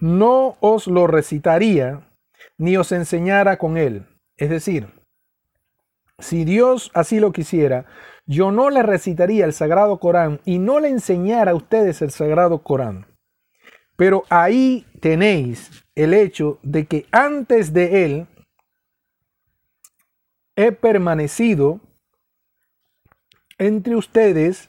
no 0.00 0.56
os 0.60 0.86
lo 0.86 1.06
recitaría 1.06 2.08
ni 2.56 2.78
os 2.78 2.92
enseñara 2.92 3.58
con 3.58 3.76
él. 3.76 4.06
Es 4.38 4.48
decir, 4.48 4.88
si 6.18 6.46
Dios 6.46 6.90
así 6.94 7.20
lo 7.20 7.30
quisiera, 7.30 7.84
yo 8.28 8.52
no 8.52 8.68
le 8.68 8.82
recitaría 8.82 9.46
el 9.46 9.54
Sagrado 9.54 9.98
Corán 9.98 10.40
y 10.44 10.58
no 10.58 10.80
le 10.80 10.88
enseñara 10.88 11.52
a 11.52 11.54
ustedes 11.54 12.02
el 12.02 12.10
Sagrado 12.10 12.62
Corán. 12.62 13.06
Pero 13.96 14.24
ahí 14.28 14.86
tenéis 15.00 15.70
el 15.94 16.12
hecho 16.12 16.58
de 16.62 16.86
que 16.86 17.06
antes 17.10 17.72
de 17.72 18.04
él 18.04 18.26
he 20.56 20.72
permanecido 20.72 21.80
entre 23.56 23.96
ustedes 23.96 24.68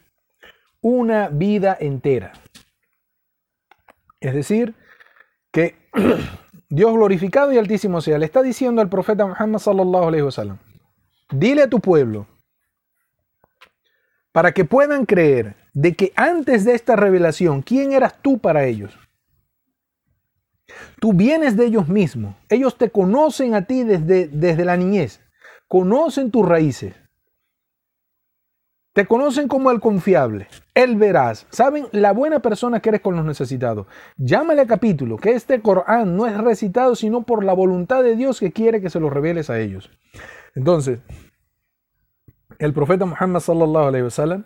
una 0.82 1.28
vida 1.28 1.78
entera. 1.80 2.32
Es 4.22 4.34
decir, 4.34 4.74
que 5.52 5.76
Dios 6.70 6.94
glorificado 6.94 7.52
y 7.52 7.58
altísimo 7.58 8.00
sea, 8.00 8.18
le 8.18 8.26
está 8.26 8.42
diciendo 8.42 8.82
al 8.82 8.90
profeta 8.90 9.26
Muhammad 9.26 9.60
sallallahu 9.60 10.08
alaihi 10.08 10.24
wasallam, 10.24 10.60
dile 11.30 11.64
a 11.64 11.70
tu 11.70 11.82
pueblo, 11.82 12.26
para 14.32 14.52
que 14.52 14.66
puedan 14.66 15.06
creer 15.06 15.56
de 15.74 15.96
que 15.96 16.14
antes 16.16 16.66
de 16.66 16.74
esta 16.74 16.96
revelación, 16.96 17.62
¿quién 17.62 17.94
eras 17.94 18.22
tú 18.22 18.40
para 18.40 18.66
ellos? 18.66 18.98
Tú 21.00 21.14
vienes 21.14 21.58
de 21.58 21.66
ellos 21.66 21.88
mismos. 21.88 22.36
Ellos 22.50 22.78
te 22.78 22.90
conocen 22.90 23.56
a 23.56 23.66
ti 23.66 23.84
desde, 23.84 24.28
desde 24.28 24.66
la 24.66 24.78
niñez. 24.78 25.22
Conocen 25.68 26.32
tus 26.32 26.48
raíces. 26.48 26.94
Te 28.94 29.06
conocen 29.06 29.48
como 29.48 29.72
el 29.72 29.80
confiable, 29.80 30.48
el 30.74 30.96
veraz. 30.98 31.46
Saben 31.52 31.88
la 31.92 32.12
buena 32.12 32.40
persona 32.40 32.82
que 32.82 32.90
eres 32.90 33.02
con 33.02 33.16
los 33.16 33.24
necesitados. 33.24 33.88
Llámale 34.18 34.62
a 34.62 34.68
capítulo 34.68 35.18
que 35.18 35.32
este 35.32 35.62
Corán 35.62 36.18
no 36.18 36.26
es 36.26 36.36
recitado 36.38 36.96
sino 36.96 37.22
por 37.22 37.44
la 37.44 37.54
voluntad 37.54 38.04
de 38.04 38.16
Dios 38.16 38.40
que 38.40 38.52
quiere 38.52 38.82
que 38.82 38.90
se 38.90 39.00
lo 39.00 39.10
reveles 39.10 39.50
a 39.50 39.60
ellos. 39.60 39.92
Entonces, 40.56 41.00
el 42.60 42.74
profeta 42.74 43.06
Muhammad 43.06 43.40
sallallahu 43.40 43.88
alaihi 43.88 44.04
wasallam 44.04 44.44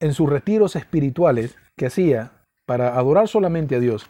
en 0.00 0.14
sus 0.14 0.28
retiros 0.28 0.74
espirituales 0.74 1.56
que 1.76 1.86
hacía 1.86 2.32
para 2.66 2.98
adorar 2.98 3.28
solamente 3.28 3.76
a 3.76 3.80
Dios. 3.80 4.08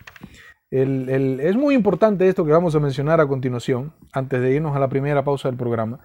es 0.70 1.56
muy 1.56 1.74
importante 1.74 2.28
esto 2.28 2.44
que 2.44 2.52
vamos 2.52 2.74
a 2.74 2.80
mencionar 2.80 3.20
a 3.20 3.26
continuación, 3.26 3.92
antes 4.12 4.40
de 4.40 4.54
irnos 4.54 4.74
a 4.76 4.78
la 4.78 4.88
primera 4.88 5.24
pausa 5.24 5.48
del 5.48 5.58
programa. 5.58 6.00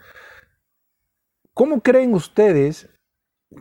¿Cómo 1.54 1.82
creen 1.82 2.14
ustedes 2.14 2.90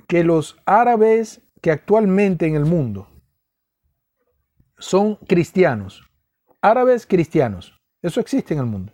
que 0.07 0.25
los 0.25 0.59
árabes 0.65 1.43
que 1.61 1.71
actualmente 1.71 2.47
en 2.47 2.57
el 2.57 2.65
mundo 2.65 3.09
son 4.79 5.17
cristianos, 5.17 6.03
árabes 6.63 7.07
cristianos, 7.07 7.79
eso 8.03 8.21
existe 8.21 8.55
en 8.55 8.61
el 8.61 8.67
mundo? 8.67 8.93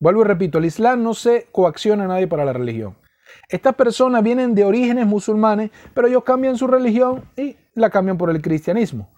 Vuelvo 0.00 0.20
y 0.20 0.24
repito, 0.24 0.58
el 0.58 0.66
Islam 0.66 1.02
no 1.02 1.14
se 1.14 1.46
coacciona 1.50 2.04
a 2.04 2.08
nadie 2.08 2.28
para 2.28 2.44
la 2.44 2.52
religión. 2.52 2.96
Estas 3.48 3.74
personas 3.74 4.22
vienen 4.22 4.54
de 4.54 4.64
orígenes 4.64 5.06
musulmanes, 5.06 5.70
pero 5.94 6.06
ellos 6.06 6.24
cambian 6.24 6.56
su 6.56 6.66
religión 6.66 7.24
y 7.36 7.56
la 7.74 7.88
cambian 7.88 8.18
por 8.18 8.30
el 8.30 8.42
cristianismo. 8.42 9.10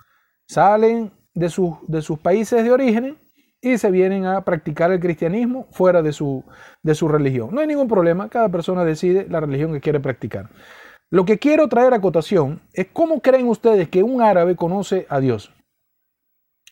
Salen 0.47 1.13
de, 1.35 1.53
de 1.89 2.03
sus 2.03 2.19
países 2.19 2.63
de 2.63 2.71
origen 2.71 3.19
y 3.61 3.77
se 3.77 3.91
vienen 3.91 4.27
a 4.27 4.45
practicar 4.45 4.91
el 4.93 5.01
cristianismo 5.01 5.67
fuera 5.73 6.01
de 6.01 6.13
su, 6.13 6.45
de 6.83 6.95
su 6.95 7.09
religión. 7.09 7.51
No 7.53 7.61
hay 7.61 7.67
ningún 7.67 7.89
problema, 7.89 8.29
cada 8.29 8.49
persona 8.49 8.85
decide 8.85 9.27
la 9.29 9.41
religión 9.41 9.73
que 9.73 9.81
quiere 9.81 10.01
practicar. 10.01 10.49
Lo 11.11 11.25
que 11.25 11.39
quiero 11.39 11.69
traer 11.69 11.93
a 11.93 12.01
cotación 12.01 12.63
es 12.73 12.87
cómo 12.93 13.21
creen 13.21 13.49
ustedes 13.49 13.89
que 13.89 14.05
un 14.05 14.23
árabe 14.23 14.55
conoce 14.55 15.07
a 15.09 15.19
Dios. 15.19 15.53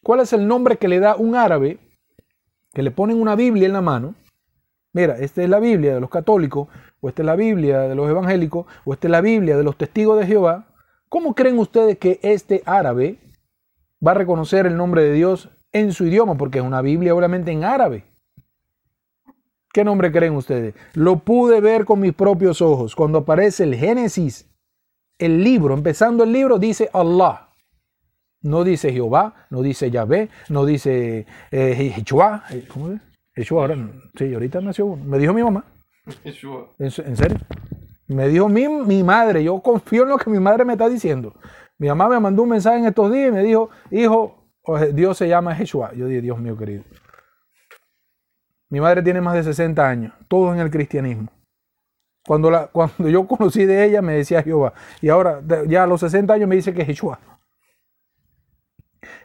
¿Cuál 0.02 0.20
es 0.20 0.32
el 0.32 0.46
nombre 0.46 0.76
que 0.76 0.86
le 0.86 1.00
da 1.00 1.16
un 1.16 1.34
árabe 1.34 1.78
que 2.72 2.84
le 2.84 2.92
ponen 2.92 3.20
una 3.20 3.34
Biblia 3.34 3.66
en 3.66 3.72
la 3.72 3.80
mano? 3.80 4.14
Mira, 4.94 5.18
esta 5.18 5.42
es 5.42 5.48
la 5.48 5.59
Biblia 5.59 5.94
de 5.94 6.00
los 6.00 6.09
católicos, 6.09 6.68
o 7.01 7.09
esta 7.09 7.22
es 7.22 7.26
la 7.26 7.36
Biblia 7.36 7.80
de 7.80 7.94
los 7.94 8.09
evangélicos, 8.09 8.66
o 8.84 8.92
esta 8.92 9.07
es 9.07 9.11
la 9.11 9.20
Biblia 9.20 9.57
de 9.57 9.62
los 9.62 9.76
testigos 9.76 10.18
de 10.18 10.26
Jehová, 10.26 10.68
¿cómo 11.09 11.34
creen 11.34 11.59
ustedes 11.59 11.99
que 11.99 12.18
este 12.22 12.62
árabe 12.66 13.18
va 14.05 14.12
a 14.12 14.14
reconocer 14.14 14.66
el 14.66 14.76
nombre 14.76 15.03
de 15.03 15.12
Dios 15.12 15.51
en 15.72 15.92
su 15.92 16.07
idioma? 16.07 16.36
Porque 16.36 16.59
es 16.59 16.64
una 16.64 16.82
Biblia 16.82 17.14
obviamente 17.14 17.53
en 17.53 17.64
árabe. 17.64 18.05
¿Qué 19.72 19.84
nombre 19.84 20.11
creen 20.11 20.34
ustedes? 20.34 20.74
Lo 20.94 21.18
pude 21.18 21.61
ver 21.61 21.84
con 21.84 22.01
mis 22.01 22.14
propios 22.14 22.62
ojos. 22.62 22.96
Cuando 22.96 23.18
aparece 23.18 23.64
el 23.64 23.76
Génesis, 23.76 24.51
el 25.18 25.44
libro, 25.44 25.74
empezando 25.74 26.24
el 26.24 26.32
libro, 26.32 26.59
dice 26.59 26.88
Allah. 26.92 27.49
No 28.40 28.64
dice 28.64 28.92
Jehová, 28.92 29.46
no 29.51 29.62
dice 29.62 29.90
Yahvé, 29.90 30.30
no 30.49 30.64
dice 30.64 31.26
eh, 31.51 32.05
¿Cómo 32.72 32.92
es? 32.92 33.53
ahora, 33.53 33.76
sí, 34.16 34.32
ahorita 34.32 34.61
nació 34.61 34.86
uno. 34.86 35.05
Me 35.05 35.18
dijo 35.18 35.34
mi 35.34 35.42
mamá. 35.42 35.64
¿En, 36.78 37.16
serio? 37.16 37.38
Me 38.06 38.28
dijo 38.28 38.48
mi, 38.48 38.68
mi 38.68 39.02
madre, 39.02 39.44
yo 39.44 39.61
confío 39.61 40.04
en 40.04 40.09
lo 40.11 40.18
que 40.18 40.30
mi 40.30 40.38
madre 40.38 40.64
me 40.64 40.72
está 40.72 40.88
diciendo. 40.88 41.34
Mi 41.78 41.88
mamá 41.88 42.09
me 42.09 42.18
mandó 42.18 42.42
un 42.42 42.48
mensaje 42.48 42.78
en 42.78 42.86
estos 42.86 43.12
días 43.12 43.28
y 43.28 43.32
me 43.32 43.42
dijo, 43.42 43.70
hijo, 43.90 44.38
Dios 44.92 45.16
se 45.16 45.28
llama 45.28 45.56
Yeshua. 45.56 45.92
Yo 45.94 46.06
dije, 46.06 46.22
Dios 46.22 46.38
mío 46.38 46.56
querido. 46.56 46.84
Mi 48.70 48.80
madre 48.80 49.02
tiene 49.02 49.20
más 49.20 49.34
de 49.34 49.42
60 49.42 49.88
años, 49.88 50.12
todos 50.28 50.54
en 50.54 50.61
el 50.61 50.70
cristianismo. 50.70 51.30
Cuando, 52.26 52.50
la, 52.50 52.66
cuando 52.66 53.09
yo 53.09 53.26
conocí 53.26 53.64
de 53.64 53.84
ella 53.84 54.02
me 54.02 54.14
decía 54.14 54.42
Jehová. 54.42 54.74
Y 55.00 55.09
ahora, 55.09 55.40
ya 55.66 55.84
a 55.84 55.86
los 55.86 56.00
60 56.00 56.32
años 56.34 56.48
me 56.48 56.56
dice 56.56 56.74
que 56.74 56.82
es 56.82 56.88
Yeshua. 56.88 57.18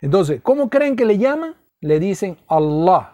Entonces, 0.02 0.42
¿cómo 0.42 0.70
creen 0.70 0.96
que 0.96 1.06
le 1.06 1.18
llaman? 1.18 1.56
Le 1.82 2.00
dicen 2.00 2.38
Allah. 2.48 3.13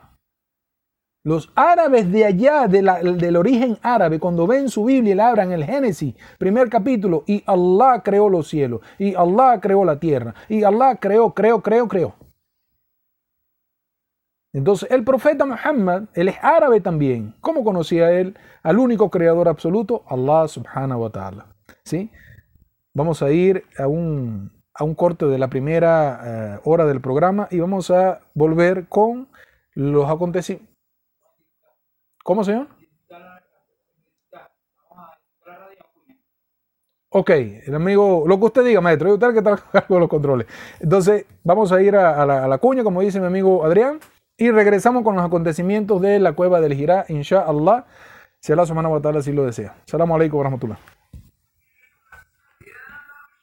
Los 1.24 1.52
árabes 1.56 2.12
de 2.12 2.26
allá, 2.26 2.68
del 2.68 3.36
origen 3.36 3.78
árabe, 3.82 4.20
cuando 4.20 4.48
ven 4.48 4.70
su 4.70 4.86
Biblia 4.86 5.12
y 5.12 5.16
la 5.16 5.30
abran 5.30 5.52
el 5.52 5.66
Génesis, 5.66 6.16
primer 6.38 6.70
capítulo, 6.70 7.24
y 7.28 7.44
Allah 7.46 8.02
creó 8.04 8.30
los 8.30 8.48
cielos, 8.48 8.82
y 8.98 9.16
Allah 9.16 9.60
creó 9.62 9.84
la 9.84 10.00
tierra, 10.00 10.34
y 10.48 10.64
Allah 10.64 10.96
creó, 10.96 11.34
creó, 11.34 11.62
creó, 11.62 11.88
creó. 11.90 12.16
Entonces, 14.54 14.90
el 14.92 15.04
profeta 15.04 15.46
Muhammad, 15.46 16.06
él 16.14 16.30
es 16.30 16.38
árabe 16.42 16.82
también. 16.82 17.36
¿Cómo 17.40 17.64
conocía 17.64 18.12
él 18.12 18.36
al 18.64 18.80
único 18.80 19.10
creador 19.10 19.48
absoluto? 19.48 20.04
Allah 20.08 20.48
subhanahu 20.48 21.04
wa 21.04 21.10
ta'ala. 21.12 21.46
¿Sí? 21.84 22.10
Vamos 22.94 23.22
a 23.22 23.30
ir 23.30 23.64
a 23.78 23.88
un, 23.88 24.52
a 24.74 24.84
un 24.84 24.96
corte 24.96 25.26
de 25.28 25.38
la 25.38 25.50
primera 25.50 26.22
eh, 26.56 26.60
hora 26.64 26.86
del 26.86 27.00
programa 27.00 27.48
y 27.52 27.60
vamos 27.60 27.92
a 27.92 28.22
volver 28.34 28.88
con 28.88 29.30
los 29.76 30.10
acontecimientos. 30.10 30.69
¿Cómo, 32.24 32.44
señor? 32.44 32.68
Ok, 37.12 37.32
el 37.32 37.74
amigo, 37.74 38.24
lo 38.28 38.38
que 38.40 38.46
usted 38.46 38.64
diga, 38.64 38.82
maestro, 38.82 39.12
usted 39.14 39.32
que 39.34 39.40
está 39.40 39.82
con 39.88 40.00
los 40.00 40.08
controles. 40.08 40.46
Entonces, 40.80 41.26
vamos 41.44 41.72
a 41.72 41.82
ir 41.82 41.96
a, 41.96 42.24
la, 42.26 42.58
cuña, 42.60 42.84
como 42.84 43.02
dice 43.02 43.20
mi 43.20 43.26
amigo 43.26 43.66
Adrián, 43.66 44.00
y 44.38 44.52
regresamos 44.52 45.04
con 45.04 45.16
los 45.16 45.26
acontecimientos 45.26 46.00
de 46.02 46.20
la 46.20 46.34
cueva 46.34 46.62
del 46.62 46.76
Girá, 46.76 47.06
insha 47.10 47.42
Allah, 47.42 47.88
si 48.40 48.54
Allah 48.54 48.68
subhanahu 48.68 48.94
wa 48.94 49.02
ta'ala 49.02 49.20
así 49.20 49.34
lo 49.34 49.44
desea. 49.44 49.76
Salamu 49.88 50.16
alaikum 50.16 50.38
wa 50.38 50.44
rahmatullah. 50.44 50.99